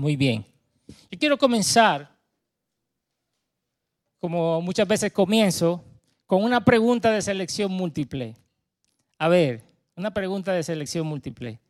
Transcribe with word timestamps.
Muy 0.00 0.16
bien. 0.16 0.46
Yo 1.10 1.18
quiero 1.18 1.36
comenzar, 1.36 2.08
como 4.18 4.62
muchas 4.62 4.88
veces 4.88 5.12
comienzo, 5.12 5.84
con 6.24 6.42
una 6.42 6.64
pregunta 6.64 7.10
de 7.10 7.20
selección 7.20 7.70
múltiple. 7.70 8.34
A 9.18 9.28
ver, 9.28 9.62
una 9.96 10.14
pregunta 10.14 10.54
de 10.54 10.62
selección 10.62 11.06
múltiple. 11.06 11.60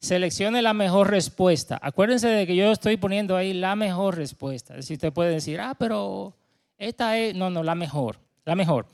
Seleccione 0.00 0.62
la 0.62 0.72
mejor 0.72 1.10
respuesta. 1.10 1.78
Acuérdense 1.82 2.28
de 2.28 2.46
que 2.46 2.56
yo 2.56 2.72
estoy 2.72 2.96
poniendo 2.96 3.36
ahí 3.36 3.52
la 3.52 3.76
mejor 3.76 4.16
respuesta. 4.16 4.80
Si 4.80 4.94
usted 4.94 5.12
puede 5.12 5.32
decir, 5.32 5.60
ah, 5.60 5.74
pero 5.78 6.34
esta 6.78 7.18
es, 7.18 7.34
no, 7.34 7.50
no, 7.50 7.62
la 7.62 7.74
mejor, 7.74 8.20
la 8.46 8.54
mejor. 8.54 8.86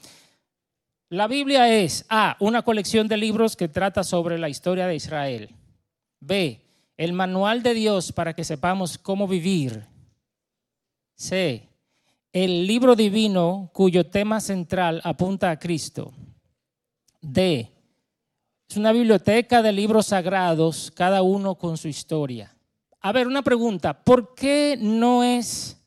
La 1.09 1.29
Biblia 1.29 1.73
es 1.73 2.05
A, 2.09 2.37
una 2.41 2.63
colección 2.63 3.07
de 3.07 3.17
libros 3.17 3.55
que 3.55 3.69
trata 3.69 4.03
sobre 4.03 4.41
la 4.41 4.49
historia 4.49 4.89
de 4.89 4.97
Israel. 4.97 5.55
B, 6.19 6.68
el 6.99 7.13
manual 7.13 7.63
de 7.63 7.75
Dios 7.75 8.13
para 8.13 8.35
que 8.35 8.45
sepamos 8.45 8.99
cómo 8.99 9.27
vivir. 9.29 9.87
C, 11.15 11.69
el 12.33 12.67
libro 12.67 12.95
divino 12.97 13.71
cuyo 13.73 14.07
tema 14.07 14.41
central 14.41 15.01
apunta 15.05 15.51
a 15.51 15.59
Cristo. 15.59 16.13
D, 17.23 17.73
es 18.69 18.77
una 18.77 18.93
biblioteca 18.93 19.63
de 19.63 19.73
libros 19.73 20.07
sagrados, 20.07 20.91
cada 20.95 21.23
uno 21.23 21.55
con 21.55 21.79
su 21.79 21.89
historia. 21.89 22.55
A 23.01 23.13
ver, 23.13 23.29
una 23.29 23.43
pregunta, 23.43 24.03
¿por 24.03 24.35
qué 24.35 24.77
no 24.79 25.23
es 25.23 25.81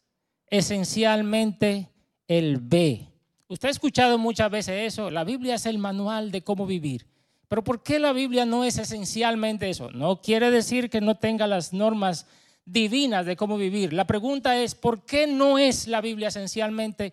esencialmente 0.48 1.89
el 2.27 2.57
B? 2.57 3.05
Usted 3.49 3.67
ha 3.67 3.71
escuchado 3.71 4.17
muchas 4.17 4.49
veces 4.49 4.93
eso, 4.93 5.12
la 5.12 5.25
Biblia 5.25 5.55
es 5.55 5.65
el 5.65 5.77
manual 5.77 6.31
de 6.31 6.41
cómo 6.41 6.65
vivir. 6.65 7.10
Pero 7.52 7.66
¿por 7.66 7.84
qué 7.84 8.00
la 8.00 8.14
Biblia 8.14 8.46
no 8.46 8.64
es 8.64 8.78
esencialmente 8.78 9.70
eso? 9.70 9.91
No 9.91 10.22
quiere 10.22 10.52
decir 10.52 10.90
que 10.90 11.02
no 11.02 11.18
tenga 11.18 11.48
las 11.48 11.74
normas 11.74 12.26
divinas 12.64 13.26
de 13.26 13.35
cómo 13.35 13.58
vivir. 13.58 13.91
La 13.91 14.08
pregunta 14.08 14.55
es, 14.63 14.74
¿por 14.74 15.04
qué 15.04 15.27
no 15.27 15.58
es 15.58 15.85
la 15.85 15.99
Biblia 15.99 16.30
esencialmente 16.30 17.12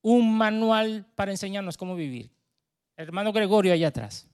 un 0.00 0.34
manual 0.34 1.04
para 1.14 1.30
enseñarnos 1.30 1.76
cómo 1.76 1.94
vivir? 1.94 2.30
Hermano 2.96 3.34
Gregorio, 3.34 3.74
allá 3.74 3.88
atrás. 3.88 4.26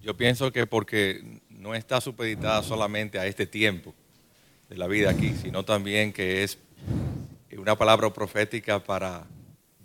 Yo 0.00 0.16
pienso 0.16 0.50
que 0.50 0.66
porque 0.66 1.42
no 1.50 1.74
está 1.74 2.00
supeditada 2.00 2.62
solamente 2.62 3.18
a 3.18 3.26
este 3.26 3.46
tiempo 3.46 3.92
de 4.70 4.78
la 4.78 4.86
vida 4.86 5.10
aquí, 5.10 5.34
sino 5.42 5.62
también 5.62 6.10
que 6.10 6.42
es 6.42 6.58
una 7.54 7.76
palabra 7.76 8.10
profética 8.14 8.82
para 8.82 9.26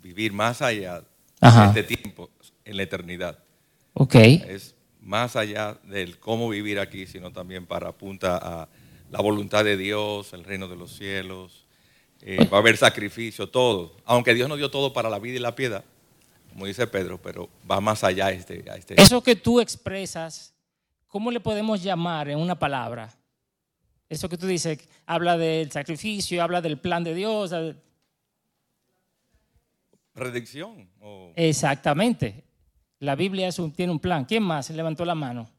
vivir 0.02 0.32
más 0.32 0.62
allá 0.62 1.02
de 1.38 1.66
este 1.66 1.82
tiempo, 1.82 2.30
en 2.64 2.78
la 2.78 2.84
eternidad. 2.84 3.38
Ok. 3.92 4.14
Es 4.14 4.74
más 5.02 5.36
allá 5.36 5.78
del 5.84 6.18
cómo 6.18 6.48
vivir 6.48 6.78
aquí, 6.78 7.06
sino 7.06 7.32
también 7.32 7.66
para 7.66 7.88
apunta 7.88 8.38
a 8.38 8.68
la 9.10 9.20
voluntad 9.20 9.64
de 9.64 9.76
Dios, 9.76 10.32
el 10.32 10.44
reino 10.44 10.68
de 10.68 10.76
los 10.76 10.96
cielos. 10.96 11.66
Eh, 12.22 12.46
va 12.46 12.58
a 12.58 12.60
haber 12.60 12.76
sacrificio, 12.76 13.48
todo. 13.48 13.96
Aunque 14.04 14.32
Dios 14.32 14.48
nos 14.48 14.58
dio 14.58 14.70
todo 14.70 14.92
para 14.92 15.10
la 15.10 15.18
vida 15.18 15.36
y 15.36 15.40
la 15.40 15.54
piedad, 15.56 15.84
como 16.50 16.66
dice 16.66 16.86
Pedro, 16.86 17.20
pero 17.20 17.50
va 17.68 17.80
más 17.80 18.04
allá 18.04 18.30
este, 18.30 18.64
a 18.70 18.76
este. 18.76 19.00
Eso 19.00 19.22
que 19.22 19.34
tú 19.34 19.60
expresas, 19.60 20.54
¿cómo 21.08 21.30
le 21.32 21.40
podemos 21.40 21.82
llamar 21.82 22.28
en 22.28 22.38
una 22.38 22.56
palabra? 22.56 23.12
Eso 24.08 24.28
que 24.28 24.38
tú 24.38 24.46
dices, 24.46 24.78
habla 25.04 25.36
del 25.36 25.72
sacrificio, 25.72 26.42
habla 26.42 26.60
del 26.60 26.78
plan 26.78 27.02
de 27.02 27.14
Dios, 27.14 27.52
Redicción. 30.14 30.88
Exactamente. 31.34 32.44
La 33.02 33.16
Biblia 33.16 33.50
tiene 33.74 33.90
un 33.90 33.98
plan. 33.98 34.24
¿Quién 34.24 34.44
más 34.44 34.70
levantó 34.70 35.04
la 35.04 35.16
mano? 35.16 35.50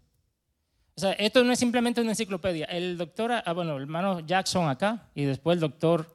O 0.96 1.02
sea, 1.02 1.12
esto 1.12 1.44
no 1.44 1.52
es 1.52 1.60
simplemente 1.60 2.00
una 2.00 2.12
enciclopedia. 2.12 2.64
El 2.68 2.98
doctor, 2.98 3.34
ah, 3.34 3.52
bueno, 3.52 3.76
el 3.76 3.82
hermano 3.82 4.22
Jackson 4.22 4.70
acá 4.70 5.10
y 5.14 5.26
después 5.26 5.56
el 5.56 5.60
doctor 5.60 6.08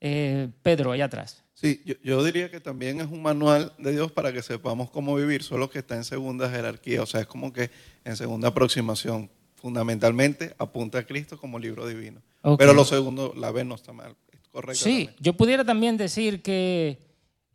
eh, 0.00 0.48
Pedro 0.62 0.92
allá 0.92 1.06
atrás. 1.06 1.42
Sí, 1.52 1.82
yo, 2.04 2.22
diría 2.22 2.48
que 2.48 2.60
también 2.60 3.00
es 3.00 3.08
un 3.08 3.22
manual 3.22 3.72
de 3.78 3.90
Dios 3.90 4.12
para 4.12 4.32
que 4.32 4.40
sepamos 4.40 4.88
cómo 4.88 5.16
vivir, 5.16 5.42
solo 5.42 5.68
que 5.68 5.80
está 5.80 5.96
en 5.96 6.04
segunda 6.04 6.48
jerarquía, 6.48 7.02
o 7.02 7.06
sea, 7.06 7.22
es 7.22 7.26
como 7.26 7.52
que 7.52 7.72
en 8.04 8.16
segunda 8.16 8.48
aproximación. 8.48 9.28
Fundamentalmente 9.56 10.54
apunta 10.58 10.98
a 10.98 11.06
Cristo 11.06 11.38
como 11.38 11.58
libro 11.58 11.88
divino. 11.88 12.22
Pero 12.56 12.72
lo 12.72 12.84
segundo, 12.84 13.34
la 13.36 13.50
B 13.50 13.64
no 13.64 13.74
está 13.74 13.92
mal, 13.92 14.14
correcto. 14.52 14.84
Sí, 14.84 15.10
yo 15.18 15.32
pudiera 15.32 15.64
también 15.64 15.96
decir 15.96 16.40
que 16.40 17.05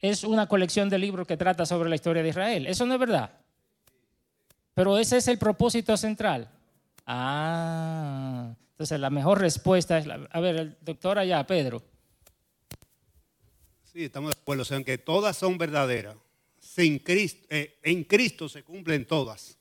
es 0.01 0.23
una 0.23 0.47
colección 0.47 0.89
de 0.89 0.97
libros 0.97 1.27
que 1.27 1.37
trata 1.37 1.65
sobre 1.65 1.89
la 1.89 1.95
historia 1.95 2.23
de 2.23 2.29
Israel. 2.29 2.65
Eso 2.67 2.85
no 2.85 2.93
es 2.95 2.99
verdad. 2.99 3.31
Pero 4.73 4.97
ese 4.97 5.17
es 5.17 5.27
el 5.27 5.37
propósito 5.37 5.95
central. 5.95 6.49
Ah, 7.05 8.53
entonces 8.71 8.99
la 8.99 9.09
mejor 9.09 9.39
respuesta 9.39 9.97
es, 9.97 10.07
a 10.07 10.39
ver, 10.39 10.55
el 10.55 10.77
doctor 10.81 11.19
allá, 11.19 11.45
Pedro. 11.45 11.83
Sí, 13.83 14.05
estamos 14.05 14.33
de 14.33 14.41
acuerdo, 14.41 14.61
o 14.61 14.65
sea, 14.65 14.81
que 14.83 14.97
todas 14.97 15.37
son 15.37 15.57
verdaderas. 15.57 16.15
Sin 16.59 16.99
Cristo, 16.99 17.45
eh, 17.49 17.77
en 17.83 18.03
Cristo 18.05 18.47
se 18.47 18.63
cumplen 18.63 19.05
todas. 19.05 19.57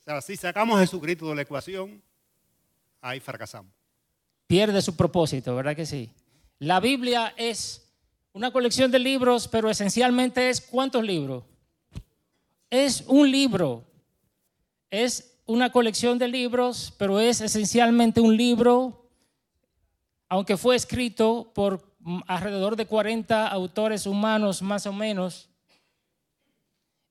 O 0.00 0.04
sea, 0.04 0.20
si 0.20 0.36
sacamos 0.36 0.78
a 0.78 0.80
Jesucristo 0.80 1.28
de 1.28 1.34
la 1.34 1.42
ecuación, 1.42 2.02
ahí 3.00 3.20
fracasamos. 3.20 3.72
Pierde 4.46 4.80
su 4.80 4.96
propósito, 4.96 5.56
¿verdad 5.56 5.74
que 5.74 5.86
sí? 5.86 6.10
La 6.58 6.78
Biblia 6.78 7.34
es 7.36 7.91
una 8.32 8.50
colección 8.50 8.90
de 8.90 8.98
libros, 8.98 9.48
pero 9.48 9.68
esencialmente 9.68 10.48
es 10.48 10.60
¿cuántos 10.60 11.04
libros? 11.04 11.44
Es 12.70 13.04
un 13.06 13.30
libro. 13.30 13.84
Es 14.90 15.38
una 15.46 15.70
colección 15.70 16.18
de 16.18 16.28
libros, 16.28 16.94
pero 16.98 17.20
es 17.20 17.40
esencialmente 17.40 18.20
un 18.20 18.36
libro, 18.36 19.06
aunque 20.28 20.56
fue 20.56 20.76
escrito 20.76 21.50
por 21.54 21.92
alrededor 22.26 22.76
de 22.76 22.86
40 22.86 23.48
autores 23.48 24.06
humanos 24.06 24.62
más 24.62 24.86
o 24.86 24.92
menos, 24.92 25.48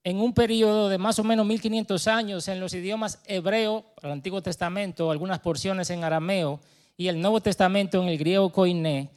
en 0.03 0.19
un 0.19 0.33
periodo 0.33 0.89
de 0.89 0.97
más 0.97 1.19
o 1.19 1.23
menos 1.23 1.45
1500 1.45 2.07
años 2.07 2.47
en 2.47 2.59
los 2.59 2.73
idiomas 2.73 3.21
hebreo, 3.25 3.85
el 4.01 4.11
Antiguo 4.11 4.41
Testamento, 4.41 5.11
algunas 5.11 5.39
porciones 5.39 5.91
en 5.91 6.03
arameo 6.03 6.59
y 6.97 7.07
el 7.07 7.21
Nuevo 7.21 7.41
Testamento 7.41 8.01
en 8.01 8.09
el 8.09 8.17
griego 8.17 8.51
koiné 8.51 9.11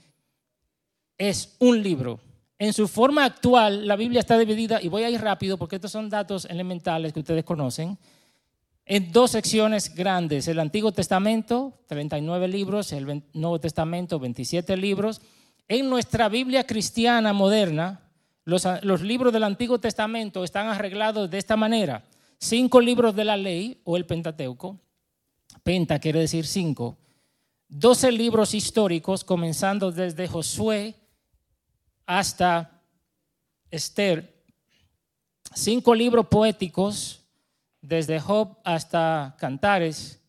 es 1.19 1.57
un 1.59 1.83
libro. 1.83 2.21
En 2.59 2.73
su 2.73 2.89
forma 2.89 3.25
actual, 3.25 3.87
la 3.87 3.97
Biblia 3.97 4.21
está 4.21 4.39
dividida, 4.39 4.81
y 4.81 4.89
voy 4.89 5.03
a 5.03 5.11
ir 5.11 5.21
rápido 5.21 5.59
porque 5.59 5.77
estos 5.77 5.93
son 5.93 6.09
datos 6.09 6.45
elementales 6.47 7.13
que 7.13 7.21
ustedes 7.21 7.45
conocen, 7.45 7.99
en 8.87 9.13
dos 9.13 9.33
secciones 9.33 9.95
grandes. 9.95 10.47
El 10.47 10.61
Antiguo 10.61 10.93
Testamento, 10.93 11.73
39 11.87 12.49
libros, 12.49 12.93
el 12.93 13.23
Nuevo 13.33 13.59
Testamento, 13.59 14.19
27 14.19 14.77
libros. 14.77 15.21
En 15.69 15.89
nuestra 15.89 16.29
Biblia 16.29 16.65
cristiana 16.65 17.33
moderna, 17.33 18.01
los, 18.45 19.01
libros 19.01 19.33
del 19.33 19.45
Antiguo 19.45 19.79
Testamento 19.79 20.45
están 20.45 20.69
arreglados 20.69 21.31
de 21.31 21.39
esta 21.39 21.57
manera. 21.57 22.05
Cinco 22.39 22.81
libros 22.81 23.17
de 23.17 23.25
la 23.25 23.39
ley 23.39 23.81
o 23.85 23.97
el 23.97 24.05
Pentateuco. 24.05 24.79
Penta 25.63 25.99
quiere 25.99 26.21
decir 26.21 26.47
cinco. 26.47 26.99
Doce 27.69 28.13
libros 28.13 28.53
históricos, 28.53 29.25
comenzando 29.25 29.91
desde 29.91 30.29
Josué 30.29 30.95
hasta 32.07 32.83
Esther, 33.71 34.35
cinco 35.55 35.95
libros 35.95 36.27
poéticos, 36.27 37.23
desde 37.81 38.19
Job 38.21 38.57
hasta 38.65 39.37
Cantares, 39.39 40.21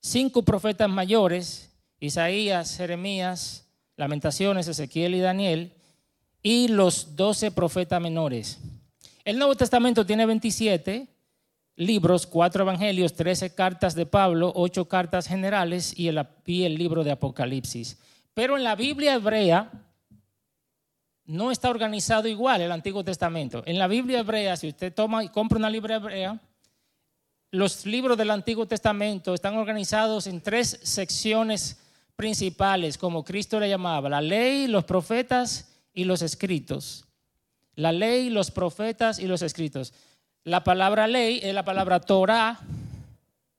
cinco 0.00 0.42
profetas 0.42 0.88
mayores, 0.88 1.70
Isaías, 2.00 2.76
Jeremías, 2.76 3.68
Lamentaciones, 3.96 4.66
Ezequiel 4.66 5.14
y 5.14 5.20
Daniel, 5.20 5.72
y 6.42 6.68
los 6.68 7.16
doce 7.16 7.50
profetas 7.50 8.00
menores. 8.00 8.58
El 9.24 9.38
Nuevo 9.38 9.54
Testamento 9.54 10.04
tiene 10.04 10.26
27 10.26 11.08
libros, 11.76 12.26
cuatro 12.26 12.62
evangelios, 12.62 13.14
13 13.14 13.54
cartas 13.54 13.94
de 13.94 14.06
Pablo, 14.06 14.52
ocho 14.54 14.86
cartas 14.86 15.26
generales 15.26 15.98
y 15.98 16.08
el, 16.08 16.26
y 16.44 16.64
el 16.64 16.74
libro 16.74 17.04
de 17.04 17.12
Apocalipsis. 17.12 17.98
Pero 18.34 18.56
en 18.56 18.64
la 18.64 18.76
Biblia 18.76 19.14
hebrea, 19.14 19.70
no 21.26 21.50
está 21.50 21.70
organizado 21.70 22.28
igual 22.28 22.60
el 22.60 22.72
Antiguo 22.72 23.02
Testamento. 23.02 23.62
En 23.66 23.78
la 23.78 23.88
Biblia 23.88 24.20
hebrea, 24.20 24.56
si 24.56 24.68
usted 24.68 24.92
toma 24.92 25.24
y 25.24 25.28
compra 25.28 25.58
una 25.58 25.70
Biblia 25.70 25.96
hebrea, 25.96 26.40
los 27.50 27.86
libros 27.86 28.18
del 28.18 28.30
Antiguo 28.30 28.66
Testamento 28.66 29.32
están 29.32 29.56
organizados 29.56 30.26
en 30.26 30.40
tres 30.40 30.80
secciones 30.82 31.80
principales, 32.16 32.98
como 32.98 33.24
Cristo 33.24 33.58
le 33.58 33.68
llamaba, 33.68 34.08
la 34.08 34.20
ley, 34.20 34.66
los 34.66 34.84
profetas 34.84 35.72
y 35.94 36.04
los 36.04 36.22
escritos. 36.22 37.04
La 37.76 37.92
ley, 37.92 38.28
los 38.30 38.50
profetas 38.50 39.18
y 39.18 39.26
los 39.26 39.42
escritos. 39.42 39.94
La 40.44 40.62
palabra 40.62 41.06
ley 41.06 41.40
es 41.42 41.54
la 41.54 41.64
palabra 41.64 42.00
Torah 42.00 42.60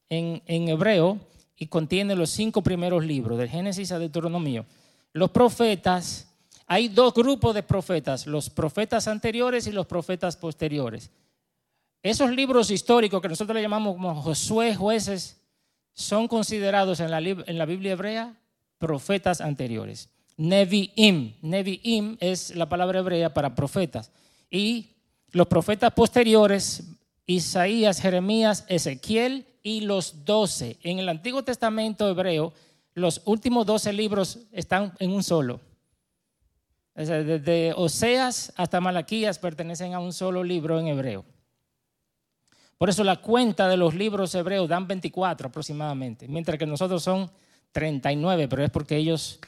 en, 0.09 0.41
en 0.45 0.69
hebreo 0.69 1.19
y 1.57 1.67
contiene 1.67 2.15
los 2.15 2.29
cinco 2.29 2.61
primeros 2.61 3.03
libros, 3.03 3.37
de 3.37 3.47
Génesis 3.47 3.91
a 3.91 3.99
Deuteronomio. 3.99 4.65
Los 5.13 5.31
profetas 5.31 6.27
hay 6.67 6.87
dos 6.87 7.13
grupos 7.13 7.53
de 7.53 7.63
profetas, 7.63 8.25
los 8.25 8.49
profetas 8.49 9.07
anteriores 9.07 9.67
y 9.67 9.71
los 9.71 9.85
profetas 9.85 10.35
posteriores. 10.35 11.11
Esos 12.01 12.31
libros 12.31 12.71
históricos 12.71 13.21
que 13.21 13.29
nosotros 13.29 13.55
le 13.55 13.61
llamamos 13.61 13.95
como 13.95 14.21
Josué, 14.21 14.75
jueces, 14.75 15.41
son 15.93 16.27
considerados 16.27 16.99
en 16.99 17.11
la, 17.11 17.19
en 17.19 17.57
la 17.57 17.65
Biblia 17.65 17.93
hebrea 17.93 18.35
profetas 18.77 19.41
anteriores. 19.41 20.09
Nevi'im. 20.37 21.35
Nevi'im 21.41 22.17
es 22.19 22.55
la 22.55 22.67
palabra 22.67 22.99
hebrea 22.99 23.33
para 23.33 23.55
profetas. 23.55 24.11
Y 24.49 24.89
los 25.31 25.47
profetas 25.47 25.93
posteriores, 25.93 26.83
Isaías, 27.25 28.01
Jeremías, 28.01 28.65
Ezequiel 28.67 29.45
y 29.63 29.81
los 29.81 30.25
doce. 30.25 30.77
En 30.83 30.99
el 30.99 31.09
Antiguo 31.09 31.43
Testamento 31.43 32.09
hebreo, 32.09 32.53
los 32.93 33.21
últimos 33.25 33.65
doce 33.65 33.93
libros 33.93 34.39
están 34.51 34.93
en 34.99 35.11
un 35.11 35.23
solo. 35.23 35.59
Desde 36.95 37.73
Oseas 37.75 38.53
hasta 38.55 38.79
Malaquías 38.79 39.37
pertenecen 39.37 39.93
a 39.93 39.99
un 39.99 40.13
solo 40.13 40.43
libro 40.43 40.79
en 40.79 40.87
hebreo. 40.87 41.25
Por 42.77 42.89
eso 42.89 43.03
la 43.03 43.17
cuenta 43.17 43.67
de 43.67 43.75
los 43.75 43.93
libros 43.93 44.33
hebreos 44.33 44.69
dan 44.69 44.87
24 44.87 45.49
aproximadamente, 45.49 46.27
mientras 46.27 46.57
que 46.57 46.65
nosotros 46.65 47.03
son 47.03 47.29
39, 47.73 48.47
pero 48.47 48.63
es 48.63 48.69
porque 48.69 48.95
ellos 48.95 49.39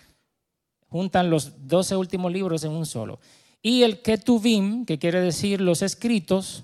juntan 0.90 1.30
los 1.30 1.68
12 1.68 1.96
últimos 1.96 2.32
libros 2.32 2.66
en 2.66 2.72
un 2.72 2.86
solo. 2.86 3.20
Y 3.62 3.84
el 3.84 4.02
Ketuvim, 4.02 4.86
que 4.86 5.00
quiere 5.00 5.22
decir 5.22 5.62
los 5.62 5.82
escritos, 5.82 6.64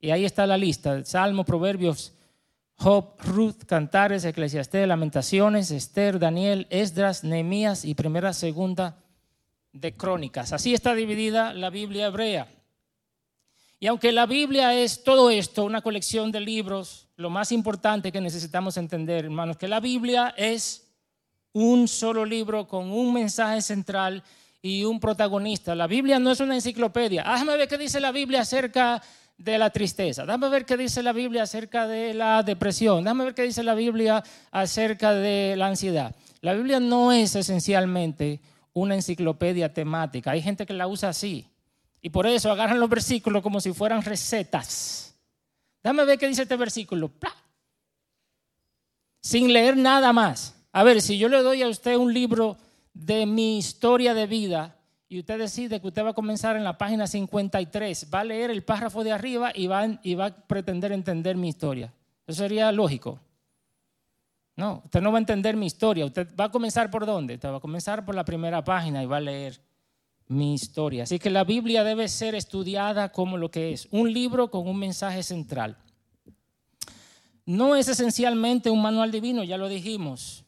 y 0.00 0.10
ahí 0.10 0.26
está 0.26 0.46
la 0.46 0.58
lista, 0.58 1.04
Salmo, 1.04 1.44
Proverbios, 1.44 2.12
Job, 2.76 3.14
Ruth, 3.24 3.64
Cantares, 3.66 4.24
Eclesiastés, 4.24 4.86
Lamentaciones, 4.86 5.70
Esther, 5.70 6.18
Daniel, 6.18 6.66
Esdras, 6.70 7.24
Nehemías 7.24 7.84
y 7.84 7.94
Primera, 7.94 8.32
Segunda 8.32 8.98
de 9.72 9.96
Crónicas. 9.96 10.52
Así 10.52 10.74
está 10.74 10.94
dividida 10.94 11.52
la 11.52 11.70
Biblia 11.70 12.06
hebrea. 12.06 12.48
Y 13.80 13.86
aunque 13.86 14.10
la 14.10 14.26
Biblia 14.26 14.74
es 14.74 15.04
todo 15.04 15.30
esto, 15.30 15.64
una 15.64 15.82
colección 15.82 16.32
de 16.32 16.40
libros, 16.40 17.06
lo 17.16 17.30
más 17.30 17.52
importante 17.52 18.10
que 18.10 18.20
necesitamos 18.20 18.76
entender, 18.76 19.26
hermanos, 19.26 19.56
que 19.56 19.68
la 19.68 19.78
Biblia 19.78 20.34
es 20.36 20.88
un 21.52 21.86
solo 21.86 22.24
libro 22.24 22.66
con 22.66 22.90
un 22.90 23.12
mensaje 23.12 23.62
central 23.62 24.22
y 24.60 24.84
un 24.84 24.98
protagonista. 24.98 25.74
La 25.74 25.86
Biblia 25.86 26.18
no 26.18 26.32
es 26.32 26.40
una 26.40 26.54
enciclopedia. 26.54 27.22
Déjame 27.22 27.56
ver 27.56 27.68
qué 27.68 27.78
dice 27.78 28.00
la 28.00 28.10
Biblia 28.10 28.40
acerca 28.40 29.00
de 29.36 29.56
la 29.56 29.70
tristeza. 29.70 30.22
Déjame 30.22 30.48
ver 30.48 30.66
qué 30.66 30.76
dice 30.76 31.02
la 31.02 31.12
Biblia 31.12 31.44
acerca 31.44 31.86
de 31.86 32.14
la 32.14 32.42
depresión. 32.42 33.04
Déjame 33.04 33.26
ver 33.26 33.34
qué 33.34 33.42
dice 33.42 33.62
la 33.62 33.74
Biblia 33.74 34.24
acerca 34.50 35.14
de 35.14 35.54
la 35.56 35.68
ansiedad. 35.68 36.14
La 36.40 36.54
Biblia 36.54 36.80
no 36.80 37.12
es 37.12 37.36
esencialmente 37.36 38.40
una 38.78 38.94
enciclopedia 38.94 39.72
temática. 39.72 40.30
Hay 40.30 40.42
gente 40.42 40.66
que 40.66 40.72
la 40.72 40.86
usa 40.86 41.10
así. 41.10 41.46
Y 42.00 42.10
por 42.10 42.26
eso 42.26 42.50
agarran 42.50 42.80
los 42.80 42.88
versículos 42.88 43.42
como 43.42 43.60
si 43.60 43.72
fueran 43.72 44.02
recetas. 44.02 45.16
Déjame 45.82 46.04
ver 46.04 46.18
qué 46.18 46.28
dice 46.28 46.42
este 46.42 46.56
versículo. 46.56 47.10
Sin 49.20 49.52
leer 49.52 49.76
nada 49.76 50.12
más. 50.12 50.54
A 50.72 50.82
ver, 50.82 51.02
si 51.02 51.18
yo 51.18 51.28
le 51.28 51.42
doy 51.42 51.62
a 51.62 51.68
usted 51.68 51.96
un 51.96 52.12
libro 52.12 52.56
de 52.94 53.26
mi 53.26 53.58
historia 53.58 54.14
de 54.14 54.26
vida 54.26 54.76
y 55.08 55.18
usted 55.18 55.38
decide 55.38 55.80
que 55.80 55.86
usted 55.86 56.04
va 56.04 56.10
a 56.10 56.14
comenzar 56.14 56.56
en 56.56 56.64
la 56.64 56.76
página 56.76 57.06
53, 57.06 58.08
va 58.12 58.20
a 58.20 58.24
leer 58.24 58.50
el 58.50 58.62
párrafo 58.62 59.02
de 59.02 59.12
arriba 59.12 59.52
y 59.54 59.66
va, 59.66 59.86
y 60.02 60.14
va 60.14 60.26
a 60.26 60.34
pretender 60.34 60.92
entender 60.92 61.36
mi 61.36 61.48
historia. 61.48 61.92
Eso 62.26 62.42
sería 62.42 62.70
lógico. 62.72 63.18
No, 64.58 64.82
usted 64.84 65.00
no 65.00 65.12
va 65.12 65.18
a 65.18 65.20
entender 65.20 65.56
mi 65.56 65.66
historia. 65.66 66.04
Usted 66.04 66.34
va 66.34 66.46
a 66.46 66.50
comenzar 66.50 66.90
por 66.90 67.06
dónde? 67.06 67.34
Usted 67.34 67.48
va 67.48 67.58
a 67.58 67.60
comenzar 67.60 68.04
por 68.04 68.16
la 68.16 68.24
primera 68.24 68.64
página 68.64 69.00
y 69.00 69.06
va 69.06 69.18
a 69.18 69.20
leer 69.20 69.62
mi 70.26 70.52
historia. 70.52 71.04
Así 71.04 71.20
que 71.20 71.30
la 71.30 71.44
Biblia 71.44 71.84
debe 71.84 72.08
ser 72.08 72.34
estudiada 72.34 73.12
como 73.12 73.36
lo 73.36 73.52
que 73.52 73.72
es, 73.72 73.86
un 73.92 74.12
libro 74.12 74.50
con 74.50 74.66
un 74.66 74.76
mensaje 74.76 75.22
central. 75.22 75.78
No 77.46 77.76
es 77.76 77.86
esencialmente 77.86 78.68
un 78.68 78.82
manual 78.82 79.12
divino, 79.12 79.44
ya 79.44 79.58
lo 79.58 79.68
dijimos, 79.68 80.44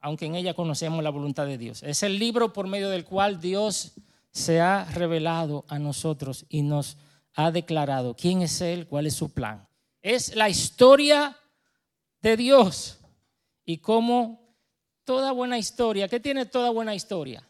aunque 0.00 0.26
en 0.26 0.34
ella 0.34 0.54
conocemos 0.54 1.04
la 1.04 1.10
voluntad 1.10 1.46
de 1.46 1.56
Dios. 1.56 1.84
Es 1.84 2.02
el 2.02 2.18
libro 2.18 2.52
por 2.52 2.66
medio 2.66 2.90
del 2.90 3.04
cual 3.04 3.40
Dios 3.40 3.92
se 4.32 4.60
ha 4.60 4.86
revelado 4.86 5.64
a 5.68 5.78
nosotros 5.78 6.46
y 6.48 6.62
nos 6.62 6.96
ha 7.34 7.52
declarado 7.52 8.16
quién 8.16 8.42
es 8.42 8.60
Él, 8.60 8.88
cuál 8.88 9.06
es 9.06 9.14
su 9.14 9.32
plan. 9.32 9.68
Es 10.02 10.34
la 10.34 10.48
historia 10.48 11.36
de 12.22 12.36
Dios 12.36 12.98
y 13.64 13.78
cómo 13.78 14.56
toda 15.04 15.32
buena 15.32 15.58
historia, 15.58 16.08
¿qué 16.08 16.20
tiene 16.20 16.46
toda 16.46 16.70
buena 16.70 16.94
historia? 16.94 17.46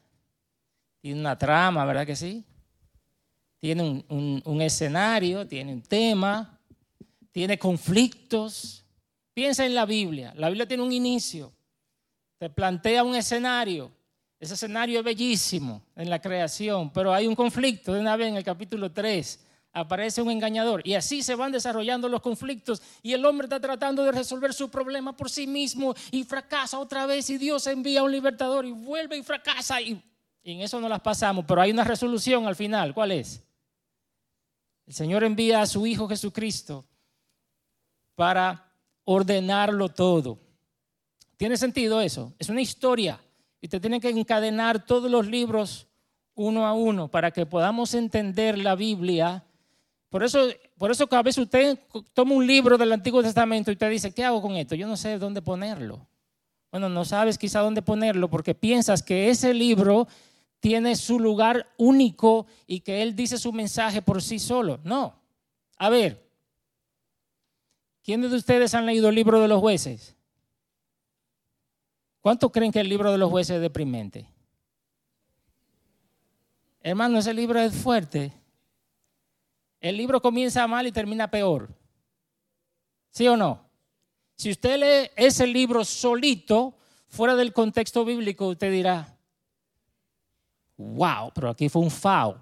Tiene 1.00 1.20
una 1.20 1.36
trama, 1.36 1.84
¿verdad 1.84 2.06
que 2.06 2.16
sí? 2.16 2.44
Tiene 3.58 4.04
un, 4.08 4.60
escenario, 4.60 5.46
tiene 5.46 5.72
un 5.72 5.82
tema, 5.82 6.58
tiene 7.30 7.58
conflictos. 7.58 8.84
Piensa 9.32 9.64
en 9.64 9.74
la 9.74 9.86
Biblia. 9.86 10.32
La 10.36 10.48
Biblia 10.48 10.66
tiene 10.66 10.82
un 10.82 10.92
inicio. 10.92 11.52
Te 12.38 12.50
plantea 12.50 13.04
un 13.04 13.14
escenario. 13.14 13.92
Ese 14.40 14.54
escenario 14.54 14.98
es 14.98 15.04
bellísimo 15.04 15.82
en 15.94 16.10
la 16.10 16.20
creación, 16.20 16.92
pero 16.92 17.14
hay 17.14 17.28
un 17.28 17.36
conflicto 17.36 17.92
de 17.92 18.00
una 18.00 18.16
vez 18.16 18.28
en 18.28 18.36
el 18.36 18.42
capítulo 18.42 18.90
3 18.90 19.46
aparece 19.72 20.22
un 20.22 20.30
engañador. 20.30 20.82
Y 20.86 20.94
así 20.94 21.22
se 21.22 21.34
van 21.34 21.52
desarrollando 21.52 22.08
los 22.08 22.20
conflictos 22.20 22.82
y 23.02 23.12
el 23.12 23.24
hombre 23.24 23.46
está 23.46 23.60
tratando 23.60 24.04
de 24.04 24.12
resolver 24.12 24.52
su 24.52 24.70
problema 24.70 25.16
por 25.16 25.30
sí 25.30 25.46
mismo 25.46 25.94
y 26.10 26.24
fracasa 26.24 26.78
otra 26.78 27.06
vez 27.06 27.28
y 27.30 27.38
Dios 27.38 27.66
envía 27.66 28.02
un 28.02 28.12
libertador 28.12 28.66
y 28.66 28.72
vuelve 28.72 29.16
y 29.16 29.22
fracasa 29.22 29.80
y 29.80 30.02
en 30.44 30.60
eso 30.60 30.80
no 30.80 30.88
las 30.88 31.00
pasamos, 31.00 31.44
pero 31.46 31.60
hay 31.60 31.70
una 31.70 31.84
resolución 31.84 32.46
al 32.46 32.56
final. 32.56 32.92
¿Cuál 32.92 33.12
es? 33.12 33.42
El 34.86 34.94
Señor 34.94 35.22
envía 35.22 35.62
a 35.62 35.66
su 35.66 35.86
Hijo 35.86 36.08
Jesucristo 36.08 36.84
para 38.14 38.72
ordenarlo 39.04 39.88
todo. 39.88 40.38
¿Tiene 41.36 41.56
sentido 41.56 42.00
eso? 42.00 42.34
Es 42.38 42.48
una 42.48 42.60
historia. 42.60 43.20
Y 43.60 43.68
te 43.68 43.78
tiene 43.78 44.00
que 44.00 44.08
encadenar 44.08 44.84
todos 44.84 45.08
los 45.08 45.26
libros 45.28 45.86
uno 46.34 46.66
a 46.66 46.72
uno 46.72 47.08
para 47.08 47.30
que 47.30 47.46
podamos 47.46 47.94
entender 47.94 48.58
la 48.58 48.74
Biblia. 48.74 49.44
Por 50.12 50.22
eso, 50.22 50.46
por 50.76 50.90
eso 50.90 51.06
que 51.06 51.16
a 51.16 51.22
veces 51.22 51.44
usted 51.44 51.78
toma 52.12 52.34
un 52.34 52.46
libro 52.46 52.76
del 52.76 52.92
Antiguo 52.92 53.22
Testamento 53.22 53.70
y 53.70 53.72
usted 53.72 53.88
dice, 53.88 54.12
¿qué 54.12 54.22
hago 54.22 54.42
con 54.42 54.56
esto? 54.56 54.74
Yo 54.74 54.86
no 54.86 54.94
sé 54.94 55.16
dónde 55.16 55.40
ponerlo. 55.40 56.06
Bueno, 56.70 56.90
no 56.90 57.06
sabes 57.06 57.38
quizá 57.38 57.60
dónde 57.60 57.80
ponerlo 57.80 58.28
porque 58.28 58.54
piensas 58.54 59.02
que 59.02 59.30
ese 59.30 59.54
libro 59.54 60.06
tiene 60.60 60.96
su 60.96 61.18
lugar 61.18 61.66
único 61.78 62.46
y 62.66 62.80
que 62.80 63.00
Él 63.00 63.16
dice 63.16 63.38
su 63.38 63.54
mensaje 63.54 64.02
por 64.02 64.20
sí 64.20 64.38
solo. 64.38 64.80
No. 64.84 65.18
A 65.78 65.88
ver, 65.88 66.22
¿quiénes 68.04 68.32
de 68.32 68.36
ustedes 68.36 68.74
han 68.74 68.84
leído 68.84 69.08
el 69.08 69.14
libro 69.14 69.40
de 69.40 69.48
los 69.48 69.60
jueces? 69.60 70.14
¿Cuántos 72.20 72.52
creen 72.52 72.70
que 72.70 72.80
el 72.80 72.88
libro 72.90 73.10
de 73.10 73.16
los 73.16 73.30
jueces 73.30 73.56
es 73.56 73.62
deprimente? 73.62 74.28
Hermano, 76.82 77.18
ese 77.18 77.32
libro 77.32 77.58
es 77.58 77.74
fuerte. 77.74 78.41
El 79.82 79.96
libro 79.96 80.22
comienza 80.22 80.64
mal 80.68 80.86
y 80.86 80.92
termina 80.92 81.28
peor. 81.28 81.68
¿Sí 83.10 83.26
o 83.26 83.36
no? 83.36 83.68
Si 84.36 84.50
usted 84.52 84.78
lee 84.78 85.10
ese 85.16 85.44
libro 85.44 85.84
solito, 85.84 86.78
fuera 87.08 87.34
del 87.34 87.52
contexto 87.52 88.04
bíblico, 88.04 88.46
usted 88.46 88.70
dirá, 88.70 89.18
wow, 90.76 91.32
pero 91.34 91.50
aquí 91.50 91.68
fue 91.68 91.82
un 91.82 91.90
FAO. 91.90 92.38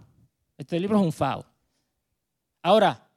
Este 0.58 0.78
libro 0.78 0.98
es 0.98 1.02
un 1.02 1.12
FAO. 1.12 1.46
Ahora, 2.62 3.08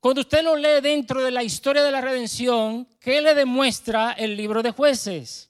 cuando 0.00 0.22
usted 0.22 0.42
lo 0.42 0.56
lee 0.56 0.80
dentro 0.82 1.22
de 1.22 1.30
la 1.30 1.44
historia 1.44 1.84
de 1.84 1.92
la 1.92 2.00
redención, 2.00 2.88
¿qué 2.98 3.20
le 3.20 3.34
demuestra 3.34 4.12
el 4.12 4.36
libro 4.36 4.64
de 4.64 4.72
jueces? 4.72 5.48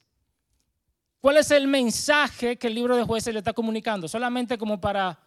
¿Cuál 1.20 1.38
es 1.38 1.50
el 1.50 1.66
mensaje 1.66 2.58
que 2.58 2.66
el 2.66 2.74
libro 2.74 2.96
de 2.96 3.04
jueces 3.04 3.32
le 3.32 3.40
está 3.40 3.54
comunicando? 3.54 4.08
Solamente 4.08 4.58
como 4.58 4.78
para, 4.78 5.18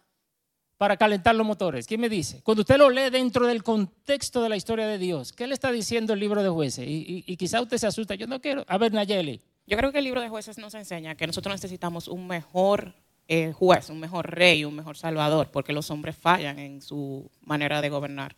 para 0.82 0.96
calentar 0.96 1.32
los 1.36 1.46
motores. 1.46 1.86
¿Quién 1.86 2.00
me 2.00 2.08
dice? 2.08 2.42
Cuando 2.42 2.62
usted 2.62 2.76
lo 2.76 2.90
lee 2.90 3.08
dentro 3.08 3.46
del 3.46 3.62
contexto 3.62 4.42
de 4.42 4.48
la 4.48 4.56
historia 4.56 4.84
de 4.88 4.98
Dios, 4.98 5.32
¿qué 5.32 5.46
le 5.46 5.54
está 5.54 5.70
diciendo 5.70 6.12
el 6.12 6.18
libro 6.18 6.42
de 6.42 6.48
jueces? 6.48 6.88
Y, 6.88 7.22
y 7.24 7.36
quizá 7.36 7.60
usted 7.60 7.78
se 7.78 7.86
asusta. 7.86 8.16
Yo 8.16 8.26
no 8.26 8.40
quiero. 8.40 8.64
A 8.66 8.78
ver, 8.78 8.92
Nayeli. 8.92 9.40
Yo 9.64 9.76
creo 9.76 9.92
que 9.92 9.98
el 9.98 10.04
libro 10.04 10.20
de 10.20 10.28
jueces 10.28 10.58
nos 10.58 10.74
enseña 10.74 11.14
que 11.14 11.28
nosotros 11.28 11.54
necesitamos 11.54 12.08
un 12.08 12.26
mejor 12.26 12.96
eh, 13.28 13.52
juez, 13.52 13.90
un 13.90 14.00
mejor 14.00 14.28
rey, 14.28 14.64
un 14.64 14.74
mejor 14.74 14.96
salvador, 14.96 15.52
porque 15.52 15.72
los 15.72 15.88
hombres 15.92 16.16
fallan 16.16 16.58
en 16.58 16.82
su 16.82 17.30
manera 17.42 17.80
de 17.80 17.88
gobernar. 17.88 18.34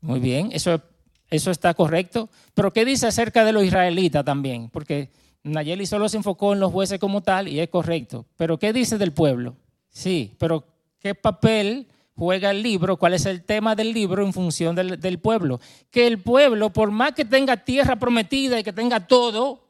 Muy 0.00 0.18
bien, 0.18 0.48
eso, 0.50 0.82
eso 1.30 1.52
está 1.52 1.74
correcto. 1.74 2.28
Pero 2.54 2.72
¿qué 2.72 2.84
dice 2.84 3.06
acerca 3.06 3.44
de 3.44 3.52
los 3.52 3.62
israelitas 3.62 4.24
también? 4.24 4.68
Porque 4.68 5.10
Nayeli 5.44 5.86
solo 5.86 6.08
se 6.08 6.16
enfocó 6.16 6.54
en 6.54 6.58
los 6.58 6.72
jueces 6.72 6.98
como 6.98 7.20
tal 7.22 7.46
y 7.46 7.60
es 7.60 7.68
correcto. 7.68 8.26
Pero 8.36 8.58
¿qué 8.58 8.72
dice 8.72 8.98
del 8.98 9.12
pueblo? 9.12 9.54
Sí, 9.90 10.34
pero 10.38 10.69
¿qué 11.00 11.14
papel 11.14 11.88
juega 12.14 12.52
el 12.52 12.62
libro? 12.62 12.96
¿Cuál 12.96 13.14
es 13.14 13.26
el 13.26 13.42
tema 13.42 13.74
del 13.74 13.92
libro 13.92 14.24
en 14.24 14.32
función 14.32 14.76
del, 14.76 15.00
del 15.00 15.18
pueblo? 15.18 15.60
Que 15.90 16.06
el 16.06 16.20
pueblo, 16.22 16.70
por 16.70 16.92
más 16.92 17.12
que 17.12 17.24
tenga 17.24 17.56
tierra 17.56 17.96
prometida 17.96 18.60
y 18.60 18.62
que 18.62 18.72
tenga 18.72 19.06
todo, 19.06 19.66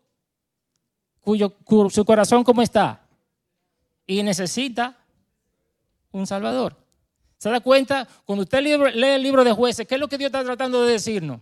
cuyo, 1.21 1.55
su 1.91 2.05
corazón 2.05 2.45
cómo 2.45 2.61
está? 2.61 3.07
y 4.11 4.25
necesita 4.25 4.99
un 6.11 6.27
Salvador. 6.27 6.77
¿Se 7.39 7.49
da 7.49 7.61
cuenta? 7.61 8.09
Cuando 8.25 8.43
usted 8.43 8.61
lee 8.61 9.07
el 9.07 9.23
libro 9.23 9.45
de 9.45 9.53
jueces, 9.53 9.87
¿qué 9.87 9.95
es 9.95 10.01
lo 10.01 10.09
que 10.09 10.19
Dios 10.19 10.29
está 10.29 10.43
tratando 10.43 10.83
de 10.83 10.93
decirnos? 10.93 11.41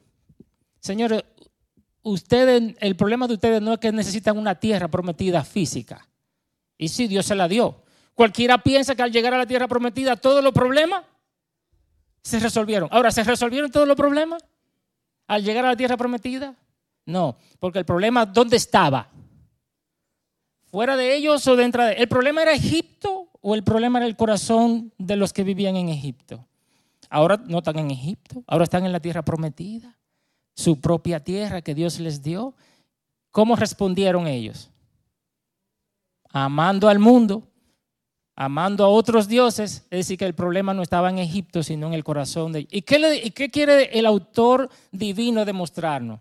Señores, 0.78 1.24
ustedes, 2.02 2.76
el 2.80 2.94
problema 2.94 3.26
de 3.26 3.34
ustedes 3.34 3.62
no 3.62 3.72
es 3.72 3.78
que 3.78 3.90
necesitan 3.90 4.36
una 4.36 4.54
tierra 4.54 4.88
prometida 4.88 5.42
física. 5.44 6.06
Y 6.76 6.88
sí, 6.88 7.08
Dios 7.08 7.24
se 7.24 7.34
la 7.34 7.48
dio. 7.48 7.82
Cualquiera 8.18 8.58
piensa 8.58 8.96
que 8.96 9.02
al 9.02 9.12
llegar 9.12 9.32
a 9.32 9.38
la 9.38 9.46
tierra 9.46 9.68
prometida 9.68 10.16
todos 10.16 10.42
los 10.42 10.52
problemas 10.52 11.04
se 12.20 12.40
resolvieron. 12.40 12.88
Ahora, 12.90 13.12
¿se 13.12 13.22
resolvieron 13.22 13.70
todos 13.70 13.86
los 13.86 13.96
problemas 13.96 14.44
al 15.28 15.44
llegar 15.44 15.64
a 15.64 15.68
la 15.68 15.76
tierra 15.76 15.96
prometida? 15.96 16.56
No, 17.06 17.36
porque 17.60 17.78
el 17.78 17.84
problema, 17.84 18.26
¿dónde 18.26 18.56
estaba? 18.56 19.08
¿Fuera 20.64 20.96
de 20.96 21.14
ellos 21.14 21.46
o 21.46 21.54
dentro 21.54 21.84
de 21.84 21.92
¿El 21.92 22.08
problema 22.08 22.42
era 22.42 22.52
Egipto 22.54 23.28
o 23.40 23.54
el 23.54 23.62
problema 23.62 24.00
era 24.00 24.06
el 24.08 24.16
corazón 24.16 24.92
de 24.98 25.14
los 25.14 25.32
que 25.32 25.44
vivían 25.44 25.76
en 25.76 25.88
Egipto? 25.88 26.44
Ahora 27.08 27.40
no 27.46 27.58
están 27.58 27.78
en 27.78 27.92
Egipto, 27.92 28.42
ahora 28.48 28.64
están 28.64 28.84
en 28.84 28.90
la 28.90 28.98
tierra 28.98 29.22
prometida, 29.22 29.96
su 30.54 30.80
propia 30.80 31.22
tierra 31.22 31.62
que 31.62 31.72
Dios 31.72 32.00
les 32.00 32.20
dio. 32.20 32.56
¿Cómo 33.30 33.54
respondieron 33.54 34.26
ellos? 34.26 34.72
Amando 36.30 36.88
al 36.88 36.98
mundo, 36.98 37.48
amando 38.40 38.84
a 38.84 38.88
otros 38.88 39.26
dioses, 39.26 39.82
es 39.90 39.98
decir, 39.98 40.16
que 40.16 40.24
el 40.24 40.32
problema 40.32 40.72
no 40.72 40.82
estaba 40.82 41.10
en 41.10 41.18
Egipto, 41.18 41.64
sino 41.64 41.88
en 41.88 41.94
el 41.94 42.04
corazón 42.04 42.52
de 42.52 42.60
ellos. 42.60 42.70
¿Y 42.72 42.82
qué, 42.82 43.50
quiere 43.50 43.98
el 43.98 44.06
autor 44.06 44.70
divino 44.92 45.44
demostrarnos? 45.44 46.20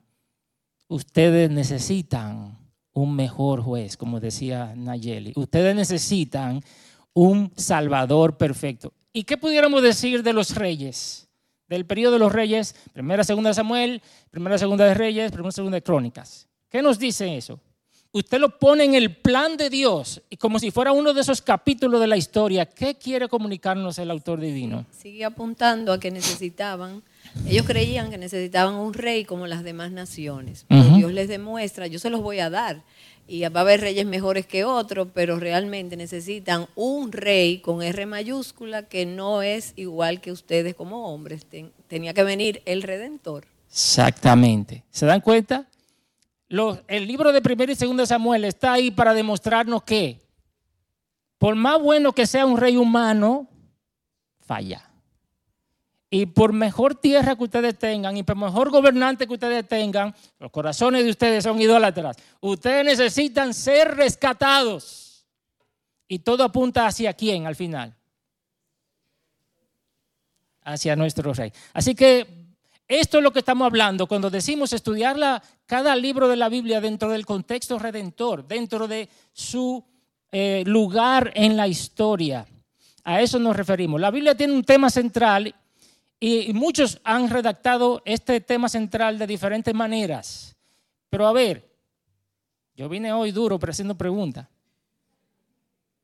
Ustedes 0.88 1.52
necesitan 1.52 2.58
un 2.92 3.16
mejor 3.16 3.62
juez, 3.62 3.98
como 3.98 4.20
decía 4.20 4.74
Nayeli. 4.76 5.34
Ustedes 5.36 5.76
necesitan 5.76 6.64
un 7.14 7.52
Salvador 7.56 8.36
perfecto. 8.36 8.94
¿Y 9.14 9.24
qué 9.24 9.38
pudiéramos 9.38 9.84
decir 9.84 10.24
de 10.24 10.34
los 10.34 10.56
reyes? 10.56 11.30
Del 11.68 11.86
periodo 11.86 12.14
de 12.14 12.20
los 12.20 12.32
reyes, 12.32 12.74
primera, 12.94 13.24
segunda 13.24 13.52
de 13.52 13.54
Samuel, 13.54 14.02
primera, 14.32 14.58
segunda 14.58 14.86
de 14.86 14.96
Reyes, 14.96 15.32
primera, 15.32 15.52
segunda 15.52 15.76
de 15.76 15.84
Crónicas. 15.84 16.48
¿Qué 16.68 16.82
nos 16.82 16.98
dice 16.98 17.38
eso? 17.38 17.60
Usted 18.12 18.40
lo 18.40 18.58
pone 18.58 18.84
en 18.84 18.96
el 18.96 19.16
plan 19.16 19.58
de 19.58 19.70
Dios, 19.70 20.22
y 20.30 20.38
como 20.38 20.60
si 20.60 20.72
fuera 20.72 20.92
uno 20.92 21.14
de 21.14 21.22
esos 21.22 21.42
capítulos 21.42 22.00
de 22.00 22.08
la 22.08 22.18
historia. 22.18 22.66
¿Qué 22.66 22.96
quiere 22.96 23.28
comunicarnos 23.28 24.00
el 24.00 24.10
autor 24.10 24.40
divino? 24.40 24.86
Sigue 24.92 25.26
apuntando 25.26 25.94
a 25.94 26.00
que 26.00 26.10
necesitaban, 26.10 27.04
ellos 27.48 27.66
creían 27.66 28.10
que 28.10 28.18
necesitaban 28.18 28.76
un 28.76 28.94
rey 28.94 29.26
como 29.26 29.46
las 29.46 29.64
demás 29.64 29.92
naciones. 29.92 30.66
Pero 30.68 30.96
Dios 30.96 31.12
les 31.12 31.28
demuestra, 31.28 31.88
yo 31.88 32.00
se 32.00 32.10
los 32.10 32.22
voy 32.22 32.40
a 32.40 32.50
dar 32.50 32.82
y 33.28 33.42
va 33.42 33.60
a 33.60 33.64
haber 33.64 33.82
reyes 33.82 34.06
mejores 34.06 34.46
que 34.46 34.64
otros, 34.64 35.10
pero 35.14 35.38
realmente 35.38 35.98
necesitan 35.98 36.68
un 36.76 37.12
rey 37.12 37.60
con 37.60 37.84
R 37.84 38.06
mayúscula 38.06 38.84
que 38.84 39.06
no 39.06 39.42
es 39.42 39.74
igual 39.76 40.22
que 40.22 40.32
ustedes 40.32 40.76
como 40.76 41.14
hombres. 41.14 41.46
tenía 41.88 42.14
que 42.14 42.24
venir 42.24 42.62
el 42.66 42.84
Redentor. 42.84 43.46
Exactamente. 43.70 44.84
¿Se 44.92 45.06
dan 45.06 45.20
cuenta? 45.20 45.68
El 46.50 47.08
libro 47.08 47.32
de 47.32 47.42
primero 47.42 47.72
y 47.72 47.76
segundo 47.76 48.06
Samuel 48.06 48.46
está 48.46 48.74
ahí 48.74 48.92
para 48.92 49.14
demostrarnos 49.14 49.84
que, 49.84 50.22
por 51.38 51.56
más 51.56 51.82
bueno 51.82 52.14
que 52.14 52.26
sea 52.26 52.46
un 52.46 52.58
rey 52.58 52.78
humano, 52.78 53.48
falla. 54.40 54.84
Y 56.10 56.26
por 56.28 56.54
mejor 56.54 56.96
tierra 56.96 57.36
que 57.36 57.44
ustedes 57.44 57.78
tengan 57.78 58.16
y 58.16 58.24
por 58.24 58.38
mejor 58.38 58.70
gobernante 58.70 59.28
que 59.28 59.34
ustedes 59.34 59.68
tengan, 59.68 60.16
los 60.40 60.52
corazones 60.52 61.04
de 61.04 61.10
ustedes 61.10 61.44
son 61.44 61.62
idólatras. 61.62 62.16
Ustedes 62.40 62.86
necesitan 62.86 63.54
ser 63.54 63.96
rescatados. 63.96 65.28
Y 66.08 66.20
todo 66.20 66.46
apunta 66.46 66.88
hacia 66.88 67.14
quién 67.14 67.46
al 67.46 67.58
final. 67.58 67.94
Hacia 70.64 70.96
nuestro 70.96 71.34
rey. 71.34 71.52
Así 71.74 71.94
que 71.94 72.47
esto 72.88 73.18
es 73.18 73.24
lo 73.24 73.32
que 73.32 73.40
estamos 73.40 73.66
hablando 73.66 74.08
cuando 74.08 74.30
decimos 74.30 74.72
estudiar 74.72 75.42
cada 75.66 75.96
libro 75.96 76.28
de 76.28 76.38
la 76.38 76.48
Biblia 76.48 76.80
dentro 76.80 77.12
del 77.12 77.26
contexto 77.26 77.78
redentor, 77.78 78.48
dentro 78.48 78.88
de 78.88 79.10
su 79.34 79.84
eh, 80.32 80.64
lugar 80.66 81.32
en 81.36 81.58
la 81.58 81.68
historia. 81.68 82.46
A 83.04 83.22
eso 83.22 83.40
nos 83.40 83.56
referimos. 83.56 84.00
La 84.00 84.12
Biblia 84.12 84.36
tiene 84.36 84.54
un 84.54 84.64
tema 84.64 84.90
central 84.90 85.54
y, 86.20 86.52
muchos 86.54 87.00
han 87.04 87.30
redactado 87.30 88.02
este 88.06 88.42
tema 88.42 88.70
central 88.70 89.20
de 89.20 89.28
diferentes 89.28 89.74
maneras. 89.74 90.56
Pero 91.10 91.28
a 91.28 91.34
ver, 91.34 91.70
yo 92.76 92.88
vine 92.88 93.12
hoy 93.12 93.32
duro 93.32 93.60
pero 93.60 93.72
haciendo 93.72 93.96
preguntas. 93.96 94.48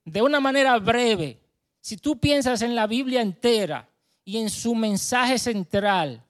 De 0.05 0.21
una 0.21 0.39
manera 0.39 0.77
breve, 0.79 1.39
si 1.79 1.97
tú 1.97 2.19
piensas 2.19 2.61
en 2.61 2.75
la 2.75 2.87
Biblia 2.87 3.21
entera 3.21 3.87
y 4.25 4.37
en 4.37 4.49
su 4.49 4.75
mensaje 4.75 5.37
central, 5.37 6.21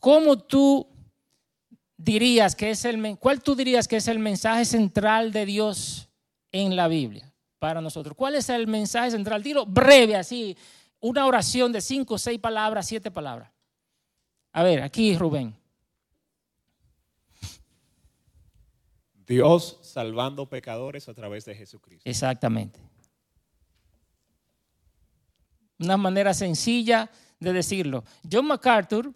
¿cómo 0.00 0.38
tú 0.38 0.88
dirías 1.96 2.56
que 2.56 2.70
es 2.70 2.84
el 2.84 3.18
cuál 3.18 3.42
tú 3.42 3.54
dirías 3.54 3.86
que 3.86 3.96
es 3.96 4.08
el 4.08 4.18
mensaje 4.18 4.64
central 4.64 5.32
de 5.32 5.46
Dios 5.46 6.08
en 6.50 6.74
la 6.74 6.88
Biblia 6.88 7.32
para 7.58 7.80
nosotros? 7.80 8.16
¿Cuál 8.16 8.34
es 8.34 8.48
el 8.48 8.66
mensaje 8.66 9.12
central? 9.12 9.42
Dilo 9.42 9.66
breve 9.66 10.16
así, 10.16 10.56
una 10.98 11.26
oración 11.26 11.72
de 11.72 11.80
cinco, 11.80 12.18
seis 12.18 12.40
palabras, 12.40 12.86
siete 12.86 13.10
palabras. 13.10 13.52
A 14.52 14.62
ver, 14.62 14.82
aquí 14.82 15.16
Rubén. 15.16 15.54
Dios 19.30 19.78
salvando 19.82 20.48
pecadores 20.48 21.08
a 21.08 21.14
través 21.14 21.44
de 21.44 21.54
Jesucristo. 21.54 22.08
Exactamente. 22.08 22.80
Una 25.78 25.96
manera 25.96 26.34
sencilla 26.34 27.08
de 27.38 27.52
decirlo. 27.52 28.04
John 28.30 28.46
MacArthur, 28.46 29.14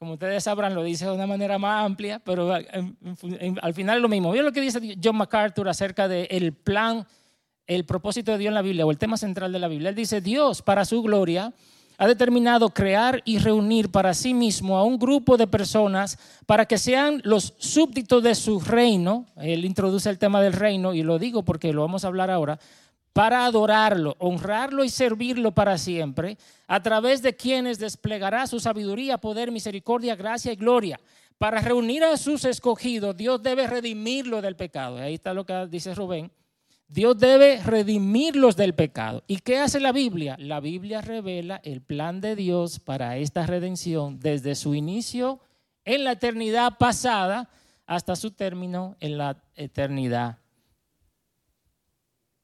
como 0.00 0.14
ustedes 0.14 0.44
sabrán, 0.44 0.74
lo 0.74 0.82
dice 0.82 1.04
de 1.04 1.12
una 1.12 1.26
manera 1.26 1.58
más 1.58 1.84
amplia, 1.84 2.22
pero 2.24 2.50
al 2.54 3.74
final 3.74 3.96
es 3.98 4.02
lo 4.02 4.08
mismo. 4.08 4.32
¿Vieron 4.32 4.46
lo 4.46 4.52
que 4.52 4.62
dice 4.62 4.96
John 5.04 5.16
MacArthur 5.16 5.68
acerca 5.68 6.08
del 6.08 6.54
plan 6.54 7.06
el 7.66 7.84
propósito 7.84 8.32
de 8.32 8.38
Dios 8.38 8.48
en 8.48 8.54
la 8.54 8.62
Biblia 8.62 8.86
o 8.86 8.90
el 8.90 8.96
tema 8.96 9.18
central 9.18 9.52
de 9.52 9.58
la 9.58 9.68
Biblia. 9.68 9.90
Él 9.90 9.94
dice, 9.94 10.22
Dios, 10.22 10.62
para 10.62 10.86
su 10.86 11.02
gloria, 11.02 11.52
ha 11.98 12.08
determinado 12.08 12.70
crear 12.70 13.20
y 13.26 13.40
reunir 13.40 13.90
para 13.90 14.14
sí 14.14 14.32
mismo 14.32 14.78
a 14.78 14.84
un 14.84 14.98
grupo 14.98 15.36
de 15.36 15.46
personas 15.46 16.18
para 16.46 16.64
que 16.64 16.78
sean 16.78 17.20
los 17.22 17.52
súbditos 17.58 18.22
de 18.22 18.34
su 18.34 18.58
reino. 18.58 19.26
Él 19.36 19.66
introduce 19.66 20.08
el 20.08 20.18
tema 20.18 20.40
del 20.40 20.54
reino 20.54 20.94
y 20.94 21.02
lo 21.02 21.18
digo 21.18 21.42
porque 21.42 21.74
lo 21.74 21.82
vamos 21.82 22.06
a 22.06 22.08
hablar 22.08 22.30
ahora 22.30 22.58
para 23.12 23.44
adorarlo, 23.44 24.16
honrarlo 24.18 24.84
y 24.84 24.88
servirlo 24.88 25.52
para 25.52 25.78
siempre, 25.78 26.38
a 26.66 26.82
través 26.82 27.22
de 27.22 27.34
quienes 27.34 27.78
desplegará 27.78 28.46
su 28.46 28.60
sabiduría, 28.60 29.18
poder, 29.18 29.50
misericordia, 29.50 30.14
gracia 30.14 30.52
y 30.52 30.56
gloria. 30.56 31.00
Para 31.38 31.60
reunir 31.60 32.04
a 32.04 32.16
sus 32.16 32.44
escogidos, 32.44 33.16
Dios 33.16 33.42
debe 33.42 33.66
redimirlo 33.66 34.42
del 34.42 34.56
pecado. 34.56 34.98
Ahí 34.98 35.14
está 35.14 35.34
lo 35.34 35.44
que 35.44 35.66
dice 35.68 35.94
Rubén. 35.94 36.30
Dios 36.86 37.18
debe 37.18 37.62
redimirlos 37.62 38.56
del 38.56 38.74
pecado. 38.74 39.22
¿Y 39.26 39.38
qué 39.38 39.58
hace 39.58 39.80
la 39.80 39.92
Biblia? 39.92 40.36
La 40.38 40.60
Biblia 40.60 41.00
revela 41.00 41.60
el 41.64 41.80
plan 41.80 42.20
de 42.20 42.36
Dios 42.36 42.80
para 42.80 43.16
esta 43.16 43.46
redención 43.46 44.18
desde 44.18 44.54
su 44.54 44.74
inicio 44.74 45.40
en 45.84 46.04
la 46.04 46.12
eternidad 46.12 46.78
pasada 46.78 47.48
hasta 47.86 48.16
su 48.16 48.32
término 48.32 48.96
en 49.00 49.18
la 49.18 49.42
eternidad 49.54 50.38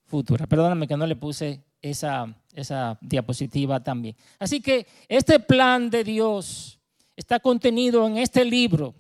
futura. 0.07 0.47
Perdóname 0.47 0.87
que 0.87 0.97
no 0.97 1.07
le 1.07 1.17
puse 1.17 1.65
esa, 1.81 2.35
esa 2.53 2.99
diapositiva 3.01 3.83
también. 3.83 4.17
Así 4.39 4.61
que 4.61 4.87
este 5.09 5.41
plan 5.41 5.91
de 5.91 6.05
Dios 6.05 6.79
está 7.17 7.41
contenido 7.41 8.07
en 8.07 8.19
este 8.19 8.45
libro, 8.45 8.95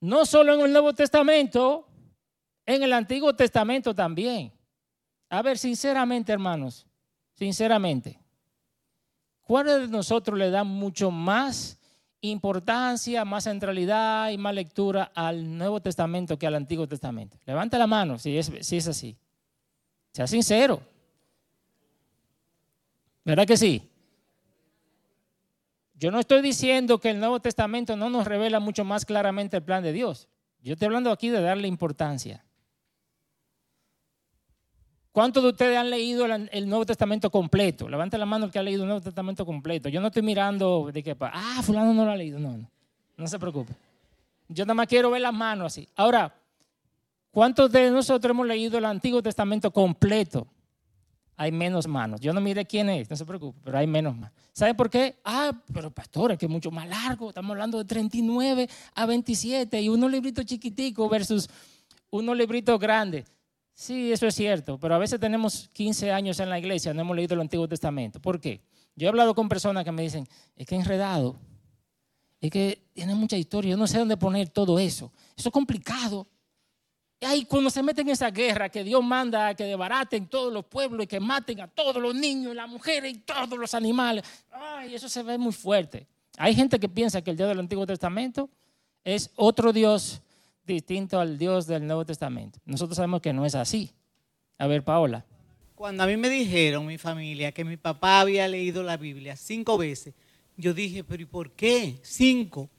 no 0.00 0.26
solo 0.26 0.54
en 0.54 0.60
el 0.60 0.72
Nuevo 0.72 0.92
Testamento, 0.92 1.86
en 2.66 2.82
el 2.82 2.92
Antiguo 2.92 3.34
Testamento 3.34 3.94
también. 3.94 4.52
A 5.30 5.42
ver, 5.42 5.58
sinceramente, 5.58 6.32
hermanos, 6.32 6.86
sinceramente, 7.34 8.20
¿cuáles 9.42 9.82
de 9.82 9.88
nosotros 9.88 10.38
le 10.38 10.50
dan 10.50 10.66
mucho 10.66 11.10
más 11.10 11.78
importancia, 12.20 13.24
más 13.24 13.44
centralidad 13.44 14.30
y 14.30 14.38
más 14.38 14.54
lectura 14.54 15.10
al 15.14 15.56
Nuevo 15.58 15.80
Testamento 15.80 16.38
que 16.38 16.46
al 16.46 16.54
Antiguo 16.54 16.86
Testamento? 16.86 17.38
Levanta 17.46 17.78
la 17.78 17.86
mano 17.86 18.18
si 18.18 18.36
es, 18.36 18.50
si 18.60 18.76
es 18.76 18.88
así. 18.88 19.16
Sea 20.14 20.28
sincero. 20.28 20.80
¿Verdad 23.24 23.46
que 23.46 23.56
sí? 23.56 23.90
Yo 25.94 26.12
no 26.12 26.20
estoy 26.20 26.40
diciendo 26.40 26.98
que 26.98 27.10
el 27.10 27.18
Nuevo 27.18 27.40
Testamento 27.40 27.96
no 27.96 28.08
nos 28.10 28.24
revela 28.24 28.60
mucho 28.60 28.84
más 28.84 29.04
claramente 29.04 29.56
el 29.56 29.64
plan 29.64 29.82
de 29.82 29.92
Dios. 29.92 30.28
Yo 30.62 30.74
estoy 30.74 30.86
hablando 30.86 31.10
aquí 31.10 31.30
de 31.30 31.40
darle 31.40 31.66
importancia. 31.66 32.44
¿Cuántos 35.10 35.42
de 35.42 35.48
ustedes 35.48 35.76
han 35.76 35.90
leído 35.90 36.26
el 36.26 36.68
Nuevo 36.68 36.86
Testamento 36.86 37.28
completo? 37.30 37.88
Levante 37.88 38.16
la 38.16 38.26
mano 38.26 38.44
el 38.44 38.52
que 38.52 38.60
ha 38.60 38.62
leído 38.62 38.82
el 38.82 38.88
Nuevo 38.88 39.02
Testamento 39.02 39.44
completo. 39.44 39.88
Yo 39.88 40.00
no 40.00 40.08
estoy 40.08 40.22
mirando 40.22 40.90
de 40.92 41.02
qué, 41.02 41.16
ah, 41.20 41.60
fulano 41.64 41.92
no 41.92 42.04
lo 42.04 42.12
ha 42.12 42.16
leído. 42.16 42.38
No, 42.38 42.56
no, 42.56 42.70
no 43.16 43.26
se 43.26 43.38
preocupe. 43.38 43.74
Yo 44.48 44.64
nada 44.64 44.74
más 44.74 44.86
quiero 44.86 45.10
ver 45.10 45.22
las 45.22 45.34
manos 45.34 45.66
así. 45.66 45.88
Ahora, 45.96 46.32
¿cuántos 47.34 47.70
de 47.70 47.90
nosotros 47.90 48.30
hemos 48.30 48.46
leído 48.46 48.78
el 48.78 48.86
Antiguo 48.86 49.22
Testamento 49.22 49.70
completo? 49.70 50.46
hay 51.36 51.52
menos 51.52 51.86
manos. 51.86 52.20
Yo 52.20 52.32
no 52.32 52.40
mire 52.40 52.64
quién 52.64 52.88
es, 52.88 53.10
no 53.10 53.16
se 53.16 53.24
preocupe, 53.24 53.58
pero 53.64 53.78
hay 53.78 53.86
menos 53.86 54.14
manos. 54.14 54.32
¿Sabe 54.52 54.74
por 54.74 54.88
qué? 54.88 55.16
Ah, 55.24 55.52
pero 55.72 55.90
pastor, 55.90 56.32
es 56.32 56.38
que 56.38 56.46
es 56.46 56.50
mucho 56.50 56.70
más 56.70 56.88
largo. 56.88 57.28
Estamos 57.28 57.50
hablando 57.50 57.78
de 57.78 57.84
39 57.84 58.68
a 58.94 59.06
27 59.06 59.80
y 59.80 59.88
unos 59.88 60.10
libritos 60.10 60.44
chiquiticos 60.44 61.10
versus 61.10 61.48
unos 62.10 62.36
libritos 62.36 62.78
grandes. 62.78 63.24
Sí, 63.72 64.12
eso 64.12 64.26
es 64.26 64.34
cierto, 64.36 64.78
pero 64.78 64.94
a 64.94 64.98
veces 64.98 65.18
tenemos 65.18 65.68
15 65.72 66.12
años 66.12 66.38
en 66.38 66.48
la 66.48 66.58
iglesia, 66.60 66.94
no 66.94 67.00
hemos 67.00 67.16
leído 67.16 67.34
el 67.34 67.40
Antiguo 67.40 67.66
Testamento. 67.66 68.20
¿Por 68.20 68.40
qué? 68.40 68.60
Yo 68.94 69.06
he 69.06 69.08
hablado 69.08 69.34
con 69.34 69.48
personas 69.48 69.82
que 69.84 69.90
me 69.90 70.02
dicen, 70.02 70.28
es 70.54 70.64
que 70.64 70.76
enredado, 70.76 71.34
es 72.40 72.52
que 72.52 72.86
tiene 72.92 73.16
mucha 73.16 73.36
historia, 73.36 73.72
yo 73.72 73.76
no 73.76 73.88
sé 73.88 73.98
dónde 73.98 74.16
poner 74.16 74.48
todo 74.50 74.78
eso. 74.78 75.10
Eso 75.36 75.48
es 75.48 75.52
complicado. 75.52 76.28
Ay, 77.24 77.44
cuando 77.44 77.70
se 77.70 77.82
meten 77.82 78.06
en 78.06 78.12
esa 78.12 78.30
guerra 78.30 78.68
que 78.68 78.84
Dios 78.84 79.02
manda 79.02 79.48
a 79.48 79.54
que 79.54 79.64
desbaraten 79.64 80.26
todos 80.26 80.52
los 80.52 80.64
pueblos 80.64 81.04
y 81.04 81.06
que 81.06 81.20
maten 81.20 81.60
a 81.60 81.68
todos 81.68 81.96
los 82.00 82.14
niños, 82.14 82.54
las 82.54 82.68
mujeres 82.68 83.14
y 83.14 83.18
todos 83.18 83.58
los 83.58 83.74
animales. 83.74 84.24
Ay, 84.50 84.94
eso 84.94 85.08
se 85.08 85.22
ve 85.22 85.38
muy 85.38 85.52
fuerte. 85.52 86.06
Hay 86.36 86.54
gente 86.54 86.78
que 86.78 86.88
piensa 86.88 87.22
que 87.22 87.30
el 87.30 87.36
Dios 87.36 87.48
del 87.48 87.60
Antiguo 87.60 87.86
Testamento 87.86 88.50
es 89.04 89.30
otro 89.36 89.72
Dios 89.72 90.22
distinto 90.66 91.20
al 91.20 91.38
Dios 91.38 91.66
del 91.66 91.86
Nuevo 91.86 92.04
Testamento. 92.04 92.58
Nosotros 92.64 92.96
sabemos 92.96 93.20
que 93.20 93.32
no 93.32 93.44
es 93.44 93.54
así. 93.54 93.90
A 94.58 94.66
ver, 94.66 94.82
Paola. 94.82 95.24
Cuando 95.74 96.02
a 96.02 96.06
mí 96.06 96.16
me 96.16 96.28
dijeron, 96.28 96.86
mi 96.86 96.98
familia, 96.98 97.52
que 97.52 97.64
mi 97.64 97.76
papá 97.76 98.20
había 98.20 98.48
leído 98.48 98.82
la 98.82 98.96
Biblia 98.96 99.36
cinco 99.36 99.76
veces, 99.76 100.14
yo 100.56 100.72
dije, 100.72 101.04
pero 101.04 101.22
¿y 101.22 101.26
por 101.26 101.50
qué? 101.52 101.98
Cinco. 102.02 102.70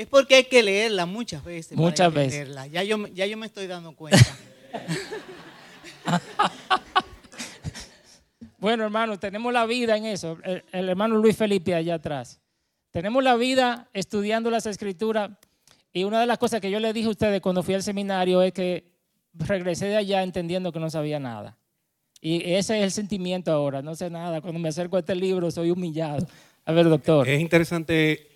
Es 0.00 0.06
porque 0.06 0.36
hay 0.36 0.44
que 0.44 0.62
leerla 0.62 1.04
muchas 1.04 1.44
veces. 1.44 1.76
Muchas 1.76 2.08
para 2.10 2.22
veces. 2.22 2.48
Ya 2.72 2.82
yo, 2.82 3.06
ya 3.08 3.26
yo 3.26 3.36
me 3.36 3.44
estoy 3.44 3.66
dando 3.66 3.92
cuenta. 3.94 4.18
Bueno, 8.56 8.84
hermano, 8.84 9.18
tenemos 9.18 9.54
la 9.54 9.64
vida 9.64 9.96
en 9.96 10.04
eso. 10.04 10.36
El, 10.44 10.62
el 10.72 10.90
hermano 10.90 11.16
Luis 11.16 11.34
Felipe 11.34 11.74
allá 11.74 11.94
atrás. 11.94 12.40
Tenemos 12.90 13.24
la 13.24 13.34
vida 13.36 13.88
estudiando 13.94 14.50
las 14.50 14.66
escrituras. 14.66 15.30
Y 15.94 16.04
una 16.04 16.20
de 16.20 16.26
las 16.26 16.36
cosas 16.36 16.60
que 16.60 16.70
yo 16.70 16.78
le 16.78 16.92
dije 16.92 17.06
a 17.06 17.10
ustedes 17.10 17.40
cuando 17.40 17.62
fui 17.62 17.72
al 17.72 17.82
seminario 17.82 18.42
es 18.42 18.52
que 18.52 18.84
regresé 19.32 19.86
de 19.86 19.96
allá 19.96 20.22
entendiendo 20.22 20.72
que 20.72 20.78
no 20.78 20.90
sabía 20.90 21.18
nada. 21.18 21.56
Y 22.20 22.52
ese 22.52 22.78
es 22.78 22.84
el 22.84 22.90
sentimiento 22.90 23.50
ahora. 23.50 23.80
No 23.80 23.94
sé 23.94 24.10
nada. 24.10 24.42
Cuando 24.42 24.60
me 24.60 24.68
acerco 24.68 24.96
a 24.96 25.00
este 25.00 25.14
libro 25.14 25.50
soy 25.50 25.70
humillado. 25.70 26.26
A 26.66 26.72
ver, 26.72 26.86
doctor. 26.88 27.26
Es 27.26 27.40
interesante 27.40 28.29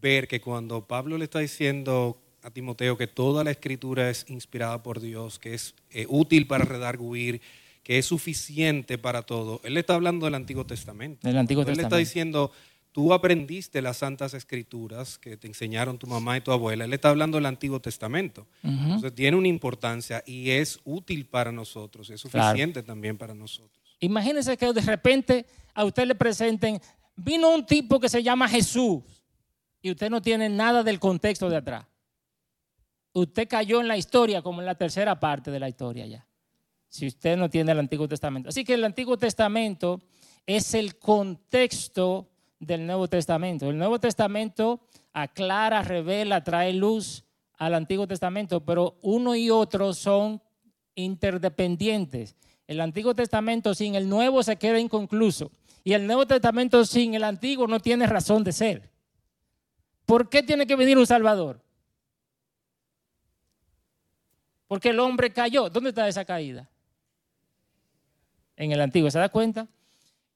ver 0.00 0.28
que 0.28 0.40
cuando 0.40 0.86
Pablo 0.86 1.18
le 1.18 1.24
está 1.24 1.38
diciendo 1.40 2.20
a 2.42 2.50
Timoteo 2.50 2.96
que 2.96 3.06
toda 3.06 3.44
la 3.44 3.50
escritura 3.50 4.08
es 4.10 4.24
inspirada 4.28 4.82
por 4.82 5.00
Dios, 5.00 5.38
que 5.38 5.54
es 5.54 5.74
eh, 5.90 6.06
útil 6.08 6.46
para 6.46 6.64
redarguir, 6.64 7.40
que 7.82 7.98
es 7.98 8.06
suficiente 8.06 8.98
para 8.98 9.22
todo, 9.22 9.60
él 9.64 9.74
le 9.74 9.80
está 9.80 9.94
hablando 9.94 10.26
del 10.26 10.34
Antiguo 10.34 10.64
Testamento. 10.64 11.26
Del 11.26 11.36
Antiguo 11.38 11.62
él 11.62 11.66
le 11.68 11.72
está 11.72 11.82
Testamento. 11.82 11.96
diciendo, 11.98 12.52
tú 12.92 13.12
aprendiste 13.12 13.82
las 13.82 13.98
santas 13.98 14.32
escrituras 14.34 15.18
que 15.18 15.36
te 15.36 15.46
enseñaron 15.48 15.98
tu 15.98 16.06
mamá 16.06 16.36
y 16.36 16.40
tu 16.40 16.50
abuela. 16.52 16.84
Él 16.86 16.92
está 16.92 17.10
hablando 17.10 17.36
del 17.36 17.46
Antiguo 17.46 17.80
Testamento. 17.80 18.46
Entonces 18.62 19.14
tiene 19.14 19.36
una 19.36 19.48
importancia 19.48 20.22
y 20.26 20.50
es 20.50 20.78
útil 20.84 21.26
para 21.26 21.52
nosotros, 21.52 22.08
es 22.10 22.22
Claro. 22.22 22.48
suficiente 22.48 22.82
también 22.82 23.16
para 23.18 23.34
nosotros. 23.34 23.78
Imagínense 24.00 24.56
que 24.56 24.72
de 24.72 24.80
repente 24.80 25.44
a 25.74 25.84
usted 25.84 26.06
le 26.06 26.14
presenten, 26.14 26.80
vino 27.16 27.54
un 27.54 27.66
tipo 27.66 28.00
que 28.00 28.08
se 28.08 28.22
llama 28.22 28.48
Jesús 28.48 29.02
y 29.82 29.90
usted 29.90 30.10
no 30.10 30.20
tiene 30.20 30.48
nada 30.48 30.82
del 30.82 30.98
contexto 31.00 31.48
de 31.48 31.56
atrás. 31.56 31.86
Usted 33.12 33.48
cayó 33.48 33.80
en 33.80 33.88
la 33.88 33.96
historia 33.96 34.42
como 34.42 34.60
en 34.60 34.66
la 34.66 34.74
tercera 34.74 35.18
parte 35.18 35.50
de 35.50 35.60
la 35.60 35.68
historia 35.68 36.06
ya. 36.06 36.26
Si 36.88 37.06
usted 37.06 37.36
no 37.36 37.48
tiene 37.48 37.72
el 37.72 37.78
Antiguo 37.78 38.08
Testamento. 38.08 38.48
Así 38.48 38.64
que 38.64 38.74
el 38.74 38.84
Antiguo 38.84 39.16
Testamento 39.16 40.00
es 40.46 40.74
el 40.74 40.98
contexto 40.98 42.28
del 42.58 42.86
Nuevo 42.86 43.08
Testamento. 43.08 43.70
El 43.70 43.78
Nuevo 43.78 43.98
Testamento 43.98 44.80
aclara, 45.12 45.82
revela, 45.82 46.44
trae 46.44 46.72
luz 46.72 47.24
al 47.58 47.74
Antiguo 47.74 48.06
Testamento, 48.06 48.64
pero 48.64 48.98
uno 49.02 49.34
y 49.34 49.50
otro 49.50 49.92
son 49.92 50.42
interdependientes. 50.94 52.36
El 52.66 52.80
Antiguo 52.80 53.14
Testamento 53.14 53.74
sin 53.74 53.94
el 53.94 54.08
Nuevo 54.08 54.42
se 54.42 54.56
queda 54.56 54.78
inconcluso 54.78 55.50
y 55.82 55.94
el 55.94 56.06
Nuevo 56.06 56.26
Testamento 56.26 56.84
sin 56.84 57.14
el 57.14 57.24
Antiguo 57.24 57.66
no 57.66 57.80
tiene 57.80 58.06
razón 58.06 58.44
de 58.44 58.52
ser. 58.52 58.90
¿Por 60.10 60.28
qué 60.28 60.42
tiene 60.42 60.66
que 60.66 60.74
venir 60.74 60.98
un 60.98 61.06
Salvador? 61.06 61.60
Porque 64.66 64.88
el 64.88 64.98
hombre 64.98 65.32
cayó. 65.32 65.70
¿Dónde 65.70 65.90
está 65.90 66.08
esa 66.08 66.24
caída? 66.24 66.68
En 68.56 68.72
el 68.72 68.80
Antiguo, 68.80 69.08
¿se 69.08 69.20
da 69.20 69.28
cuenta? 69.28 69.68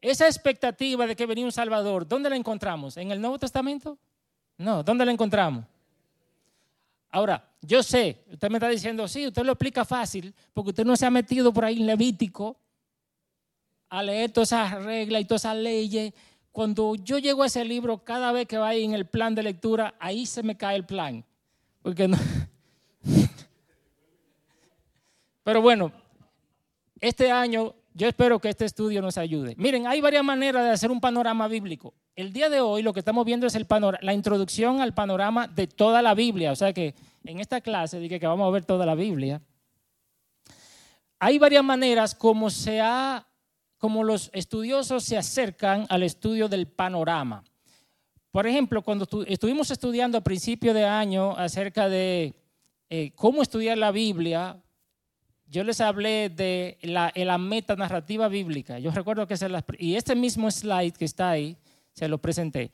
Esa 0.00 0.26
expectativa 0.26 1.08
de 1.08 1.16
que 1.16 1.26
venía 1.26 1.44
un 1.44 1.50
Salvador, 1.50 2.06
¿dónde 2.06 2.30
la 2.30 2.36
encontramos? 2.36 2.96
¿En 2.98 3.10
el 3.10 3.20
Nuevo 3.20 3.36
Testamento? 3.36 3.98
No, 4.58 4.84
¿dónde 4.84 5.04
la 5.04 5.10
encontramos? 5.10 5.64
Ahora, 7.10 7.44
yo 7.60 7.82
sé, 7.82 8.22
usted 8.30 8.48
me 8.50 8.58
está 8.58 8.68
diciendo, 8.68 9.08
sí, 9.08 9.26
usted 9.26 9.42
lo 9.42 9.50
explica 9.50 9.84
fácil, 9.84 10.32
porque 10.52 10.70
usted 10.70 10.84
no 10.84 10.94
se 10.94 11.04
ha 11.04 11.10
metido 11.10 11.52
por 11.52 11.64
ahí 11.64 11.80
en 11.80 11.86
Levítico 11.86 12.56
a 13.88 14.04
leer 14.04 14.30
todas 14.30 14.52
esas 14.52 14.84
reglas 14.84 15.20
y 15.20 15.24
todas 15.24 15.42
esas 15.42 15.56
leyes. 15.56 16.14
Cuando 16.54 16.94
yo 16.94 17.18
llego 17.18 17.42
a 17.42 17.46
ese 17.46 17.64
libro, 17.64 18.04
cada 18.04 18.30
vez 18.30 18.46
que 18.46 18.58
va 18.58 18.68
ahí 18.68 18.84
en 18.84 18.94
el 18.94 19.06
plan 19.06 19.34
de 19.34 19.42
lectura, 19.42 19.96
ahí 19.98 20.24
se 20.24 20.44
me 20.44 20.56
cae 20.56 20.76
el 20.76 20.86
plan. 20.86 21.24
Porque 21.82 22.06
no. 22.06 22.16
Pero 25.42 25.60
bueno, 25.60 25.90
este 27.00 27.32
año 27.32 27.74
yo 27.92 28.06
espero 28.06 28.38
que 28.38 28.50
este 28.50 28.66
estudio 28.66 29.02
nos 29.02 29.18
ayude. 29.18 29.56
Miren, 29.58 29.88
hay 29.88 30.00
varias 30.00 30.22
maneras 30.22 30.62
de 30.62 30.70
hacer 30.70 30.92
un 30.92 31.00
panorama 31.00 31.48
bíblico. 31.48 31.92
El 32.14 32.32
día 32.32 32.48
de 32.48 32.60
hoy 32.60 32.84
lo 32.84 32.92
que 32.92 33.00
estamos 33.00 33.24
viendo 33.24 33.48
es 33.48 33.58
la 34.02 34.14
introducción 34.14 34.80
al 34.80 34.94
panorama 34.94 35.48
de 35.48 35.66
toda 35.66 36.02
la 36.02 36.14
Biblia. 36.14 36.52
O 36.52 36.56
sea 36.56 36.72
que 36.72 36.94
en 37.24 37.40
esta 37.40 37.62
clase 37.62 37.98
dije 37.98 38.20
que 38.20 38.28
vamos 38.28 38.46
a 38.46 38.52
ver 38.52 38.64
toda 38.64 38.86
la 38.86 38.94
Biblia. 38.94 39.42
Hay 41.18 41.36
varias 41.40 41.64
maneras 41.64 42.14
como 42.14 42.48
se 42.48 42.80
ha, 42.80 43.26
como 43.84 44.02
los 44.02 44.30
estudiosos 44.32 45.04
se 45.04 45.18
acercan 45.18 45.84
al 45.90 46.02
estudio 46.04 46.48
del 46.48 46.66
panorama. 46.66 47.44
Por 48.30 48.46
ejemplo, 48.46 48.80
cuando 48.80 49.06
estu- 49.06 49.26
estuvimos 49.28 49.70
estudiando 49.70 50.16
a 50.16 50.22
principio 50.22 50.72
de 50.72 50.86
año 50.86 51.32
acerca 51.36 51.90
de 51.90 52.32
eh, 52.88 53.10
cómo 53.14 53.42
estudiar 53.42 53.76
la 53.76 53.90
Biblia, 53.90 54.56
yo 55.48 55.64
les 55.64 55.82
hablé 55.82 56.30
de 56.30 56.78
la, 56.80 57.12
la 57.14 57.36
metanarrativa 57.36 58.26
bíblica. 58.28 58.78
Yo 58.78 58.90
recuerdo 58.90 59.26
que 59.26 59.36
se 59.36 59.50
las, 59.50 59.62
y 59.78 59.96
este 59.96 60.14
mismo 60.14 60.50
slide 60.50 60.94
que 60.94 61.04
está 61.04 61.28
ahí, 61.28 61.54
se 61.92 62.08
lo 62.08 62.16
presenté. 62.16 62.70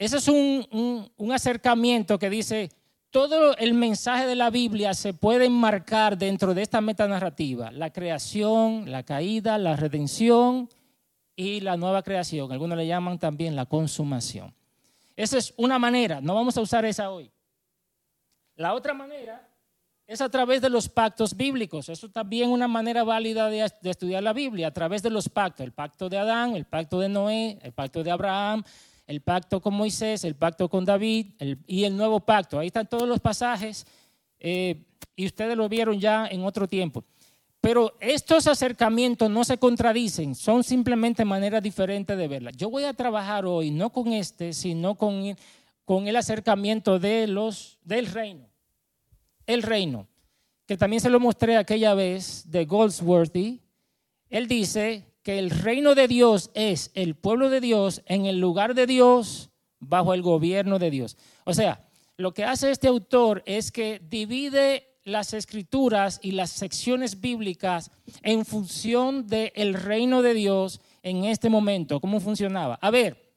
Ese 0.00 0.16
es 0.16 0.26
un 0.26 1.30
acercamiento 1.32 2.18
que 2.18 2.28
dice, 2.28 2.70
todo 3.10 3.56
el 3.56 3.74
mensaje 3.74 4.26
de 4.26 4.36
la 4.36 4.50
Biblia 4.50 4.94
se 4.94 5.12
puede 5.12 5.46
enmarcar 5.46 6.16
dentro 6.16 6.54
de 6.54 6.62
esta 6.62 6.80
metanarrativa. 6.80 7.70
La 7.72 7.92
creación, 7.92 8.90
la 8.90 9.02
caída, 9.02 9.58
la 9.58 9.76
redención 9.76 10.68
y 11.34 11.60
la 11.60 11.76
nueva 11.76 12.02
creación. 12.02 12.52
Algunos 12.52 12.78
le 12.78 12.86
llaman 12.86 13.18
también 13.18 13.56
la 13.56 13.66
consumación. 13.66 14.54
Esa 15.16 15.38
es 15.38 15.52
una 15.56 15.78
manera, 15.78 16.20
no 16.20 16.34
vamos 16.34 16.56
a 16.56 16.60
usar 16.60 16.84
esa 16.84 17.10
hoy. 17.10 17.30
La 18.54 18.74
otra 18.74 18.94
manera 18.94 19.46
es 20.06 20.20
a 20.20 20.28
través 20.28 20.60
de 20.60 20.70
los 20.70 20.88
pactos 20.88 21.36
bíblicos. 21.36 21.88
Eso 21.88 22.08
también 22.10 22.48
es 22.48 22.54
una 22.54 22.68
manera 22.68 23.04
válida 23.04 23.48
de, 23.48 23.70
de 23.80 23.90
estudiar 23.90 24.22
la 24.22 24.32
Biblia, 24.32 24.68
a 24.68 24.72
través 24.72 25.02
de 25.02 25.10
los 25.10 25.28
pactos. 25.28 25.64
El 25.64 25.72
pacto 25.72 26.08
de 26.08 26.18
Adán, 26.18 26.54
el 26.56 26.64
pacto 26.64 27.00
de 27.00 27.08
Noé, 27.08 27.58
el 27.62 27.72
pacto 27.72 28.02
de 28.02 28.10
Abraham, 28.10 28.62
el 29.10 29.20
pacto 29.20 29.60
con 29.60 29.74
Moisés, 29.74 30.24
el 30.24 30.36
pacto 30.36 30.68
con 30.68 30.84
David 30.84 31.26
y 31.66 31.84
el 31.84 31.96
nuevo 31.96 32.20
pacto. 32.20 32.58
Ahí 32.58 32.68
están 32.68 32.88
todos 32.88 33.08
los 33.08 33.20
pasajes 33.20 33.84
eh, 34.38 34.84
y 35.16 35.26
ustedes 35.26 35.56
lo 35.56 35.68
vieron 35.68 35.98
ya 35.98 36.26
en 36.26 36.44
otro 36.44 36.68
tiempo. 36.68 37.04
Pero 37.60 37.94
estos 38.00 38.46
acercamientos 38.46 39.28
no 39.28 39.44
se 39.44 39.58
contradicen, 39.58 40.34
son 40.34 40.64
simplemente 40.64 41.24
maneras 41.24 41.62
diferentes 41.62 42.16
de 42.16 42.28
verla. 42.28 42.52
Yo 42.52 42.70
voy 42.70 42.84
a 42.84 42.94
trabajar 42.94 43.44
hoy 43.44 43.70
no 43.70 43.90
con 43.90 44.12
este, 44.12 44.52
sino 44.52 44.94
con, 44.94 45.36
con 45.84 46.06
el 46.08 46.16
acercamiento 46.16 46.98
de 46.98 47.26
los, 47.26 47.78
del 47.84 48.06
reino 48.06 48.50
el 49.52 49.62
reino, 49.62 50.06
que 50.66 50.76
también 50.76 51.00
se 51.00 51.10
lo 51.10 51.18
mostré 51.18 51.56
aquella 51.56 51.94
vez 51.94 52.44
de 52.48 52.64
Goldsworthy, 52.64 53.60
él 54.28 54.46
dice 54.46 55.09
que 55.30 55.38
el 55.38 55.50
reino 55.50 55.94
de 55.94 56.08
Dios 56.08 56.50
es 56.54 56.90
el 56.94 57.14
pueblo 57.14 57.50
de 57.50 57.60
Dios 57.60 58.02
en 58.06 58.26
el 58.26 58.40
lugar 58.40 58.74
de 58.74 58.88
Dios, 58.88 59.50
bajo 59.78 60.12
el 60.12 60.22
gobierno 60.22 60.80
de 60.80 60.90
Dios. 60.90 61.16
O 61.44 61.54
sea, 61.54 61.88
lo 62.16 62.34
que 62.34 62.42
hace 62.42 62.72
este 62.72 62.88
autor 62.88 63.44
es 63.46 63.70
que 63.70 64.02
divide 64.10 64.98
las 65.04 65.32
escrituras 65.32 66.18
y 66.20 66.32
las 66.32 66.50
secciones 66.50 67.20
bíblicas 67.20 67.92
en 68.22 68.44
función 68.44 69.28
del 69.28 69.74
reino 69.74 70.20
de 70.20 70.34
Dios 70.34 70.80
en 71.00 71.24
este 71.24 71.48
momento. 71.48 72.00
¿Cómo 72.00 72.18
funcionaba? 72.18 72.80
A 72.82 72.90
ver, 72.90 73.32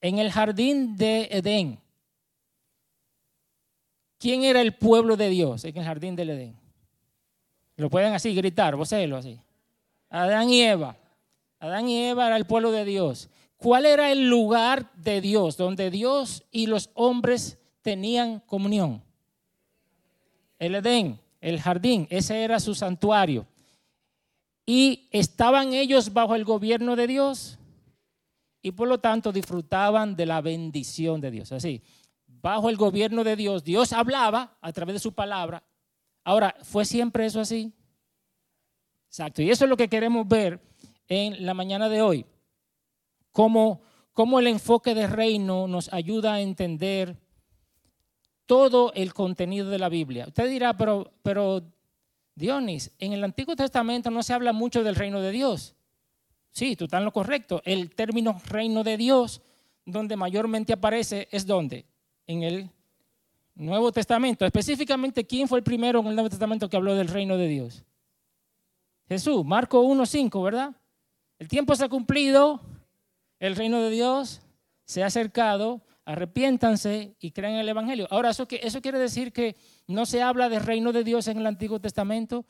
en 0.00 0.18
el 0.18 0.32
jardín 0.32 0.96
de 0.96 1.28
Edén, 1.30 1.78
¿Quién 4.18 4.42
era 4.42 4.60
el 4.62 4.74
pueblo 4.74 5.16
de 5.16 5.28
Dios 5.28 5.64
en 5.64 5.76
el 5.76 5.84
jardín 5.84 6.16
del 6.16 6.30
Edén? 6.30 6.56
Lo 7.76 7.88
pueden 7.88 8.14
así 8.14 8.34
gritar, 8.34 8.74
vocelo 8.74 9.16
así. 9.16 9.38
Adán 10.08 10.50
y 10.50 10.62
Eva. 10.62 10.96
Adán 11.58 11.88
y 11.88 12.04
Eva 12.04 12.26
era 12.26 12.36
el 12.36 12.46
pueblo 12.46 12.70
de 12.70 12.84
Dios. 12.84 13.28
¿Cuál 13.56 13.86
era 13.86 14.12
el 14.12 14.28
lugar 14.28 14.92
de 14.94 15.20
Dios 15.20 15.56
donde 15.56 15.90
Dios 15.90 16.44
y 16.50 16.66
los 16.66 16.90
hombres 16.94 17.58
tenían 17.82 18.40
comunión? 18.40 19.02
El 20.58 20.74
Edén, 20.74 21.20
el 21.40 21.60
jardín, 21.60 22.06
ese 22.10 22.44
era 22.44 22.60
su 22.60 22.74
santuario. 22.74 23.46
Y 24.66 25.08
estaban 25.12 25.72
ellos 25.72 26.12
bajo 26.12 26.34
el 26.34 26.44
gobierno 26.44 26.96
de 26.96 27.06
Dios 27.06 27.58
y 28.60 28.72
por 28.72 28.88
lo 28.88 28.98
tanto 28.98 29.32
disfrutaban 29.32 30.16
de 30.16 30.26
la 30.26 30.40
bendición 30.40 31.20
de 31.20 31.30
Dios. 31.30 31.52
Así, 31.52 31.82
bajo 32.26 32.68
el 32.68 32.76
gobierno 32.76 33.22
de 33.22 33.36
Dios, 33.36 33.62
Dios 33.62 33.92
hablaba 33.92 34.58
a 34.60 34.72
través 34.72 34.94
de 34.94 34.98
su 34.98 35.12
palabra. 35.12 35.62
Ahora, 36.24 36.56
¿fue 36.62 36.84
siempre 36.84 37.26
eso 37.26 37.40
así? 37.40 37.72
Exacto. 39.08 39.42
Y 39.42 39.50
eso 39.50 39.64
es 39.64 39.70
lo 39.70 39.76
que 39.76 39.88
queremos 39.88 40.26
ver 40.26 40.60
en 41.08 41.44
la 41.46 41.54
mañana 41.54 41.88
de 41.88 42.02
hoy. 42.02 42.26
Cómo, 43.32 43.80
cómo 44.12 44.38
el 44.38 44.46
enfoque 44.46 44.94
de 44.94 45.06
reino 45.06 45.68
nos 45.68 45.92
ayuda 45.92 46.34
a 46.34 46.40
entender 46.40 47.16
todo 48.46 48.92
el 48.94 49.12
contenido 49.12 49.68
de 49.70 49.78
la 49.78 49.88
Biblia. 49.88 50.26
Usted 50.28 50.48
dirá, 50.48 50.76
pero, 50.76 51.12
pero 51.22 51.62
Dionis, 52.34 52.92
en 52.98 53.12
el 53.12 53.24
Antiguo 53.24 53.56
Testamento 53.56 54.10
no 54.10 54.22
se 54.22 54.32
habla 54.32 54.52
mucho 54.52 54.84
del 54.84 54.94
reino 54.94 55.20
de 55.20 55.32
Dios. 55.32 55.74
Sí, 56.50 56.76
tú 56.76 56.84
estás 56.84 56.98
en 56.98 57.04
lo 57.04 57.12
correcto. 57.12 57.60
El 57.64 57.94
término 57.94 58.40
reino 58.48 58.82
de 58.82 58.96
Dios, 58.96 59.42
donde 59.84 60.16
mayormente 60.16 60.72
aparece, 60.72 61.28
es 61.30 61.46
donde? 61.46 61.84
En 62.26 62.42
el 62.42 62.70
Nuevo 63.54 63.90
Testamento. 63.92 64.46
Específicamente, 64.46 65.26
¿quién 65.26 65.48
fue 65.48 65.58
el 65.58 65.64
primero 65.64 66.00
en 66.00 66.06
el 66.06 66.14
Nuevo 66.14 66.30
Testamento 66.30 66.68
que 66.68 66.76
habló 66.76 66.94
del 66.94 67.08
reino 67.08 67.36
de 67.36 67.48
Dios? 67.48 67.84
Jesús, 69.08 69.44
Marco 69.44 69.82
1.5, 69.84 70.42
¿verdad? 70.42 70.74
El 71.38 71.48
tiempo 71.48 71.74
se 71.74 71.84
ha 71.84 71.88
cumplido, 71.88 72.60
el 73.38 73.54
reino 73.54 73.80
de 73.80 73.90
Dios 73.90 74.40
se 74.84 75.02
ha 75.02 75.06
acercado, 75.06 75.82
arrepiéntanse 76.04 77.14
y 77.20 77.32
crean 77.32 77.54
en 77.54 77.60
el 77.60 77.68
Evangelio. 77.68 78.06
Ahora, 78.10 78.30
¿eso, 78.30 78.46
¿eso 78.50 78.80
quiere 78.80 78.98
decir 78.98 79.32
que 79.32 79.56
no 79.86 80.06
se 80.06 80.22
habla 80.22 80.48
de 80.48 80.58
reino 80.58 80.92
de 80.92 81.04
Dios 81.04 81.28
en 81.28 81.38
el 81.38 81.46
Antiguo 81.46 81.80
Testamento? 81.80 82.44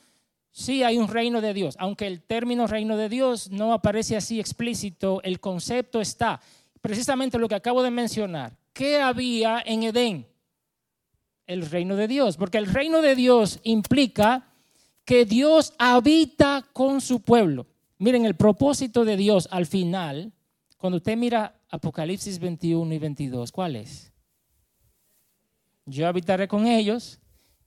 Sí 0.50 0.82
hay 0.82 0.96
un 0.96 1.08
reino 1.08 1.40
de 1.40 1.52
Dios, 1.52 1.76
aunque 1.78 2.06
el 2.06 2.22
término 2.22 2.66
reino 2.66 2.96
de 2.96 3.08
Dios 3.08 3.50
no 3.50 3.74
aparece 3.74 4.16
así 4.16 4.40
explícito, 4.40 5.20
el 5.22 5.40
concepto 5.40 6.00
está. 6.00 6.40
Precisamente 6.80 7.38
lo 7.38 7.48
que 7.48 7.56
acabo 7.56 7.82
de 7.82 7.90
mencionar. 7.90 8.56
¿Qué 8.72 9.00
había 9.00 9.62
en 9.64 9.82
Edén? 9.82 10.26
El 11.46 11.68
reino 11.68 11.96
de 11.96 12.08
Dios, 12.08 12.36
porque 12.36 12.58
el 12.58 12.66
reino 12.66 13.02
de 13.02 13.14
Dios 13.14 13.60
implica 13.64 14.46
que 15.06 15.24
Dios 15.24 15.72
habita 15.78 16.66
con 16.72 17.00
su 17.00 17.20
pueblo. 17.20 17.66
Miren, 17.98 18.26
el 18.26 18.34
propósito 18.34 19.04
de 19.04 19.16
Dios 19.16 19.48
al 19.52 19.64
final, 19.64 20.32
cuando 20.76 20.98
usted 20.98 21.16
mira 21.16 21.58
Apocalipsis 21.70 22.38
21 22.40 22.92
y 22.92 22.98
22, 22.98 23.52
¿cuál 23.52 23.76
es? 23.76 24.12
Yo 25.86 26.08
habitaré 26.08 26.48
con 26.48 26.66
ellos, 26.66 27.20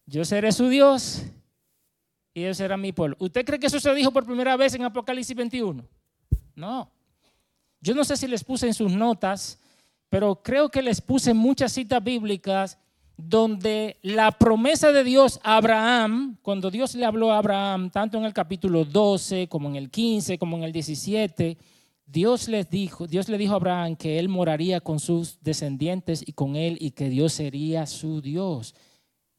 yo 0.06 0.26
seré 0.26 0.52
su 0.52 0.68
Dios 0.68 1.24
y 2.34 2.44
ellos 2.44 2.58
serán 2.58 2.82
mi 2.82 2.92
pueblo. 2.92 3.16
¿Usted 3.20 3.46
cree 3.46 3.58
que 3.58 3.68
eso 3.68 3.80
se 3.80 3.96
dijo 3.96 4.12
por 4.12 4.26
primera 4.26 4.58
vez 4.58 4.76
en 4.76 4.84
Apocalipsis 4.84 5.36
21? 5.36 5.88
No. 6.56 6.92
Yo 7.80 7.96
no 7.96 8.04
sé 8.04 8.18
si 8.18 8.28
les 8.28 8.44
puse 8.44 8.68
en 8.68 8.74
sus 8.74 8.92
notas, 8.92 9.58
pero 10.10 10.44
creo 10.44 10.68
que 10.68 10.82
les 10.82 11.00
puse 11.00 11.34
muchas 11.34 11.72
citas 11.72 12.04
bíblicas 12.04 12.78
donde 13.22 13.98
la 14.02 14.32
promesa 14.32 14.94
de 14.94 15.04
Dios 15.04 15.42
a 15.44 15.58
Abraham, 15.58 16.38
cuando 16.42 16.72
Dios 16.72 16.96
le 16.96 17.06
habló 17.06 17.34
a 17.34 17.38
Abraham, 17.40 17.90
tanto 17.90 18.18
en 18.18 18.24
el 18.24 18.34
capítulo 18.34 18.86
12 18.86 19.50
como 19.50 19.68
en 19.68 19.76
el 19.76 19.90
15, 19.90 20.38
como 20.38 20.56
en 20.56 20.64
el 20.64 20.72
17, 20.72 21.58
Dios 22.06 22.48
les 22.48 22.70
dijo, 22.70 23.08
Dios 23.08 23.28
le 23.28 23.38
dijo 23.38 23.54
a 23.54 23.58
Abraham 23.58 23.98
que 23.98 24.20
él 24.20 24.30
moraría 24.30 24.80
con 24.80 25.00
sus 25.00 25.38
descendientes 25.42 26.24
y 26.26 26.32
con 26.32 26.56
él 26.56 26.78
y 26.80 26.92
que 26.92 27.10
Dios 27.10 27.34
sería 27.34 27.86
su 27.88 28.22
Dios. 28.22 28.74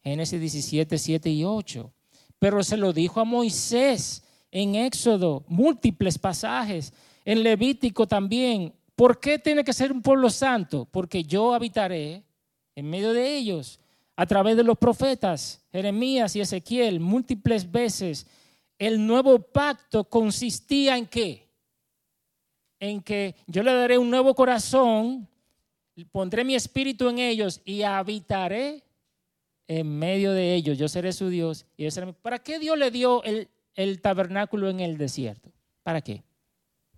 Génesis 0.05 0.39
17, 0.39 0.99
7 0.99 1.31
y 1.31 1.45
8. 1.45 1.91
Pero 2.39 2.63
se 2.63 2.77
lo 2.77 2.93
dijo 2.93 3.19
a 3.21 3.25
Moisés 3.25 4.23
en 4.51 4.75
Éxodo, 4.75 5.45
múltiples 5.49 6.19
pasajes, 6.19 6.93
en 7.25 7.43
Levítico 7.43 8.07
también. 8.07 8.75
¿Por 8.95 9.19
qué 9.21 9.39
tiene 9.39 9.65
que 9.65 9.73
ser 9.73 9.91
un 9.91 10.03
pueblo 10.03 10.29
santo? 10.29 10.87
Porque 10.91 11.25
yo 11.25 11.55
habitaré 11.55 12.25
en 12.81 12.89
medio 12.89 13.13
de 13.13 13.37
ellos, 13.37 13.79
a 14.17 14.25
través 14.25 14.57
de 14.57 14.65
los 14.65 14.79
profetas, 14.79 15.63
Jeremías 15.71 16.35
y 16.35 16.41
Ezequiel, 16.41 16.99
múltiples 16.99 17.71
veces, 17.71 18.27
el 18.79 19.07
nuevo 19.07 19.39
pacto 19.39 20.05
consistía 20.05 20.97
en 20.97 21.07
qué? 21.07 21.47
En 22.79 23.03
que 23.03 23.35
yo 23.47 23.63
le 23.63 23.75
daré 23.75 23.99
un 23.99 24.09
nuevo 24.09 24.35
corazón, 24.35 25.29
pondré 26.11 26.43
mi 26.43 26.55
espíritu 26.55 27.11
en 27.11 27.19
ellos 27.19 27.61
y 27.67 27.83
habitaré 27.83 28.83
en 29.69 29.99
medio 29.99 30.33
de 30.33 30.55
ellos. 30.55 30.79
Yo 30.79 30.89
seré 30.89 31.13
su 31.13 31.29
Dios. 31.29 31.67
Y 31.77 31.87
¿Para 32.23 32.39
qué 32.39 32.59
Dios 32.59 32.79
le 32.79 32.91
dio 32.91 33.23
el, 33.25 33.49
el 33.75 34.01
tabernáculo 34.01 34.71
en 34.71 34.81
el 34.81 34.97
desierto? 34.97 35.53
¿Para 35.83 36.01
qué? 36.01 36.23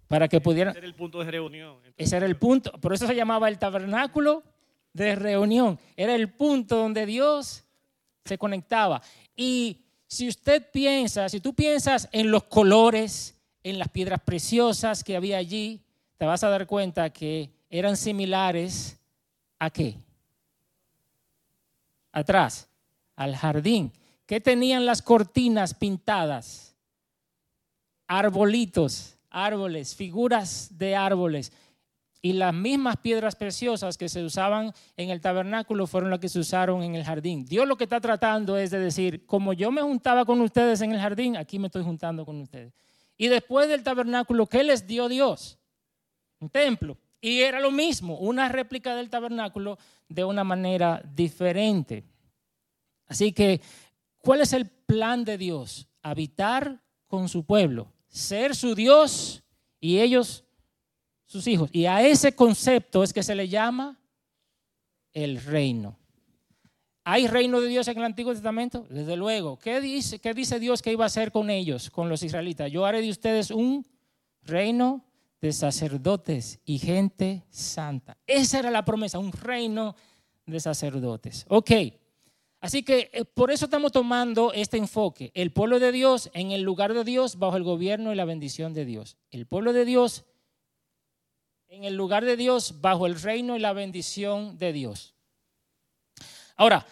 Para 0.07 0.29
que 0.29 0.41
pudieran... 0.41 0.75
Ese 0.75 0.79
era 0.79 0.87
el 0.87 0.95
punto 0.95 1.19
de 1.25 1.31
reunión. 1.33 1.79
Ese 1.97 2.17
era 2.19 2.27
el 2.27 2.37
punto. 2.37 2.71
Por 2.81 2.95
eso 2.95 3.09
se 3.09 3.17
llamaba 3.17 3.49
el 3.49 3.59
tabernáculo 3.59 4.45
de 4.93 5.15
reunión. 5.15 5.79
Era 5.97 6.15
el 6.15 6.33
punto 6.33 6.77
donde 6.77 7.07
Dios 7.07 7.65
se 8.25 8.39
conectaba. 8.39 9.03
Y 9.37 9.79
si 10.07 10.29
usted 10.29 10.71
piensa, 10.71 11.29
si 11.29 11.41
tú 11.41 11.55
piensas 11.55 12.09
en 12.13 12.31
los 12.31 12.45
colores, 12.45 13.35
en 13.63 13.79
las 13.79 13.89
piedras 13.89 14.21
preciosas 14.21 15.03
que 15.05 15.17
había 15.17 15.39
allí, 15.39 15.81
te 16.19 16.27
vas 16.27 16.45
a 16.45 16.49
dar 16.49 16.67
cuenta 16.67 17.11
que 17.11 17.51
eran 17.71 17.97
similares 17.97 18.99
a 19.59 19.71
qué? 19.71 19.97
Atrás, 22.13 22.69
al 23.17 23.35
jardín. 23.35 23.93
¿Qué 24.27 24.41
tenían 24.41 24.85
las 24.85 25.03
cortinas 25.03 25.75
pintadas? 25.75 26.75
Arbolitos, 28.07 29.17
árboles, 29.31 29.95
figuras 29.95 30.69
de 30.77 30.95
árboles. 30.95 31.53
Y 32.25 32.35
las 32.35 32.55
mismas 32.55 32.99
piedras 32.99 33.35
preciosas 33.35 33.99
que 33.99 34.09
se 34.09 34.23
usaban 34.23 34.73
en 34.97 35.11
el 35.11 35.21
tabernáculo 35.21 35.89
fueron 35.89 36.11
las 36.11 36.21
que 36.21 36.29
se 36.29 36.39
usaron 36.39 36.85
en 36.85 36.95
el 36.95 37.03
jardín. 37.03 37.45
Dios 37.45 37.67
lo 37.67 37.77
que 37.77 37.83
está 37.83 38.01
tratando 38.01 38.57
es 38.57 38.71
de 38.71 38.79
decir, 38.79 39.27
como 39.27 39.53
yo 39.53 39.73
me 39.73 39.83
juntaba 39.83 40.25
con 40.25 40.41
ustedes 40.41 40.81
en 40.83 40.93
el 40.93 41.01
jardín, 41.01 41.37
aquí 41.37 41.59
me 41.59 41.67
estoy 41.67 41.83
juntando 41.83 42.25
con 42.25 42.41
ustedes. 42.41 42.73
Y 43.17 43.27
después 43.27 43.69
del 43.69 43.83
tabernáculo, 43.83 44.47
¿qué 44.47 44.63
les 44.63 44.87
dio 44.87 45.09
Dios? 45.09 45.59
Un 46.39 46.49
templo. 46.49 46.97
Y 47.21 47.41
era 47.41 47.59
lo 47.59 47.73
mismo, 47.73 48.17
una 48.19 48.49
réplica 48.49 48.95
del 48.95 49.11
tabernáculo 49.11 49.79
de 50.09 50.25
una 50.25 50.45
manera 50.45 51.03
diferente. 51.15 52.05
Así 53.07 53.33
que, 53.33 53.61
¿cuál 54.19 54.43
es 54.43 54.53
el 54.53 54.67
plan 54.67 55.25
de 55.25 55.39
Dios? 55.39 55.89
Habitar 56.03 56.81
con 57.09 57.29
su 57.29 57.45
pueblo, 57.45 57.93
ser 58.09 58.55
su 58.55 58.75
Dios 58.75 59.43
y 59.81 59.99
ellos 59.99 60.45
sus 61.33 61.47
hijos. 61.47 61.71
Y 61.73 61.87
a 61.87 62.07
ese 62.07 62.35
concepto 62.35 63.03
es 63.03 63.13
que 63.13 63.23
se 63.23 63.35
le 63.35 63.49
llama 63.49 63.99
el 65.15 65.43
reino. 65.43 65.99
¿Hay 67.05 67.27
reino 67.27 67.61
de 67.61 67.69
Dios 67.69 67.89
en 67.89 67.99
el 67.99 68.05
Antiguo 68.05 68.33
Testamento? 68.33 68.87
Desde 68.89 69.17
luego. 69.17 69.59
¿Qué 69.59 69.81
dice, 69.81 70.21
¿Qué 70.21 70.35
dice 70.35 70.61
Dios 70.61 70.83
que 70.83 70.93
iba 70.93 71.05
a 71.05 71.07
hacer 71.07 71.33
con 71.33 71.51
ellos, 71.51 71.91
con 71.91 72.09
los 72.09 72.23
israelitas? 72.23 72.71
Yo 72.71 72.85
haré 72.85 73.01
de 73.01 73.11
ustedes 73.11 73.51
un 73.51 73.85
reino 74.43 75.05
de 75.41 75.53
sacerdotes 75.53 76.61
y 76.65 76.79
gente 76.79 77.45
santa. 77.51 78.17
Esa 78.27 78.61
era 78.61 78.71
la 78.71 78.85
promesa, 78.85 79.19
un 79.19 79.33
reino 79.33 79.97
de 80.47 80.61
sacerdotes. 80.61 81.47
Ok. 81.49 81.71
Así 82.61 82.85
que 82.85 83.11
eh, 83.13 83.25
por 83.25 83.51
eso 83.51 83.65
estamos 83.65 83.91
tomando 83.91 84.53
este 84.53 84.77
enfoque. 84.77 85.33
El 85.35 85.51
pueblo 85.51 85.81
de 85.81 85.91
Dios 85.91 86.31
en 86.35 86.53
el 86.53 86.63
lugar 86.63 86.95
de 86.95 87.03
Dios 87.03 87.39
bajo 87.39 87.57
el 87.57 87.65
gobierno 87.65 88.13
y 88.13 88.17
la 88.17 88.27
bendición 88.27 88.75
de 88.75 88.85
Dios. 88.85 89.17
El 89.33 89.47
pueblo 89.47 89.73
de 89.73 89.85
Dios 89.85 90.25
en 91.73 91.85
el 91.85 91.97
lugar 91.97 92.23
de 92.27 92.37
Dios, 92.37 92.83
bajo 92.83 93.07
el 93.07 93.19
reino 93.19 93.57
y 93.57 93.59
la 93.59 93.73
bendición 93.73 94.59
de 94.59 94.75
Dios. 94.75 95.15
Ahora, 96.55 96.87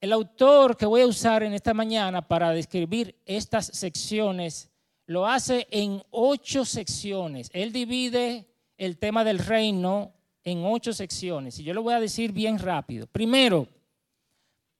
el 0.00 0.12
autor 0.12 0.76
que 0.76 0.86
voy 0.86 1.00
a 1.00 1.08
usar 1.08 1.42
en 1.42 1.52
esta 1.52 1.74
mañana 1.74 2.22
para 2.22 2.52
describir 2.52 3.20
estas 3.26 3.66
secciones 3.66 4.70
lo 5.06 5.26
hace 5.26 5.66
en 5.72 6.00
ocho 6.10 6.64
secciones. 6.64 7.50
Él 7.52 7.72
divide 7.72 8.46
el 8.78 8.96
tema 8.96 9.24
del 9.24 9.40
reino 9.40 10.14
en 10.44 10.64
ocho 10.64 10.92
secciones 10.92 11.58
y 11.58 11.64
yo 11.64 11.74
lo 11.74 11.82
voy 11.82 11.94
a 11.94 12.00
decir 12.00 12.30
bien 12.30 12.60
rápido. 12.60 13.08
Primero, 13.08 13.66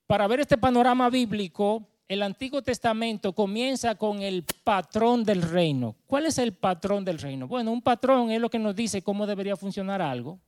para 0.05 0.25
ver 0.27 0.39
este 0.39 0.57
panorama 0.57 1.09
bíblico, 1.09 1.85
el 2.07 2.23
Antiguo 2.23 2.61
Testamento 2.61 3.33
comienza 3.33 3.95
con 3.95 4.21
el 4.21 4.43
patrón 4.63 5.23
del 5.23 5.41
reino. 5.41 5.95
¿Cuál 6.07 6.27
es 6.27 6.37
el 6.37 6.53
patrón 6.53 7.03
del 7.03 7.19
reino? 7.19 7.47
Bueno, 7.47 7.71
un 7.71 7.81
patrón 7.81 8.31
es 8.31 8.39
lo 8.39 8.49
que 8.49 8.59
nos 8.59 8.75
dice 8.75 9.01
cómo 9.01 9.27
debería 9.27 9.57
funcionar 9.57 10.01
algo. 10.01 10.39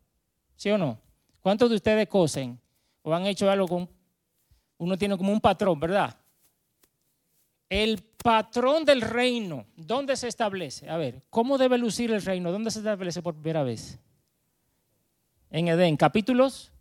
¿Sí 0.56 0.70
o 0.70 0.78
no? 0.78 1.00
¿Cuántos 1.42 1.70
de 1.70 1.76
ustedes 1.76 2.08
cosen 2.08 2.60
o 3.02 3.14
han 3.14 3.26
hecho 3.26 3.50
algo 3.50 3.68
con... 3.68 3.90
Uno 4.78 4.98
tiene 4.98 5.18
como 5.18 5.34
un 5.34 5.42
patrón, 5.42 5.80
¿verdad? 5.80 6.16
El 7.68 8.02
patrón 8.24 8.86
del 8.86 9.02
reino, 9.02 9.66
¿dónde 9.76 10.16
se 10.16 10.28
establece? 10.28 10.90
A 10.90 10.98
ver, 10.98 11.22
¿cómo 11.30 11.58
debe 11.58 11.78
lucir 11.78 12.12
el 12.12 12.22
reino? 12.22 12.52
¿Dónde 12.52 12.72
se 12.72 12.80
establece 12.80 13.22
por 13.22 13.36
primera 13.36 13.64
vez? 13.64 14.00
En 15.50 15.68
Edén, 15.68 15.98
capítulos 15.98 16.72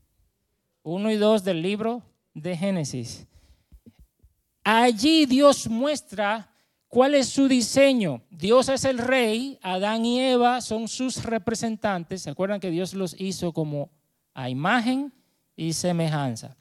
1 0.83 1.11
y 1.11 1.17
2 1.17 1.45
del 1.45 1.63
libro 1.63 2.03
de 2.35 2.57
Génesis. 2.57 3.27
Allí 4.71 5.25
Dios 5.25 5.67
muestra 5.69 6.53
cuál 6.89 7.15
es 7.15 7.29
su 7.29 7.49
diseño. 7.49 8.23
Dios 8.29 8.69
es 8.69 8.85
el 8.85 8.99
rey, 8.99 9.59
Adán 9.63 10.05
y 10.05 10.21
Eva 10.21 10.61
son 10.61 10.89
sus 10.89 11.23
representantes. 11.23 12.23
¿Se 12.23 12.31
acuerdan 12.31 12.61
que 12.61 12.71
Dios 12.71 12.93
los 12.93 13.19
hizo 13.19 13.53
como 13.53 13.91
a 14.35 14.51
imagen 14.51 15.13
y 15.57 15.73
semejanza? 15.73 16.59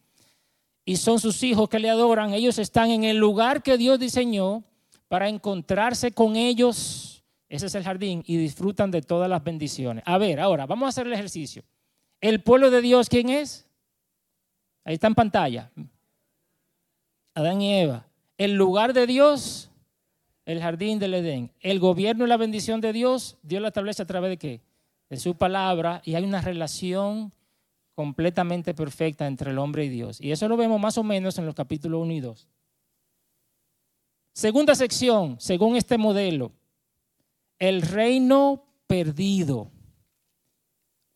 y 0.88 0.96
son 0.96 1.20
sus 1.20 1.44
hijos 1.44 1.68
que 1.68 1.80
le 1.80 1.90
adoran. 1.90 2.34
Ellos 2.34 2.58
están 2.60 2.92
en 2.92 3.04
el 3.04 3.18
lugar 3.18 3.62
que 3.62 3.78
Dios 3.78 4.00
diseñó 4.00 4.64
para 5.10 5.28
encontrarse 5.28 6.14
con 6.14 6.38
ellos. 6.38 7.26
Ese 7.50 7.66
es 7.66 7.76
el 7.76 7.84
jardín 7.84 8.24
y 8.26 8.38
disfrutan 8.38 8.90
de 8.90 9.02
todas 9.02 9.30
las 9.30 9.44
bendiciones. 9.44 10.02
A 10.08 10.18
ver, 10.18 10.40
ahora 10.40 10.66
vamos 10.66 10.86
a 10.86 10.90
hacer 10.90 11.06
el 11.06 11.12
ejercicio. 11.12 11.62
¿El 12.22 12.42
pueblo 12.42 12.72
de 12.72 12.82
Dios 12.82 13.10
quién 13.10 13.28
es? 13.28 13.68
Ahí 14.86 14.94
está 14.94 15.08
en 15.08 15.16
pantalla. 15.16 15.70
Adán 17.38 17.62
y 17.62 17.72
Eva. 17.72 18.08
El 18.40 18.56
lugar 18.56 18.94
de 18.94 19.06
Dios, 19.06 19.70
el 20.46 20.60
jardín 20.60 20.98
del 20.98 21.14
Edén. 21.14 21.52
El 21.60 21.80
gobierno 21.80 22.26
y 22.26 22.28
la 22.28 22.36
bendición 22.36 22.82
de 22.82 22.92
Dios, 22.92 23.38
Dios 23.44 23.62
la 23.62 23.68
establece 23.68 24.02
a 24.02 24.08
través 24.08 24.32
de 24.32 24.38
qué? 24.38 24.62
De 25.08 25.18
su 25.18 25.36
palabra 25.36 26.02
y 26.04 26.16
hay 26.16 26.24
una 26.24 26.42
relación 26.42 27.32
completamente 27.94 28.74
perfecta 28.74 29.28
entre 29.28 29.52
el 29.52 29.60
hombre 29.60 29.86
y 29.86 29.90
Dios. 29.90 30.20
Y 30.20 30.32
eso 30.32 30.48
lo 30.48 30.58
vemos 30.58 30.82
más 30.82 30.98
o 30.98 31.04
menos 31.04 31.38
en 31.38 31.46
los 31.46 31.54
capítulos 31.54 32.02
1 32.02 32.14
y 32.14 32.20
2. 32.22 32.48
Segunda 34.34 34.74
sección, 34.74 35.36
según 35.40 35.76
este 35.76 36.00
modelo, 36.00 36.52
el 37.60 37.84
reino 37.84 38.64
perdido. 38.88 39.70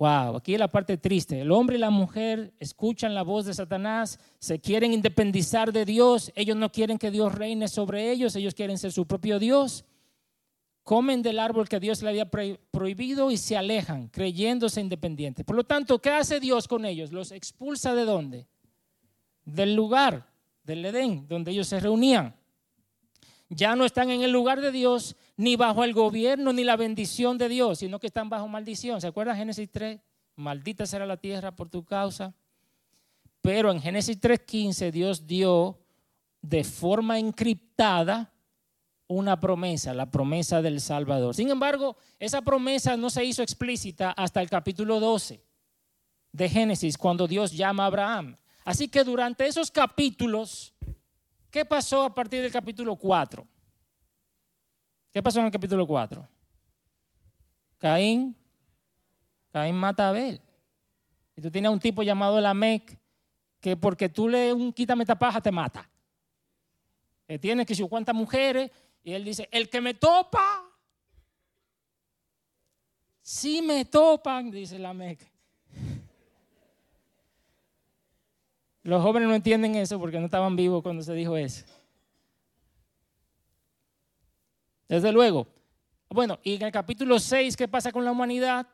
Wow, 0.01 0.37
aquí 0.37 0.55
es 0.55 0.59
la 0.59 0.67
parte 0.67 0.97
triste. 0.97 1.41
El 1.41 1.51
hombre 1.51 1.75
y 1.75 1.79
la 1.79 1.91
mujer 1.91 2.55
escuchan 2.59 3.13
la 3.13 3.21
voz 3.21 3.45
de 3.45 3.53
Satanás, 3.53 4.17
se 4.39 4.59
quieren 4.59 4.93
independizar 4.93 5.71
de 5.71 5.85
Dios, 5.85 6.31
ellos 6.33 6.57
no 6.57 6.71
quieren 6.71 6.97
que 6.97 7.11
Dios 7.11 7.35
reine 7.35 7.67
sobre 7.67 8.11
ellos, 8.11 8.35
ellos 8.35 8.55
quieren 8.55 8.79
ser 8.79 8.91
su 8.91 9.05
propio 9.05 9.37
Dios 9.37 9.85
comen 10.83 11.21
del 11.21 11.37
árbol 11.37 11.69
que 11.69 11.79
Dios 11.79 12.01
le 12.01 12.09
había 12.09 12.29
prohibido 12.29 13.29
y 13.29 13.37
se 13.37 13.55
alejan, 13.55 14.07
creyéndose 14.07 14.81
independientes. 14.81 15.45
Por 15.45 15.55
lo 15.55 15.63
tanto, 15.63 15.99
¿qué 15.99 16.09
hace 16.09 16.39
Dios 16.39 16.67
con 16.67 16.83
ellos? 16.83 17.11
Los 17.11 17.31
expulsa 17.31 17.93
de 17.93 18.03
dónde? 18.03 18.47
Del 19.45 19.75
lugar, 19.75 20.33
del 20.63 20.83
Edén, 20.83 21.27
donde 21.27 21.51
ellos 21.51 21.67
se 21.67 21.79
reunían. 21.79 22.35
Ya 23.53 23.75
no 23.75 23.83
están 23.83 24.09
en 24.09 24.21
el 24.21 24.31
lugar 24.31 24.61
de 24.61 24.71
Dios, 24.71 25.17
ni 25.35 25.57
bajo 25.57 25.83
el 25.83 25.93
gobierno, 25.93 26.53
ni 26.53 26.63
la 26.63 26.77
bendición 26.77 27.37
de 27.37 27.49
Dios, 27.49 27.79
sino 27.79 27.99
que 27.99 28.07
están 28.07 28.29
bajo 28.29 28.47
maldición. 28.47 29.01
¿Se 29.01 29.07
acuerdan 29.07 29.35
Génesis 29.35 29.69
3? 29.69 29.99
Maldita 30.37 30.85
será 30.85 31.05
la 31.05 31.17
tierra 31.17 31.53
por 31.53 31.67
tu 31.69 31.83
causa. 31.83 32.33
Pero 33.41 33.69
en 33.69 33.81
Génesis 33.81 34.21
3.15 34.21 34.91
Dios 34.91 35.27
dio 35.27 35.77
de 36.41 36.63
forma 36.63 37.19
encriptada 37.19 38.33
una 39.07 39.37
promesa, 39.37 39.93
la 39.93 40.09
promesa 40.09 40.61
del 40.61 40.79
Salvador. 40.79 41.35
Sin 41.35 41.49
embargo, 41.49 41.97
esa 42.19 42.41
promesa 42.41 42.95
no 42.95 43.09
se 43.09 43.25
hizo 43.25 43.43
explícita 43.43 44.11
hasta 44.11 44.41
el 44.41 44.49
capítulo 44.49 45.01
12 45.01 45.43
de 46.31 46.49
Génesis, 46.49 46.97
cuando 46.97 47.27
Dios 47.27 47.51
llama 47.51 47.83
a 47.83 47.87
Abraham. 47.87 48.37
Así 48.63 48.87
que 48.87 49.03
durante 49.03 49.45
esos 49.45 49.71
capítulos, 49.71 50.70
¿qué 51.51 51.65
pasó 51.65 52.03
a 52.03 52.15
partir 52.15 52.41
del 52.41 52.51
capítulo 52.51 52.95
4? 52.95 53.45
¿Qué 55.11 55.21
pasó 55.21 55.39
en 55.39 55.45
el 55.45 55.51
capítulo 55.51 55.85
4? 55.85 56.27
Caín, 57.77 58.35
Caín 59.51 59.75
mata 59.75 60.05
a 60.05 60.09
Abel. 60.09 60.41
Y 61.35 61.41
tú 61.41 61.51
tienes 61.51 61.71
un 61.71 61.79
tipo 61.79 62.01
llamado 62.03 62.39
Lamec 62.39 62.97
que 63.59 63.77
porque 63.77 64.09
tú 64.09 64.27
le 64.27 64.53
un 64.53 64.73
quítame 64.73 65.05
tapaja 65.05 65.41
te 65.41 65.51
mata. 65.51 65.87
Que 67.27 67.37
tiene 67.37 67.65
que 67.65 67.75
si 67.75 67.87
cuántas 67.87 68.15
mujeres 68.15 68.71
y 69.03 69.13
él 69.13 69.23
dice, 69.23 69.47
el 69.51 69.69
que 69.69 69.81
me 69.81 69.93
topa, 69.93 70.63
si 73.21 73.61
me 73.61 73.85
topan, 73.85 74.51
dice 74.51 74.77
la 74.77 74.93
Los 78.83 79.03
jóvenes 79.03 79.29
no 79.29 79.35
entienden 79.35 79.75
eso 79.75 79.99
porque 79.99 80.19
no 80.19 80.25
estaban 80.25 80.55
vivos 80.55 80.81
cuando 80.81 81.03
se 81.03 81.13
dijo 81.13 81.37
eso. 81.37 81.65
Desde 84.87 85.11
luego. 85.11 85.47
Bueno, 86.09 86.39
y 86.43 86.55
en 86.55 86.63
el 86.63 86.71
capítulo 86.71 87.19
6, 87.19 87.55
¿qué 87.55 87.67
pasa 87.67 87.91
con 87.91 88.03
la 88.03 88.11
humanidad? 88.11 88.67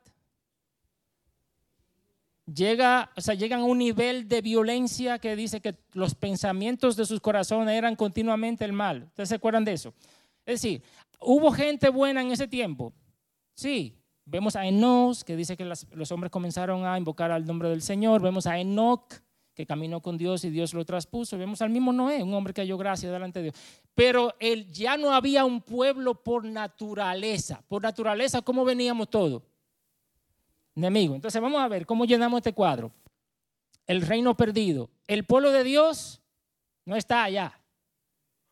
Llega, 2.51 3.11
o 3.15 3.21
sea, 3.21 3.35
llegan 3.35 3.59
a 3.59 3.65
un 3.65 3.77
nivel 3.77 4.27
de 4.27 4.41
violencia 4.41 5.19
que 5.19 5.35
dice 5.35 5.61
que 5.61 5.75
los 5.91 6.15
pensamientos 6.15 6.95
de 6.95 7.05
sus 7.05 7.19
corazones 7.19 7.75
eran 7.75 7.95
continuamente 7.95 8.63
el 8.65 8.71
mal. 8.73 9.03
¿Ustedes 9.03 9.29
se 9.29 9.35
acuerdan 9.35 9.65
de 9.65 9.73
eso? 9.73 9.93
Es 10.45 10.61
decir, 10.61 10.81
¿hubo 11.19 11.51
gente 11.51 11.89
buena 11.89 12.21
en 12.21 12.31
ese 12.31 12.47
tiempo? 12.47 12.93
Sí. 13.53 13.93
Vemos 14.23 14.55
a 14.55 14.65
Enos, 14.65 15.23
que 15.23 15.35
dice 15.35 15.55
que 15.55 15.65
los 15.65 16.11
hombres 16.11 16.31
comenzaron 16.31 16.85
a 16.85 16.97
invocar 16.97 17.31
al 17.31 17.45
nombre 17.45 17.69
del 17.69 17.81
Señor. 17.81 18.21
Vemos 18.21 18.47
a 18.47 18.59
Enoch, 18.59 19.13
que 19.57 19.65
caminó 19.65 20.01
con 20.01 20.19
Dios 20.19 20.43
y 20.43 20.51
Dios 20.51 20.75
lo 20.75 20.85
traspuso. 20.85 21.35
Vemos 21.35 21.63
al 21.63 21.71
mismo 21.71 21.91
Noé, 21.91 22.21
un 22.21 22.31
hombre 22.35 22.53
que 22.53 22.61
halló 22.61 22.77
gracia 22.77 23.11
delante 23.11 23.39
de 23.39 23.43
Dios. 23.45 23.55
Pero 23.95 24.35
él, 24.39 24.71
ya 24.71 24.97
no 24.97 25.11
había 25.11 25.45
un 25.45 25.61
pueblo 25.61 26.13
por 26.13 26.45
naturaleza. 26.45 27.63
Por 27.67 27.81
naturaleza, 27.81 28.43
¿cómo 28.43 28.63
veníamos 28.63 29.09
todos? 29.09 29.41
Enemigo. 30.75 31.15
Entonces 31.15 31.41
vamos 31.41 31.59
a 31.59 31.67
ver 31.67 31.87
cómo 31.87 32.05
llenamos 32.05 32.37
este 32.37 32.53
cuadro. 32.53 32.91
El 33.87 34.03
reino 34.03 34.37
perdido. 34.37 34.91
El 35.07 35.23
pueblo 35.23 35.51
de 35.51 35.63
Dios 35.63 36.21
no 36.85 36.95
está 36.95 37.23
allá. 37.23 37.59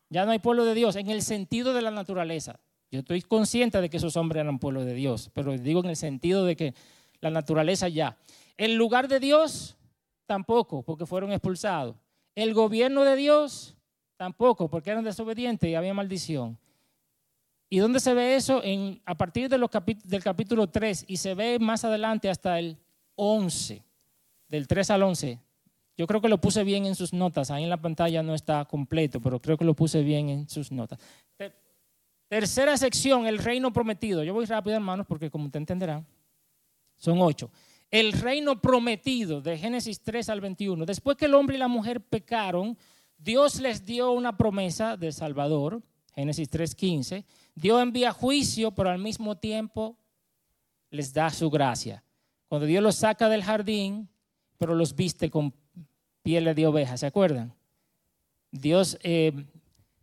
Ya 0.08 0.24
no 0.24 0.32
hay 0.32 0.40
pueblo 0.40 0.64
de 0.64 0.74
Dios 0.74 0.96
en 0.96 1.08
el 1.08 1.22
sentido 1.22 1.72
de 1.72 1.82
la 1.82 1.92
naturaleza. 1.92 2.58
Yo 2.90 2.98
estoy 2.98 3.22
consciente 3.22 3.80
de 3.80 3.88
que 3.88 3.98
esos 3.98 4.16
hombres 4.16 4.40
eran 4.40 4.58
pueblo 4.58 4.84
de 4.84 4.94
Dios, 4.94 5.30
pero 5.32 5.56
digo 5.56 5.78
en 5.84 5.90
el 5.90 5.96
sentido 5.96 6.44
de 6.44 6.56
que 6.56 6.74
la 7.20 7.30
naturaleza 7.30 7.88
ya. 7.88 8.16
El 8.56 8.74
lugar 8.74 9.06
de 9.06 9.20
Dios 9.20 9.75
tampoco, 10.26 10.82
porque 10.82 11.06
fueron 11.06 11.32
expulsados. 11.32 11.96
El 12.34 12.52
gobierno 12.52 13.04
de 13.04 13.16
Dios 13.16 13.76
tampoco, 14.16 14.68
porque 14.68 14.90
eran 14.90 15.04
desobedientes 15.04 15.68
y 15.68 15.74
había 15.74 15.94
maldición. 15.94 16.58
¿Y 17.68 17.78
dónde 17.78 18.00
se 18.00 18.14
ve 18.14 18.36
eso? 18.36 18.62
En, 18.62 19.00
a 19.04 19.16
partir 19.16 19.48
del 19.48 20.22
capítulo 20.22 20.68
3 20.68 21.04
y 21.08 21.16
se 21.16 21.34
ve 21.34 21.58
más 21.58 21.84
adelante 21.84 22.28
hasta 22.28 22.58
el 22.58 22.78
11, 23.16 23.82
del 24.48 24.68
3 24.68 24.90
al 24.90 25.02
11. 25.02 25.40
Yo 25.96 26.06
creo 26.06 26.20
que 26.20 26.28
lo 26.28 26.40
puse 26.40 26.62
bien 26.62 26.86
en 26.86 26.94
sus 26.94 27.12
notas. 27.12 27.50
Ahí 27.50 27.64
en 27.64 27.70
la 27.70 27.80
pantalla 27.80 28.22
no 28.22 28.34
está 28.34 28.64
completo, 28.66 29.20
pero 29.20 29.40
creo 29.40 29.56
que 29.56 29.64
lo 29.64 29.74
puse 29.74 30.02
bien 30.02 30.28
en 30.28 30.48
sus 30.48 30.70
notas. 30.70 30.98
Tercera 32.28 32.76
sección, 32.76 33.26
el 33.26 33.38
reino 33.38 33.72
prometido. 33.72 34.22
Yo 34.22 34.34
voy 34.34 34.44
rápido, 34.44 34.76
hermanos, 34.76 35.06
porque 35.08 35.30
como 35.30 35.46
usted 35.46 35.60
entenderá, 35.60 36.04
son 36.96 37.20
ocho. 37.20 37.50
El 37.90 38.12
reino 38.12 38.60
prometido 38.60 39.40
de 39.40 39.56
Génesis 39.58 40.00
3 40.00 40.28
al 40.28 40.40
21. 40.40 40.84
Después 40.84 41.16
que 41.16 41.26
el 41.26 41.34
hombre 41.34 41.56
y 41.56 41.58
la 41.58 41.68
mujer 41.68 42.00
pecaron, 42.00 42.76
Dios 43.18 43.60
les 43.60 43.84
dio 43.84 44.12
una 44.12 44.36
promesa 44.36 44.96
de 44.96 45.12
Salvador, 45.12 45.82
Génesis 46.14 46.50
3:15. 46.50 47.24
Dios 47.54 47.82
envía 47.82 48.12
juicio, 48.12 48.72
pero 48.72 48.90
al 48.90 48.98
mismo 48.98 49.36
tiempo 49.36 49.96
les 50.90 51.12
da 51.12 51.30
su 51.30 51.50
gracia. 51.50 52.02
Cuando 52.48 52.66
Dios 52.66 52.82
los 52.82 52.96
saca 52.96 53.28
del 53.28 53.42
jardín, 53.42 54.08
pero 54.58 54.74
los 54.74 54.94
viste 54.94 55.30
con 55.30 55.54
pieles 56.22 56.56
de 56.56 56.66
oveja, 56.66 56.96
¿se 56.96 57.06
acuerdan? 57.06 57.54
Dios 58.50 58.98
eh, 59.02 59.32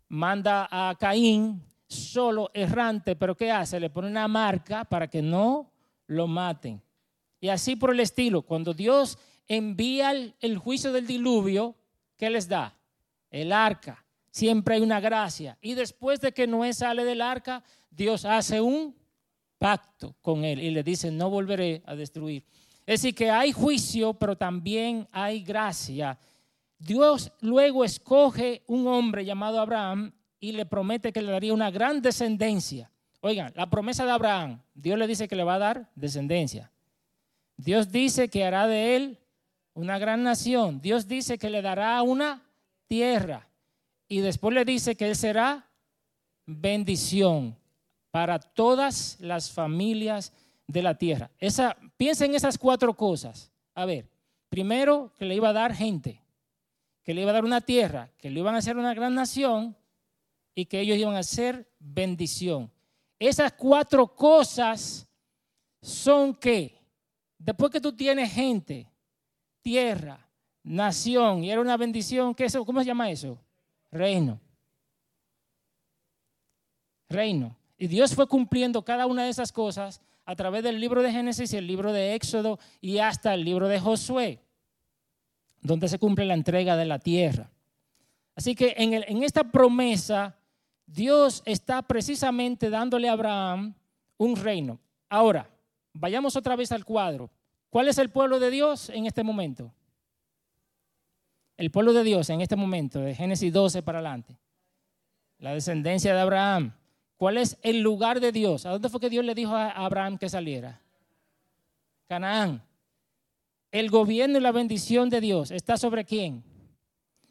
manda 0.07 0.67
a 0.71 0.95
Caín 0.95 1.61
solo, 1.87 2.49
errante, 2.53 3.15
pero 3.15 3.35
¿qué 3.35 3.51
hace? 3.51 3.79
Le 3.79 3.89
pone 3.89 4.07
una 4.07 4.27
marca 4.27 4.85
para 4.85 5.07
que 5.07 5.21
no 5.21 5.71
lo 6.07 6.27
maten. 6.27 6.81
Y 7.43 7.49
así 7.49 7.75
por 7.75 7.91
el 7.91 7.99
estilo, 7.99 8.43
cuando 8.43 8.73
Dios 8.73 9.17
envía 9.49 10.13
el, 10.13 10.57
juicio 10.57 10.93
del 10.93 11.05
diluvio, 11.05 11.75
¿qué 12.15 12.29
les 12.29 12.47
da? 12.47 12.73
El 13.29 13.51
arca. 13.51 14.05
Siempre 14.31 14.75
hay 14.75 14.81
una 14.81 15.01
gracia. 15.01 15.57
Y 15.59 15.73
después 15.73 16.21
de 16.21 16.31
que 16.31 16.47
Noé 16.47 16.71
sale 16.71 17.03
del 17.03 17.21
arca, 17.21 17.61
Dios 17.91 18.23
hace 18.23 18.61
un 18.61 18.95
pacto 19.57 20.15
con 20.21 20.45
él 20.45 20.61
y 20.61 20.71
le 20.71 20.83
dice, 20.83 21.11
no 21.11 21.29
volveré 21.29 21.83
a 21.85 21.97
destruir. 21.97 22.45
Es 22.85 23.01
decir, 23.01 23.13
que 23.13 23.29
hay 23.29 23.51
juicio, 23.51 24.13
pero 24.13 24.37
también 24.37 25.05
hay 25.11 25.43
gracia. 25.43 26.17
Dios 26.79 27.29
luego 27.41 27.83
escoge 27.83 28.63
un 28.67 28.87
hombre 28.87 29.25
llamado 29.25 29.59
Abraham 29.59 30.13
y 30.39 30.53
le 30.53 30.65
promete 30.65 31.11
que 31.11 31.21
le 31.21 31.33
daría 31.33 31.53
una 31.53 31.71
gran 31.71 32.01
descendencia. 32.01 32.89
Oigan, 33.19 33.51
la 33.53 33.69
promesa 33.69 34.05
de 34.05 34.11
Abraham, 34.11 34.61
Dios 34.73 34.97
le 34.97 35.07
dice 35.07 35.27
que 35.27 35.35
le 35.35 35.43
va 35.43 35.55
a 35.55 35.59
dar 35.59 35.91
descendencia. 35.93 36.72
Dios 37.63 37.91
dice 37.91 38.29
que 38.29 38.43
hará 38.43 38.67
de 38.67 38.95
él 38.95 39.19
una 39.73 39.97
gran 39.97 40.21
nación. 40.23 40.81
Dios 40.81 41.07
dice 41.07 41.37
que 41.37 41.49
le 41.49 41.61
dará 41.61 42.01
una 42.01 42.43
tierra. 42.87 43.47
Y 44.07 44.19
después 44.19 44.53
le 44.53 44.65
dice 44.65 44.95
que 44.95 45.07
él 45.07 45.15
será 45.15 45.69
bendición 46.45 47.57
para 48.11 48.37
todas 48.37 49.17
las 49.19 49.49
familias 49.49 50.33
de 50.67 50.81
la 50.81 50.97
tierra. 50.97 51.31
Esa, 51.39 51.77
piensa 51.97 52.25
en 52.25 52.35
esas 52.35 52.57
cuatro 52.57 52.93
cosas. 52.95 53.49
A 53.73 53.85
ver, 53.85 54.09
primero 54.49 55.13
que 55.17 55.25
le 55.25 55.35
iba 55.35 55.49
a 55.49 55.53
dar 55.53 55.73
gente, 55.73 56.21
que 57.01 57.13
le 57.13 57.21
iba 57.21 57.31
a 57.31 57.33
dar 57.33 57.45
una 57.45 57.61
tierra, 57.61 58.11
que 58.17 58.29
le 58.29 58.41
iban 58.41 58.55
a 58.55 58.59
hacer 58.59 58.77
una 58.77 58.93
gran 58.93 59.15
nación 59.15 59.75
y 60.53 60.65
que 60.65 60.81
ellos 60.81 60.97
iban 60.97 61.15
a 61.15 61.23
ser 61.23 61.67
bendición. 61.79 62.69
Esas 63.17 63.53
cuatro 63.53 64.15
cosas 64.15 65.07
son 65.81 66.35
que, 66.35 66.82
después 67.43 67.71
que 67.71 67.81
tú 67.81 67.93
tienes 67.93 68.31
gente, 68.31 68.89
tierra, 69.61 70.27
nación, 70.63 71.43
y 71.43 71.51
era 71.51 71.61
una 71.61 71.77
bendición, 71.77 72.33
¿qué 72.33 72.45
eso? 72.45 72.65
¿cómo 72.65 72.79
se 72.79 72.85
llama 72.85 73.11
eso? 73.11 73.37
Reino. 73.91 74.39
Reino. 77.09 77.55
Y 77.77 77.87
Dios 77.87 78.15
fue 78.15 78.27
cumpliendo 78.27 78.83
cada 78.83 79.05
una 79.05 79.25
de 79.25 79.29
esas 79.29 79.51
cosas 79.51 80.01
a 80.25 80.35
través 80.35 80.63
del 80.63 80.79
libro 80.79 81.01
de 81.01 81.11
Génesis 81.11 81.51
y 81.51 81.57
el 81.57 81.67
libro 81.67 81.91
de 81.91 82.15
Éxodo 82.15 82.59
y 82.79 82.99
hasta 82.99 83.33
el 83.33 83.43
libro 83.43 83.67
de 83.67 83.79
Josué, 83.79 84.39
donde 85.61 85.89
se 85.89 85.99
cumple 85.99 86.25
la 86.25 86.33
entrega 86.33 86.77
de 86.77 86.85
la 86.85 86.99
tierra. 86.99 87.51
Así 88.35 88.55
que 88.55 88.73
en 88.77 89.23
esta 89.23 89.43
promesa, 89.43 90.35
Dios 90.85 91.43
está 91.45 91.81
precisamente 91.81 92.69
dándole 92.69 93.09
a 93.09 93.13
Abraham 93.13 93.75
un 94.17 94.35
reino. 94.35 94.79
Ahora, 95.09 95.52
vayamos 95.93 96.35
otra 96.35 96.55
vez 96.55 96.71
al 96.71 96.85
cuadro. 96.85 97.29
¿Cuál 97.69 97.87
es 97.87 97.97
el 97.97 98.09
pueblo 98.09 98.39
de 98.39 98.51
Dios 98.51 98.89
en 98.89 99.05
este 99.05 99.23
momento? 99.23 99.73
El 101.57 101.71
pueblo 101.71 101.93
de 101.93 102.03
Dios 102.03 102.29
en 102.29 102.41
este 102.41 102.55
momento, 102.55 102.99
de 102.99 103.15
Génesis 103.15 103.53
12 103.53 103.83
para 103.83 103.99
adelante. 103.99 104.37
La 105.39 105.53
descendencia 105.53 106.13
de 106.13 106.21
Abraham. 106.21 106.73
¿Cuál 107.17 107.37
es 107.37 107.57
el 107.61 107.79
lugar 107.81 108.19
de 108.19 108.31
Dios? 108.31 108.65
¿A 108.65 108.71
dónde 108.71 108.89
fue 108.89 108.99
que 108.99 109.09
Dios 109.09 109.23
le 109.23 109.35
dijo 109.35 109.55
a 109.55 109.69
Abraham 109.69 110.17
que 110.17 110.29
saliera? 110.29 110.81
Canaán. 112.07 112.63
El 113.71 113.89
gobierno 113.89 114.37
y 114.37 114.41
la 114.41 114.51
bendición 114.51 115.09
de 115.09 115.21
Dios 115.21 115.49
está 115.51 115.77
sobre 115.77 116.05
quién? 116.05 116.43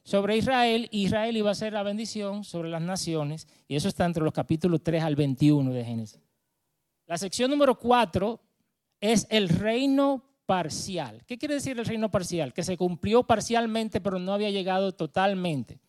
Sobre 0.03 0.37
Israel. 0.37 0.89
Israel 0.91 1.37
iba 1.37 1.51
a 1.51 1.55
ser 1.55 1.73
la 1.73 1.83
bendición 1.83 2.43
sobre 2.43 2.69
las 2.69 2.83
naciones. 2.83 3.47
Y 3.69 3.77
eso 3.77 3.89
está 3.89 4.07
entre 4.07 4.25
los 4.25 4.33
capítulos 4.33 4.83
3 4.83 5.03
al 5.05 5.15
21 5.15 5.73
de 5.73 5.85
Génesis. 5.85 6.21
La 7.07 7.19
sección 7.19 7.51
número 7.51 7.79
4 7.79 8.41
es 9.03 9.27
el 9.31 9.49
reino 9.49 10.25
parcial. 10.47 11.25
¿Qué 11.27 11.37
quiere 11.37 11.55
decir 11.55 11.79
el 11.79 11.85
reino 11.85 12.11
parcial? 12.11 12.55
Que 12.55 12.63
se 12.63 12.77
cumplió 12.77 13.25
parcialmente, 13.25 14.01
pero 14.01 14.19
no 14.21 14.33
había 14.33 14.51
llegado 14.51 14.93
totalmente. 14.93 15.81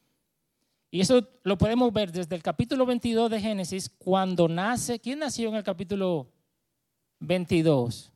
Y 0.90 1.00
eso 1.00 1.28
lo 1.44 1.58
podemos 1.58 1.94
ver 1.94 2.12
desde 2.12 2.36
el 2.36 2.42
capítulo 2.42 2.88
22 2.88 3.30
de 3.30 3.40
Génesis, 3.40 3.88
cuando 3.88 4.48
nace. 4.48 5.00
¿Quién 5.00 5.20
nació 5.20 5.50
en 5.50 5.56
el 5.56 5.64
capítulo 5.64 6.28
22? 7.20 8.12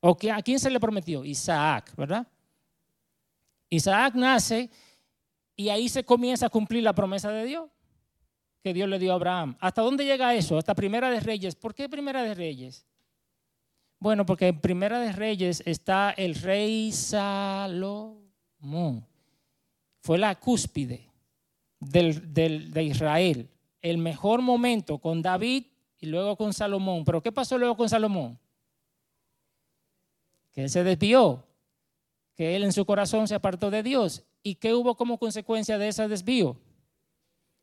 ¿O 0.00 0.16
a 0.30 0.42
quién 0.42 0.60
se 0.60 0.70
le 0.70 0.78
prometió? 0.78 1.24
Isaac, 1.24 1.94
¿verdad? 1.96 2.26
Isaac 3.70 4.14
nace 4.14 4.70
y 5.56 5.70
ahí 5.70 5.88
se 5.88 6.04
comienza 6.04 6.46
a 6.46 6.50
cumplir 6.50 6.82
la 6.82 6.94
promesa 6.94 7.30
de 7.30 7.46
Dios 7.46 7.70
que 8.62 8.74
Dios 8.74 8.88
le 8.90 8.98
dio 8.98 9.12
a 9.12 9.14
Abraham. 9.14 9.56
¿Hasta 9.60 9.80
dónde 9.80 10.04
llega 10.04 10.34
eso? 10.34 10.58
Hasta 10.58 10.74
Primera 10.74 11.10
de 11.10 11.20
Reyes. 11.20 11.54
¿Por 11.54 11.74
qué 11.74 11.88
Primera 11.88 12.22
de 12.22 12.34
Reyes? 12.34 12.86
Bueno, 14.04 14.26
porque 14.26 14.48
en 14.48 14.60
Primera 14.60 15.00
de 15.00 15.12
Reyes 15.12 15.62
está 15.64 16.10
el 16.10 16.34
rey 16.34 16.92
Salomón. 16.92 18.18
Fue 20.02 20.18
la 20.18 20.38
cúspide 20.38 21.10
de 21.80 22.82
Israel. 22.82 23.48
El 23.80 23.96
mejor 23.96 24.42
momento 24.42 24.98
con 24.98 25.22
David 25.22 25.64
y 26.00 26.04
luego 26.04 26.36
con 26.36 26.52
Salomón. 26.52 27.06
Pero 27.06 27.22
¿qué 27.22 27.32
pasó 27.32 27.56
luego 27.56 27.78
con 27.78 27.88
Salomón? 27.88 28.38
Que 30.52 30.64
él 30.64 30.68
se 30.68 30.84
desvió, 30.84 31.42
que 32.34 32.56
él 32.56 32.64
en 32.64 32.74
su 32.74 32.84
corazón 32.84 33.26
se 33.26 33.34
apartó 33.34 33.70
de 33.70 33.82
Dios. 33.82 34.22
¿Y 34.42 34.56
qué 34.56 34.74
hubo 34.74 34.98
como 34.98 35.18
consecuencia 35.18 35.78
de 35.78 35.88
ese 35.88 36.06
desvío? 36.08 36.58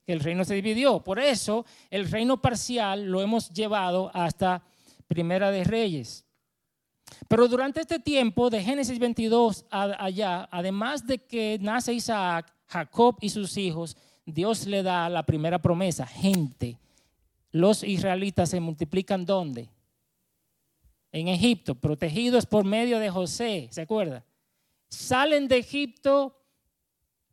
Que 0.08 0.14
el 0.14 0.22
reino 0.22 0.44
se 0.44 0.56
dividió. 0.56 1.04
Por 1.04 1.20
eso 1.20 1.68
el 1.92 2.10
reino 2.10 2.42
parcial 2.42 3.06
lo 3.06 3.22
hemos 3.22 3.52
llevado 3.52 4.10
hasta 4.16 4.64
Primera 5.06 5.52
de 5.52 5.66
Reyes. 5.66 6.26
Pero 7.28 7.48
durante 7.48 7.82
este 7.82 8.00
tiempo, 8.00 8.50
de 8.50 8.64
Génesis 8.64 9.00
22 9.00 9.66
allá, 9.70 10.48
además 10.52 11.06
de 11.06 11.20
que 11.20 11.58
nace 11.62 11.94
Isaac, 11.94 12.54
Jacob 12.68 13.18
y 13.22 13.30
sus 13.30 13.58
hijos, 13.58 13.98
Dios 14.26 14.66
le 14.66 14.84
da 14.84 15.10
la 15.10 15.24
primera 15.24 15.62
promesa, 15.62 16.06
gente. 16.06 16.78
Los 17.52 17.84
israelitas 17.84 18.50
se 18.50 18.60
multiplican 18.60 19.26
¿dónde? 19.26 19.70
En 21.12 21.28
Egipto, 21.28 21.76
protegidos 21.76 22.46
por 22.46 22.64
medio 22.64 23.00
de 23.00 23.10
José, 23.10 23.68
¿se 23.72 23.82
acuerda? 23.82 24.24
Salen 24.88 25.48
de 25.48 25.58
Egipto 25.58 26.38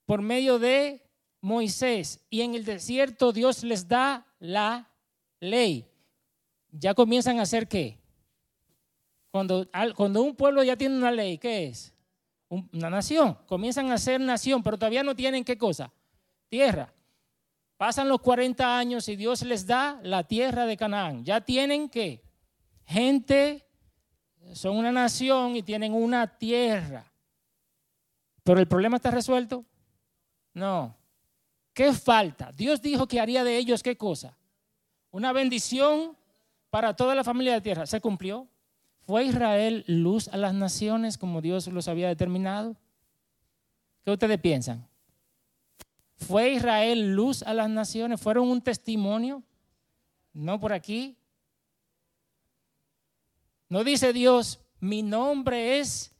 por 0.06 0.22
medio 0.22 0.58
de 0.58 1.02
Moisés 1.40 2.20
y 2.30 2.40
en 2.40 2.54
el 2.54 2.64
desierto 2.64 3.32
Dios 3.32 3.62
les 3.62 3.86
da 3.86 4.26
la 4.40 4.90
ley. 5.38 5.86
Ya 6.72 6.94
comienzan 6.94 7.38
a 7.38 7.42
hacer 7.42 7.68
qué? 7.68 7.98
Cuando, 9.30 9.68
un 10.22 10.34
pueblo 10.36 10.62
ya 10.62 10.76
tiene 10.76 10.96
una 10.96 11.10
ley, 11.10 11.38
¿qué 11.38 11.66
es? 11.66 11.94
Una 12.48 12.90
nación. 12.90 13.36
Comienzan 13.46 13.90
a 13.92 13.98
ser 13.98 14.20
nación, 14.20 14.62
pero 14.62 14.78
todavía 14.78 15.02
no 15.02 15.14
tienen 15.14 15.44
qué 15.44 15.58
cosa? 15.58 15.92
tierra. 16.48 16.92
Pasan 17.76 18.08
los 18.08 18.20
40 18.20 18.78
años 18.78 19.08
y 19.08 19.16
Dios 19.16 19.42
les 19.42 19.66
da 19.66 20.00
la 20.02 20.24
tierra 20.24 20.66
de 20.66 20.76
Canaán. 20.76 21.24
Ya 21.24 21.40
tienen 21.40 21.88
que 21.88 22.24
gente, 22.84 23.64
son 24.52 24.76
una 24.76 24.90
nación 24.90 25.54
y 25.54 25.62
tienen 25.62 25.94
una 25.94 26.38
tierra. 26.38 27.04
Pero 28.42 28.58
el 28.58 28.66
problema 28.66 28.96
está 28.96 29.10
resuelto. 29.10 29.64
No. 30.54 30.96
¿Qué 31.72 31.92
falta? 31.92 32.50
Dios 32.50 32.82
dijo 32.82 33.06
que 33.06 33.20
haría 33.20 33.44
de 33.44 33.56
ellos 33.56 33.82
qué 33.82 33.96
cosa? 33.96 34.36
Una 35.10 35.32
bendición 35.32 36.16
para 36.70 36.96
toda 36.96 37.14
la 37.14 37.22
familia 37.22 37.52
de 37.52 37.60
tierra. 37.60 37.86
¿Se 37.86 38.00
cumplió? 38.00 38.48
¿Fue 39.08 39.24
Israel 39.24 39.84
luz 39.86 40.28
a 40.28 40.36
las 40.36 40.52
naciones 40.52 41.16
como 41.16 41.40
Dios 41.40 41.66
los 41.68 41.88
había 41.88 42.08
determinado? 42.08 42.76
¿Qué 44.04 44.10
ustedes 44.10 44.38
piensan? 44.38 44.86
¿Fue 46.16 46.50
Israel 46.52 47.14
luz 47.14 47.42
a 47.42 47.54
las 47.54 47.70
naciones? 47.70 48.20
¿Fueron 48.20 48.50
un 48.50 48.60
testimonio? 48.60 49.42
No 50.34 50.60
por 50.60 50.74
aquí. 50.74 51.16
No 53.70 53.82
dice 53.82 54.12
Dios, 54.12 54.60
mi 54.78 55.02
nombre 55.02 55.78
es 55.78 56.14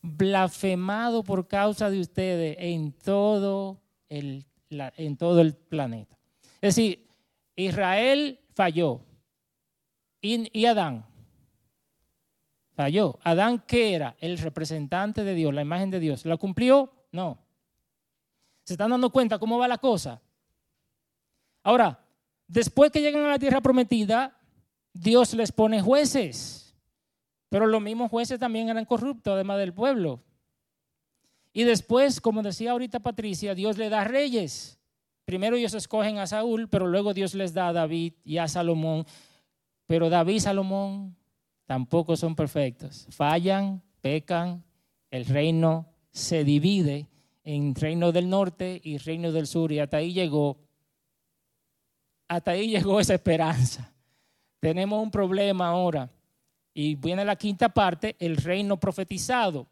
blasfemado 0.00 1.24
por 1.24 1.48
causa 1.48 1.90
de 1.90 1.98
ustedes 1.98 2.56
en 2.60 2.92
todo 2.92 3.82
el, 4.08 4.46
en 4.70 5.16
todo 5.16 5.40
el 5.40 5.56
planeta. 5.56 6.16
Es 6.60 6.76
decir, 6.76 7.08
Israel 7.56 8.38
falló. 8.54 9.00
Y, 10.20 10.56
y 10.56 10.66
Adán 10.66 11.12
falló. 12.74 13.18
Adán, 13.22 13.62
¿qué 13.66 13.94
era? 13.94 14.16
El 14.20 14.38
representante 14.38 15.24
de 15.24 15.34
Dios, 15.34 15.54
la 15.54 15.62
imagen 15.62 15.90
de 15.90 16.00
Dios. 16.00 16.24
¿La 16.24 16.36
cumplió? 16.36 16.92
No. 17.12 17.38
¿Se 18.64 18.74
están 18.74 18.90
dando 18.90 19.10
cuenta 19.10 19.38
cómo 19.38 19.58
va 19.58 19.68
la 19.68 19.78
cosa? 19.78 20.20
Ahora, 21.62 21.98
después 22.46 22.90
que 22.90 23.00
llegan 23.00 23.24
a 23.24 23.28
la 23.28 23.38
tierra 23.38 23.60
prometida, 23.60 24.36
Dios 24.92 25.34
les 25.34 25.52
pone 25.52 25.80
jueces. 25.80 26.74
Pero 27.48 27.66
los 27.66 27.80
mismos 27.80 28.10
jueces 28.10 28.38
también 28.38 28.68
eran 28.68 28.84
corruptos, 28.84 29.32
además 29.32 29.58
del 29.58 29.72
pueblo. 29.72 30.22
Y 31.52 31.62
después, 31.62 32.20
como 32.20 32.42
decía 32.42 32.72
ahorita 32.72 33.00
Patricia, 33.00 33.54
Dios 33.54 33.78
le 33.78 33.88
da 33.88 34.04
reyes. 34.04 34.80
Primero 35.24 35.56
ellos 35.56 35.72
escogen 35.74 36.18
a 36.18 36.26
Saúl, 36.26 36.68
pero 36.68 36.86
luego 36.86 37.14
Dios 37.14 37.34
les 37.34 37.54
da 37.54 37.68
a 37.68 37.72
David 37.72 38.14
y 38.24 38.38
a 38.38 38.48
Salomón. 38.48 39.06
Pero 39.86 40.10
David 40.10 40.34
y 40.34 40.40
Salomón 40.40 41.16
tampoco 41.66 42.16
son 42.16 42.34
perfectos. 42.34 43.06
Fallan, 43.10 43.82
pecan, 44.00 44.64
el 45.10 45.26
reino 45.26 45.86
se 46.10 46.44
divide 46.44 47.08
en 47.44 47.74
Reino 47.74 48.12
del 48.12 48.28
Norte 48.28 48.80
y 48.82 48.98
Reino 48.98 49.32
del 49.32 49.46
Sur 49.46 49.70
y 49.72 49.78
hasta 49.78 49.98
ahí 49.98 50.12
llegó, 50.12 50.58
hasta 52.28 52.52
ahí 52.52 52.68
llegó 52.68 53.00
esa 53.00 53.14
esperanza. 53.14 53.92
Tenemos 54.60 55.02
un 55.02 55.10
problema 55.10 55.68
ahora 55.68 56.10
y 56.72 56.94
viene 56.94 57.24
la 57.24 57.36
quinta 57.36 57.68
parte, 57.68 58.16
el 58.18 58.36
reino 58.36 58.80
profetizado. 58.80 59.68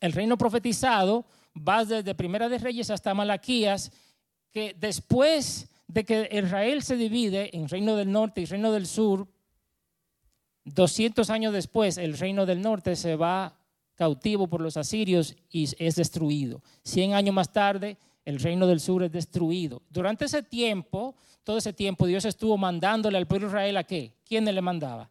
El 0.00 0.12
reino 0.12 0.38
profetizado 0.38 1.26
va 1.56 1.84
desde 1.84 2.14
Primera 2.14 2.48
de 2.48 2.58
Reyes 2.58 2.90
hasta 2.90 3.14
Malaquías, 3.14 3.92
que 4.50 4.74
después 4.78 5.68
de 5.86 6.04
que 6.04 6.28
Israel 6.32 6.82
se 6.82 6.96
divide 6.96 7.54
en 7.56 7.68
Reino 7.68 7.96
del 7.96 8.10
Norte 8.10 8.40
y 8.40 8.46
Reino 8.46 8.72
del 8.72 8.86
Sur, 8.86 9.28
200 10.74 11.30
años 11.30 11.52
después 11.52 11.98
el 11.98 12.18
Reino 12.18 12.46
del 12.46 12.60
Norte 12.62 12.96
se 12.96 13.16
va 13.16 13.54
cautivo 14.00 14.46
por 14.46 14.62
los 14.62 14.78
asirios 14.78 15.36
y 15.50 15.68
es 15.78 15.94
destruido. 15.94 16.62
Cien 16.82 17.12
años 17.12 17.34
más 17.34 17.52
tarde, 17.52 17.98
el 18.24 18.40
reino 18.40 18.66
del 18.66 18.80
sur 18.80 19.02
es 19.02 19.12
destruido. 19.12 19.82
Durante 19.90 20.24
ese 20.24 20.42
tiempo, 20.42 21.14
todo 21.44 21.58
ese 21.58 21.74
tiempo, 21.74 22.06
Dios 22.06 22.24
estuvo 22.24 22.56
mandándole 22.56 23.18
al 23.18 23.26
pueblo 23.26 23.48
de 23.48 23.50
Israel 23.50 23.76
a 23.76 23.84
qué? 23.84 24.14
¿Quién 24.24 24.46
le 24.46 24.60
mandaba? 24.62 25.06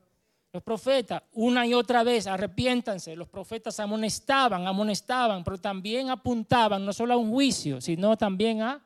Los 0.52 0.64
profetas, 0.64 1.22
una 1.34 1.68
y 1.68 1.76
otra 1.76 2.04
vez, 2.04 2.26
arrepiéntanse. 2.26 3.16
Los 3.16 3.28
profetas 3.28 3.80
amonestaban, 3.80 4.66
amonestaban, 4.66 5.44
pero 5.44 5.60
también 5.60 6.10
apuntaban 6.10 6.84
no 6.84 6.92
solo 6.92 7.14
a 7.14 7.18
un 7.18 7.30
juicio, 7.30 7.80
sino 7.82 8.18
también 8.18 8.64
a, 8.64 8.84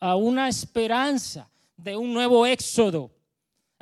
a 0.00 0.16
una 0.16 0.48
esperanza 0.48 1.46
de 1.76 1.94
un 1.94 2.14
nuevo 2.14 2.46
éxodo. 2.46 3.10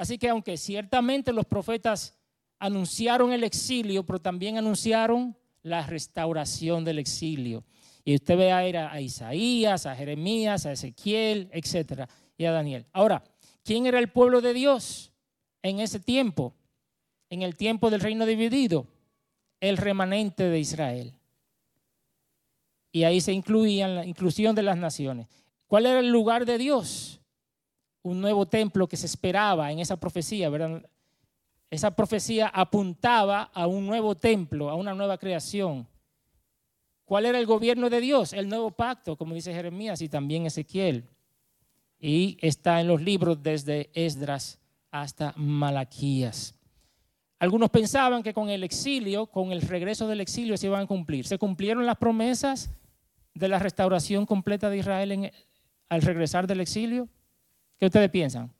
Así 0.02 0.18
que 0.18 0.28
aunque 0.28 0.56
ciertamente 0.56 1.32
los 1.32 1.46
profetas 1.46 2.18
anunciaron 2.58 3.32
el 3.32 3.44
exilio, 3.44 4.04
pero 4.04 4.20
también 4.20 4.58
anunciaron 4.58 5.36
la 5.62 5.86
restauración 5.86 6.84
del 6.84 6.98
exilio. 6.98 7.62
Y 8.04 8.16
usted 8.16 8.36
ve 8.36 8.50
a, 8.50 8.90
a 8.90 9.00
Isaías, 9.00 9.86
a 9.86 9.94
Jeremías, 9.94 10.66
a 10.66 10.72
Ezequiel, 10.72 11.48
etcétera, 11.52 12.08
y 12.36 12.46
a 12.46 12.50
Daniel. 12.50 12.84
Ahora, 12.92 13.22
¿quién 13.62 13.86
era 13.86 14.00
el 14.00 14.08
pueblo 14.08 14.40
de 14.40 14.54
Dios 14.54 15.12
en 15.62 15.78
ese 15.78 16.00
tiempo? 16.00 16.52
En 17.30 17.42
el 17.42 17.54
tiempo 17.54 17.88
del 17.88 18.00
reino 18.00 18.26
dividido, 18.26 18.88
el 19.60 19.76
remanente 19.76 20.48
de 20.48 20.58
Israel. 20.58 21.12
Y 22.90 23.04
ahí 23.04 23.20
se 23.20 23.32
incluían 23.32 23.94
la 23.94 24.04
inclusión 24.04 24.56
de 24.56 24.62
las 24.64 24.76
naciones. 24.76 25.28
¿Cuál 25.68 25.86
era 25.86 26.00
el 26.00 26.08
lugar 26.08 26.44
de 26.44 26.58
Dios? 26.58 27.21
Un 28.02 28.20
nuevo 28.20 28.46
templo 28.46 28.88
que 28.88 28.96
se 28.96 29.06
esperaba 29.06 29.70
en 29.70 29.78
esa 29.78 29.96
profecía, 29.96 30.48
¿verdad? 30.48 30.82
Esa 31.70 31.94
profecía 31.94 32.48
apuntaba 32.48 33.50
a 33.54 33.66
un 33.66 33.86
nuevo 33.86 34.14
templo, 34.14 34.68
a 34.68 34.74
una 34.74 34.94
nueva 34.94 35.16
creación. 35.16 35.86
¿Cuál 37.04 37.26
era 37.26 37.38
el 37.38 37.46
gobierno 37.46 37.88
de 37.88 38.00
Dios? 38.00 38.32
El 38.32 38.48
nuevo 38.48 38.70
pacto, 38.70 39.16
como 39.16 39.34
dice 39.34 39.54
Jeremías 39.54 40.00
y 40.02 40.08
también 40.08 40.46
Ezequiel. 40.46 41.04
Y 41.98 42.36
está 42.40 42.80
en 42.80 42.88
los 42.88 43.00
libros 43.00 43.42
desde 43.42 43.90
Esdras 43.94 44.58
hasta 44.90 45.32
Malaquías. 45.36 46.54
Algunos 47.38 47.70
pensaban 47.70 48.22
que 48.22 48.34
con 48.34 48.50
el 48.50 48.62
exilio, 48.62 49.26
con 49.26 49.50
el 49.50 49.62
regreso 49.62 50.06
del 50.06 50.20
exilio, 50.20 50.56
se 50.56 50.66
iban 50.66 50.82
a 50.82 50.86
cumplir. 50.86 51.26
¿Se 51.26 51.38
cumplieron 51.38 51.86
las 51.86 51.96
promesas 51.96 52.70
de 53.34 53.48
la 53.48 53.58
restauración 53.58 54.26
completa 54.26 54.70
de 54.70 54.78
Israel 54.78 55.32
al 55.88 56.02
regresar 56.02 56.46
del 56.46 56.60
exilio? 56.60 57.08
¿Qué 57.78 57.86
ustedes 57.86 58.10
piensan? 58.10 58.52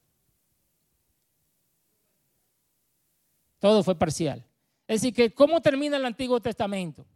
Todo 3.59 3.85
fue 3.85 3.95
parcial. 3.95 4.45
Es 4.89 5.01
decir, 5.01 5.15
que 5.15 5.33
¿cómo 5.33 5.63
termina 5.63 5.97
el 5.97 6.05
Antiguo 6.05 6.41
Testamento? 6.41 7.07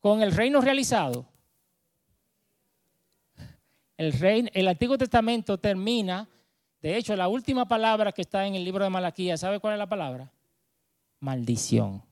Con 0.00 0.22
el 0.22 0.32
reino 0.32 0.60
realizado. 0.60 1.26
El, 3.96 4.12
reino, 4.12 4.50
el 4.52 4.68
Antiguo 4.68 4.98
Testamento 4.98 5.56
termina, 5.56 6.28
de 6.82 6.96
hecho, 6.96 7.16
la 7.16 7.28
última 7.28 7.66
palabra 7.66 8.12
que 8.12 8.20
está 8.20 8.46
en 8.46 8.54
el 8.54 8.64
libro 8.64 8.84
de 8.84 8.90
Malaquías, 8.90 9.40
¿sabe 9.40 9.60
cuál 9.60 9.72
es 9.72 9.78
la 9.78 9.88
palabra? 9.88 10.30
Maldición. 11.20 12.02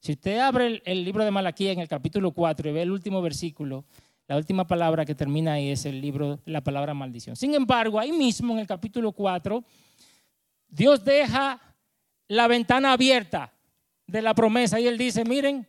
Si 0.00 0.12
usted 0.12 0.40
abre 0.40 0.66
el, 0.66 0.82
el 0.84 1.04
libro 1.04 1.24
de 1.24 1.30
Malaquías 1.30 1.74
en 1.74 1.78
el 1.78 1.88
capítulo 1.88 2.32
4 2.32 2.68
y 2.68 2.72
ve 2.72 2.82
el 2.82 2.90
último 2.90 3.22
versículo, 3.22 3.84
la 4.26 4.36
última 4.36 4.66
palabra 4.66 5.04
que 5.04 5.14
termina 5.14 5.54
ahí 5.54 5.70
es 5.70 5.84
el 5.84 6.00
libro, 6.00 6.40
la 6.44 6.62
palabra 6.62 6.94
maldición. 6.94 7.36
Sin 7.36 7.54
embargo, 7.54 7.98
ahí 7.98 8.12
mismo 8.12 8.54
en 8.54 8.60
el 8.60 8.66
capítulo 8.66 9.12
4, 9.12 9.64
Dios 10.68 11.04
deja 11.04 11.60
la 12.28 12.46
ventana 12.48 12.92
abierta 12.92 13.52
de 14.06 14.22
la 14.22 14.34
promesa 14.34 14.80
y 14.80 14.86
él 14.86 14.96
dice, 14.96 15.24
miren, 15.24 15.66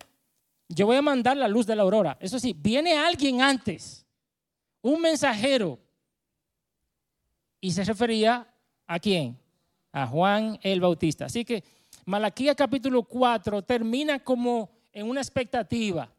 yo 0.69 0.85
voy 0.85 0.97
a 0.97 1.01
mandar 1.01 1.35
la 1.35 1.47
luz 1.47 1.65
de 1.65 1.75
la 1.75 1.83
aurora. 1.83 2.17
Eso 2.19 2.39
sí, 2.39 2.55
viene 2.57 2.97
alguien 2.97 3.41
antes, 3.41 4.05
un 4.81 5.01
mensajero. 5.01 5.79
Y 7.59 7.71
se 7.71 7.83
refería 7.83 8.47
a 8.87 8.99
quién? 8.99 9.37
A 9.91 10.05
Juan 10.07 10.59
el 10.61 10.81
Bautista. 10.81 11.25
Así 11.25 11.45
que 11.45 11.63
Malaquía 12.05 12.53
capítulo 12.53 13.03
4 13.03 13.61
termina 13.61 14.19
como 14.19 14.69
en 14.91 15.09
una 15.09 15.21
expectativa. 15.21 16.12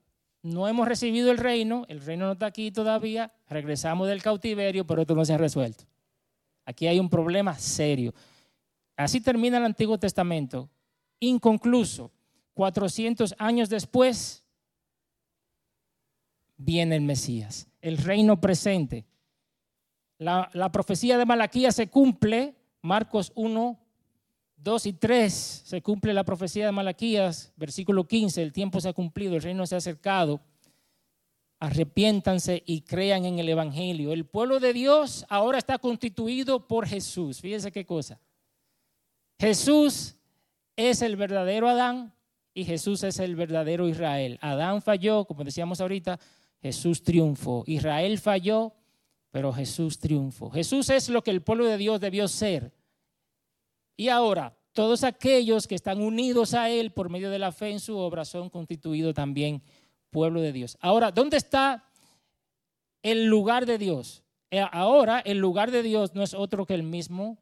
No 0.45 0.69
hemos 0.69 0.87
recibido 0.87 1.31
el 1.31 1.39
reino, 1.39 1.87
el 1.89 2.03
reino 2.03 2.27
no 2.27 2.33
está 2.33 2.45
aquí 2.45 2.71
todavía, 2.71 3.33
regresamos 3.49 4.09
del 4.09 4.23
cautiverio, 4.23 4.87
pero 4.87 5.01
esto 5.01 5.15
no 5.15 5.25
se 5.25 5.33
ha 5.33 5.39
resuelto. 5.39 5.85
Aquí 6.67 6.87
hay 6.87 7.01
un 7.01 7.09
problema 7.09 7.59
serio. 7.59 8.13
Así 8.95 9.23
termina 9.23 9.57
el 9.57 9.65
Antiguo 9.65 9.99
Testamento, 9.99 10.69
inconcluso. 11.19 12.13
400 12.53 13.35
años 13.39 13.71
después 13.71 14.45
viene 16.59 16.97
el 16.97 17.03
Mesías, 17.03 17.67
el 17.81 17.97
reino 17.97 18.39
presente. 18.39 19.07
La, 20.19 20.51
la 20.53 20.71
profecía 20.71 21.17
de 21.17 21.25
Malaquía 21.25 21.73
se 21.73 21.89
cumple, 21.89 22.55
Marcos 22.83 23.33
1, 23.35 23.79
2 24.65 24.87
y 24.87 24.93
3, 24.95 25.63
se 25.67 25.83
cumple 25.83 26.15
la 26.15 26.25
profecía 26.25 26.65
de 26.65 26.73
Malaquías, 26.73 27.53
versículo 27.55 28.09
15, 28.09 28.43
el 28.43 28.51
tiempo 28.51 28.81
se 28.81 28.89
ha 28.89 28.95
cumplido, 28.95 29.37
el 29.37 29.43
reino 29.43 29.67
se 29.67 29.75
ha 29.75 29.79
acercado. 29.79 30.41
Arrepiéntanse 31.61 32.63
y 32.65 32.81
crean 32.81 33.27
en 33.27 33.39
el 33.39 33.49
Evangelio. 33.51 34.15
El 34.15 34.25
pueblo 34.25 34.61
de 34.61 34.73
Dios 34.73 35.27
ahora 35.29 35.59
está 35.59 35.79
constituido 35.79 36.67
por 36.67 36.87
Jesús. 36.87 37.43
Fíjense 37.43 37.73
qué 37.73 37.85
cosa. 37.85 38.19
Jesús 39.39 40.17
es 40.77 41.03
el 41.03 41.17
verdadero 41.17 41.69
Adán 41.69 42.15
y 42.55 42.65
Jesús 42.65 43.03
es 43.03 43.19
el 43.19 43.37
verdadero 43.37 43.87
Israel. 43.87 44.39
Adán 44.41 44.81
falló, 44.81 45.27
como 45.27 45.45
decíamos 45.45 45.83
ahorita, 45.83 46.19
Jesús 46.63 47.03
triunfó. 47.03 47.65
Israel 47.67 48.19
falló, 48.19 48.73
pero 49.31 49.53
Jesús 49.53 49.99
triunfó. 49.99 50.51
Jesús 50.51 50.89
es 50.89 51.11
lo 51.11 51.23
que 51.23 51.33
el 51.33 51.43
pueblo 51.43 51.67
de 51.67 51.77
Dios 51.77 52.01
debió 52.01 52.29
ser. 52.29 52.73
Y 53.97 54.09
ahora, 54.09 54.57
todos 54.73 55.05
aquellos 55.05 55.67
que 55.67 55.75
están 55.75 56.01
unidos 56.01 56.55
a 56.55 56.69
Él 56.69 56.93
por 56.93 57.09
medio 57.09 57.31
de 57.31 57.39
la 57.39 57.53
fe 57.53 57.71
en 57.71 57.81
su 57.81 57.97
obra 57.97 58.25
son 58.25 58.51
constituidos 58.51 59.15
también 59.15 59.63
pueblo 60.11 60.41
de 60.41 60.53
Dios. 60.53 60.77
Ahora, 60.81 61.11
¿dónde 61.11 61.37
está 61.37 61.85
el 63.03 63.27
lugar 63.27 63.67
de 63.67 63.79
Dios? 63.79 64.23
Eh, 64.51 64.65
ahora 64.73 65.21
el 65.21 65.39
lugar 65.39 65.71
de 65.71 65.83
Dios 65.83 66.15
no 66.15 66.23
es 66.23 66.35
otro 66.35 66.67
que 66.67 66.75
el 66.75 66.83
mismo 66.83 67.39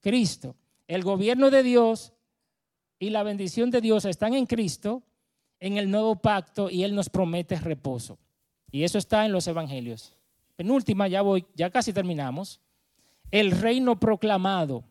Cristo. 0.00 0.56
El 0.88 1.02
gobierno 1.02 1.50
de 1.50 1.62
Dios 1.62 2.12
y 2.98 3.10
la 3.10 3.22
bendición 3.22 3.70
de 3.70 3.80
Dios 3.80 4.04
están 4.04 4.34
en 4.34 4.46
Cristo, 4.46 5.02
en 5.60 5.76
el 5.76 5.90
nuevo 5.90 6.16
pacto, 6.16 6.70
y 6.70 6.84
Él 6.84 6.94
nos 6.94 7.08
promete 7.08 7.56
reposo. 7.56 8.18
Y 8.70 8.84
eso 8.84 8.98
está 8.98 9.26
en 9.26 9.32
los 9.32 9.46
evangelios. 9.46 10.16
Penúltima, 10.56 11.08
ya 11.08 11.22
voy, 11.22 11.44
ya 11.54 11.70
casi 11.70 11.92
terminamos. 11.92 12.60
El 13.30 13.50
reino 13.50 13.98
proclamado. 13.98 14.84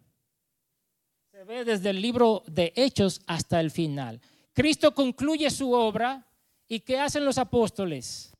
Se 1.42 1.46
ve 1.46 1.66
desde 1.66 1.90
el 1.90 2.00
libro 2.00 2.44
de 2.46 2.72
Hechos 2.76 3.20
hasta 3.26 3.60
el 3.60 3.72
final. 3.72 4.22
Cristo 4.54 4.94
concluye 4.94 5.50
su 5.50 5.72
obra 5.72 6.24
y 6.68 6.82
¿qué 6.82 7.00
hacen 7.00 7.26
los 7.26 7.40
apóstoles? 7.40 8.32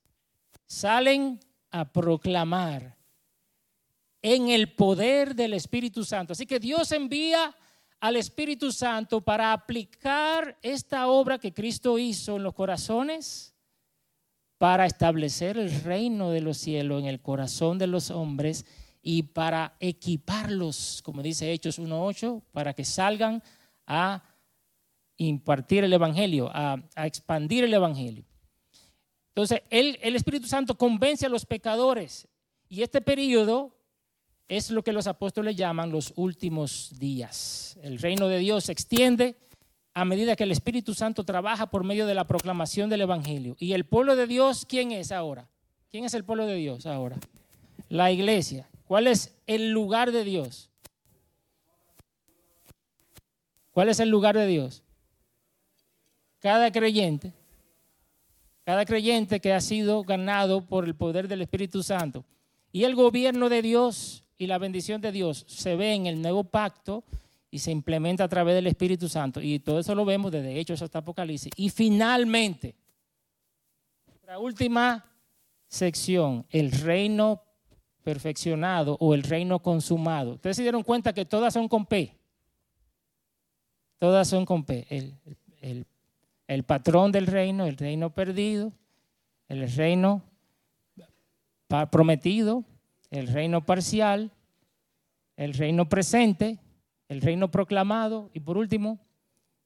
Salen 0.68 1.40
a 1.72 1.92
proclamar 1.92 2.96
en 4.22 4.50
el 4.50 4.76
poder 4.76 5.34
del 5.34 5.56
Espíritu 5.56 6.06
Santo. 6.06 6.34
Así 6.34 6.46
que 6.46 6.60
Dios 6.60 6.92
envía 6.92 7.56
al 8.00 8.18
Espíritu 8.18 8.72
Santo 8.72 9.20
para 9.20 9.52
aplicar 9.52 10.60
esta 10.62 11.08
obra 11.08 11.40
que 11.40 11.56
Cristo 11.56 11.98
hizo 11.98 12.36
en 12.36 12.44
los 12.44 12.54
corazones 12.54 13.56
para 14.60 14.86
establecer 14.86 15.58
el 15.58 15.82
reino 15.82 16.30
de 16.30 16.42
los 16.42 16.60
cielos 16.60 17.02
en 17.02 17.08
el 17.08 17.20
corazón 17.20 17.80
de 17.80 17.88
los 17.88 18.12
hombres 18.12 18.64
y 19.02 19.24
para 19.24 19.76
equiparlos, 19.80 21.02
como 21.04 21.22
dice 21.22 21.52
Hechos 21.52 21.80
1.8, 21.80 22.42
para 22.52 22.74
que 22.74 22.86
salgan 22.86 23.42
a 23.88 24.24
impartir 25.18 25.84
el 25.84 25.94
Evangelio, 25.94 26.50
a, 26.54 26.84
expandir 26.98 27.64
el 27.64 27.74
Evangelio. 27.74 28.26
Entonces, 29.30 29.62
el 29.70 30.16
Espíritu 30.16 30.48
Santo 30.48 30.78
convence 30.78 31.26
a 31.26 31.30
los 31.30 31.46
pecadores 31.46 32.28
y 32.68 32.84
este 32.84 33.02
periodo 33.02 33.76
es 34.52 34.70
lo 34.70 34.84
que 34.84 34.92
los 34.92 35.08
apóstoles 35.08 35.56
llaman 35.56 35.92
los 35.92 36.12
últimos 36.18 36.94
días. 37.00 37.78
El 37.82 38.00
reino 38.00 38.28
de 38.28 38.40
Dios 38.40 38.66
se 38.66 38.74
extiende 38.74 39.38
a 39.94 40.04
medida 40.04 40.36
que 40.36 40.44
el 40.44 40.52
Espíritu 40.52 40.94
Santo 40.94 41.24
trabaja 41.24 41.70
por 41.70 41.84
medio 41.84 42.06
de 42.06 42.14
la 42.14 42.28
proclamación 42.28 42.90
del 42.90 43.02
Evangelio. 43.02 43.56
¿Y 43.60 43.72
el 43.72 43.86
pueblo 43.86 44.16
de 44.16 44.28
Dios 44.28 44.66
quién 44.66 44.92
es 44.92 45.12
ahora? 45.12 45.48
¿Quién 45.90 46.04
es 46.06 46.14
el 46.14 46.26
pueblo 46.26 46.46
de 46.46 46.56
Dios 46.56 46.86
ahora? 46.86 47.18
La 47.88 48.12
iglesia. 48.12 48.70
¿Cuál 48.92 49.08
es 49.08 49.34
el 49.48 49.72
lugar 49.72 50.12
de 50.12 50.26
Dios? 50.26 50.70
¿Cuál 53.72 53.88
es 53.88 54.02
el 54.02 54.10
lugar 54.10 54.36
de 54.36 54.46
Dios? 54.46 54.84
Cada 56.40 56.74
creyente, 56.74 57.32
cada 58.66 58.84
creyente 58.84 59.40
que 59.40 59.54
ha 59.54 59.62
sido 59.62 60.04
ganado 60.04 60.66
por 60.66 60.84
el 60.84 60.94
poder 60.94 61.30
del 61.30 61.42
Espíritu 61.42 61.82
Santo. 61.84 62.26
Y 62.74 62.84
el 62.84 62.96
gobierno 62.96 63.48
de 63.48 63.62
Dios 63.62 64.26
y 64.38 64.48
la 64.48 64.58
bendición 64.58 65.00
de 65.00 65.14
Dios 65.14 65.46
se 65.48 65.78
ve 65.78 65.94
en 65.94 66.08
el 66.08 66.22
nuevo 66.22 66.44
pacto 66.44 67.06
y 67.50 67.60
se 67.60 67.72
implementa 67.72 68.26
a 68.26 68.28
través 68.28 68.56
del 68.56 68.68
Espíritu 68.68 69.08
Santo. 69.08 69.40
Y 69.40 69.60
todo 69.60 69.80
eso 69.80 69.96
lo 69.96 70.04
vemos 70.04 70.34
desde 70.34 70.60
Hechos 70.60 70.82
hasta 70.82 71.00
Apocalipsis. 71.00 71.54
Y 71.56 71.70
finalmente, 71.70 72.76
La 74.28 74.38
última 74.38 75.06
sección, 75.70 76.46
el 76.50 76.74
reino 76.74 77.42
perfeccionado 78.04 78.98
o 79.00 79.14
el 79.14 79.24
reino 79.24 79.60
consumado. 79.60 80.34
Ustedes 80.34 80.58
se 80.58 80.62
dieron 80.64 80.84
cuenta 80.84 81.14
que 81.14 81.26
todas 81.26 81.54
son 81.54 81.68
con 81.68 81.86
P. 81.86 82.18
Todas 83.98 84.28
son 84.28 84.46
con 84.46 84.64
P. 84.64 84.86
El, 84.90 85.16
el- 85.62 85.86
el 86.48 86.64
patrón 86.64 87.14
del 87.14 87.28
reino, 87.28 87.66
el 87.66 87.78
reino 87.78 88.10
perdido, 88.10 88.74
el 89.48 89.72
reino 89.72 90.22
prometido, 91.90 92.66
el 93.10 93.28
reino 93.28 93.66
parcial, 93.66 94.32
el 95.38 95.54
reino 95.54 95.88
presente, 95.88 96.60
el 97.08 97.22
reino 97.22 97.50
proclamado 97.50 98.30
y 98.34 98.42
por 98.42 98.58
último, 98.58 99.00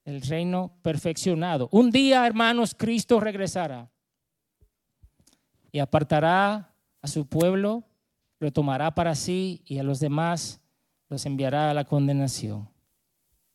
el 0.03 0.21
reino 0.21 0.71
perfeccionado. 0.83 1.69
Un 1.71 1.89
día, 1.89 2.27
hermanos, 2.27 2.75
Cristo 2.77 3.19
regresará 3.19 3.89
y 5.71 5.79
apartará 5.79 6.71
a 7.01 7.07
su 7.07 7.25
pueblo, 7.25 7.83
lo 8.39 8.51
tomará 8.51 8.93
para 8.93 9.15
sí 9.15 9.61
y 9.65 9.77
a 9.77 9.83
los 9.83 9.99
demás 9.99 10.61
los 11.09 11.25
enviará 11.25 11.71
a 11.71 11.73
la 11.73 11.85
condenación. 11.85 12.69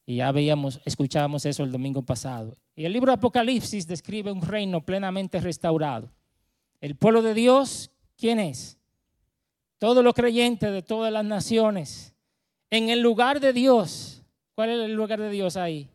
Y 0.07 0.17
ya 0.17 0.33
veíamos, 0.33 0.81
escuchábamos 0.85 1.47
eso 1.47 1.63
el 1.63 1.73
domingo 1.73 2.03
pasado. 2.03 2.57
Y 2.75 2.85
el 2.85 2.93
libro 2.93 3.13
de 3.13 3.17
Apocalipsis 3.17 3.87
describe 3.87 4.33
un 4.33 4.43
reino 4.43 4.85
plenamente 4.85 5.39
restaurado. 5.41 6.11
El 6.81 6.97
pueblo 6.97 7.23
de 7.23 7.35
Dios, 7.35 7.91
¿quién 8.17 8.41
es? 8.41 8.79
Todos 9.79 10.03
los 10.03 10.15
creyentes 10.15 10.73
de 10.73 10.83
todas 10.83 11.13
las 11.13 11.25
naciones. 11.25 12.15
En 12.71 12.89
el 12.89 13.01
lugar 13.01 13.41
de 13.41 13.53
Dios. 13.53 14.25
¿Cuál 14.55 14.71
es 14.71 14.81
el 14.81 14.95
lugar 14.95 15.21
de 15.21 15.31
Dios 15.31 15.57
ahí? 15.57 15.89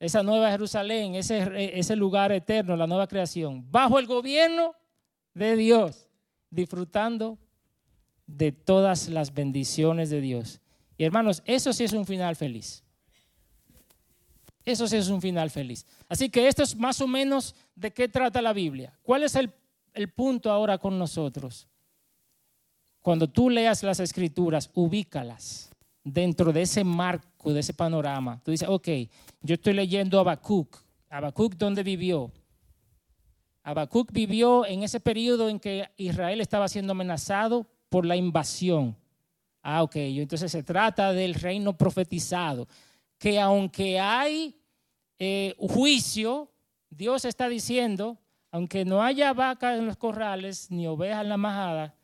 Esa 0.00 0.22
nueva 0.22 0.50
Jerusalén, 0.50 1.16
ese, 1.16 1.78
ese 1.78 1.96
lugar 1.96 2.30
eterno, 2.30 2.76
la 2.76 2.86
nueva 2.86 3.08
creación. 3.08 3.68
Bajo 3.70 3.98
el 3.98 4.06
gobierno 4.06 4.74
de 5.34 5.56
Dios, 5.56 6.08
disfrutando 6.50 7.38
de 8.28 8.52
todas 8.52 9.08
las 9.08 9.34
bendiciones 9.34 10.10
de 10.10 10.20
Dios. 10.20 10.60
Y 10.96 11.04
hermanos, 11.04 11.42
eso 11.46 11.72
sí 11.72 11.82
es 11.82 11.92
un 11.92 12.06
final 12.06 12.36
feliz. 12.36 12.84
Eso 14.64 14.86
sí 14.86 14.96
es 14.96 15.08
un 15.08 15.22
final 15.22 15.50
feliz. 15.50 15.86
Así 16.08 16.28
que 16.28 16.46
esto 16.46 16.62
es 16.62 16.76
más 16.76 17.00
o 17.00 17.08
menos 17.08 17.54
de 17.74 17.90
qué 17.90 18.06
trata 18.06 18.42
la 18.42 18.52
Biblia. 18.52 18.96
¿Cuál 19.02 19.22
es 19.22 19.34
el, 19.34 19.50
el 19.94 20.10
punto 20.10 20.50
ahora 20.50 20.76
con 20.76 20.98
nosotros? 20.98 21.66
Cuando 23.00 23.28
tú 23.28 23.48
leas 23.48 23.82
las 23.82 23.98
escrituras, 23.98 24.70
ubícalas 24.74 25.70
dentro 26.04 26.52
de 26.52 26.62
ese 26.62 26.84
marco, 26.84 27.52
de 27.52 27.60
ese 27.60 27.72
panorama. 27.72 28.42
Tú 28.44 28.50
dices, 28.50 28.68
ok, 28.68 28.88
yo 29.40 29.54
estoy 29.54 29.72
leyendo 29.72 30.20
Habacuc. 30.20 30.76
Habacuc, 31.08 31.54
¿dónde 31.54 31.82
vivió? 31.82 32.30
Habacuc 33.62 34.12
vivió 34.12 34.66
en 34.66 34.82
ese 34.82 35.00
periodo 35.00 35.48
en 35.48 35.58
que 35.58 35.88
Israel 35.96 36.42
estaba 36.42 36.68
siendo 36.68 36.92
amenazado 36.92 37.66
por 37.88 38.04
la 38.06 38.16
invasión. 38.16 38.96
Ah, 39.62 39.82
ok, 39.82 39.96
entonces 39.96 40.50
se 40.50 40.62
trata 40.62 41.12
del 41.12 41.34
reino 41.34 41.76
profetizado, 41.76 42.68
que 43.18 43.38
aunque 43.40 43.98
hay 43.98 44.56
eh, 45.18 45.54
juicio, 45.58 46.50
Dios 46.90 47.24
está 47.24 47.48
diciendo, 47.48 48.18
aunque 48.50 48.84
no 48.84 49.02
haya 49.02 49.32
vaca 49.32 49.76
en 49.76 49.86
los 49.86 49.96
corrales 49.96 50.70
ni 50.70 50.86
ovejas 50.86 51.22
en 51.22 51.28
la 51.28 51.36
majada, 51.36 51.94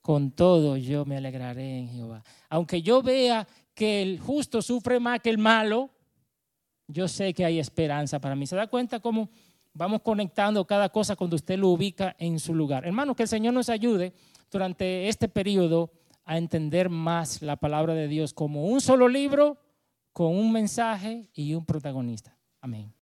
con 0.00 0.30
todo 0.30 0.76
yo 0.76 1.04
me 1.04 1.16
alegraré 1.16 1.78
en 1.78 1.88
Jehová. 1.88 2.22
Aunque 2.48 2.80
yo 2.80 3.02
vea 3.02 3.46
que 3.74 4.02
el 4.02 4.20
justo 4.20 4.62
sufre 4.62 4.98
más 5.00 5.20
que 5.20 5.30
el 5.30 5.38
malo, 5.38 5.90
yo 6.88 7.08
sé 7.08 7.34
que 7.34 7.44
hay 7.44 7.58
esperanza 7.58 8.20
para 8.20 8.36
mí. 8.36 8.46
¿Se 8.46 8.56
da 8.56 8.68
cuenta 8.68 9.00
cómo 9.00 9.28
vamos 9.72 10.00
conectando 10.02 10.64
cada 10.64 10.88
cosa 10.88 11.16
cuando 11.16 11.36
usted 11.36 11.58
lo 11.58 11.68
ubica 11.68 12.14
en 12.18 12.38
su 12.38 12.54
lugar? 12.54 12.86
Hermano, 12.86 13.14
que 13.14 13.24
el 13.24 13.28
Señor 13.28 13.52
nos 13.52 13.68
ayude 13.68 14.12
durante 14.50 15.08
este 15.08 15.28
periodo 15.28 15.90
a 16.24 16.38
entender 16.38 16.88
más 16.90 17.42
la 17.42 17.56
palabra 17.56 17.94
de 17.94 18.08
Dios 18.08 18.34
como 18.34 18.66
un 18.66 18.80
solo 18.80 19.08
libro, 19.08 19.58
con 20.12 20.36
un 20.36 20.52
mensaje 20.52 21.30
y 21.34 21.54
un 21.54 21.64
protagonista. 21.64 22.36
Amén. 22.60 22.95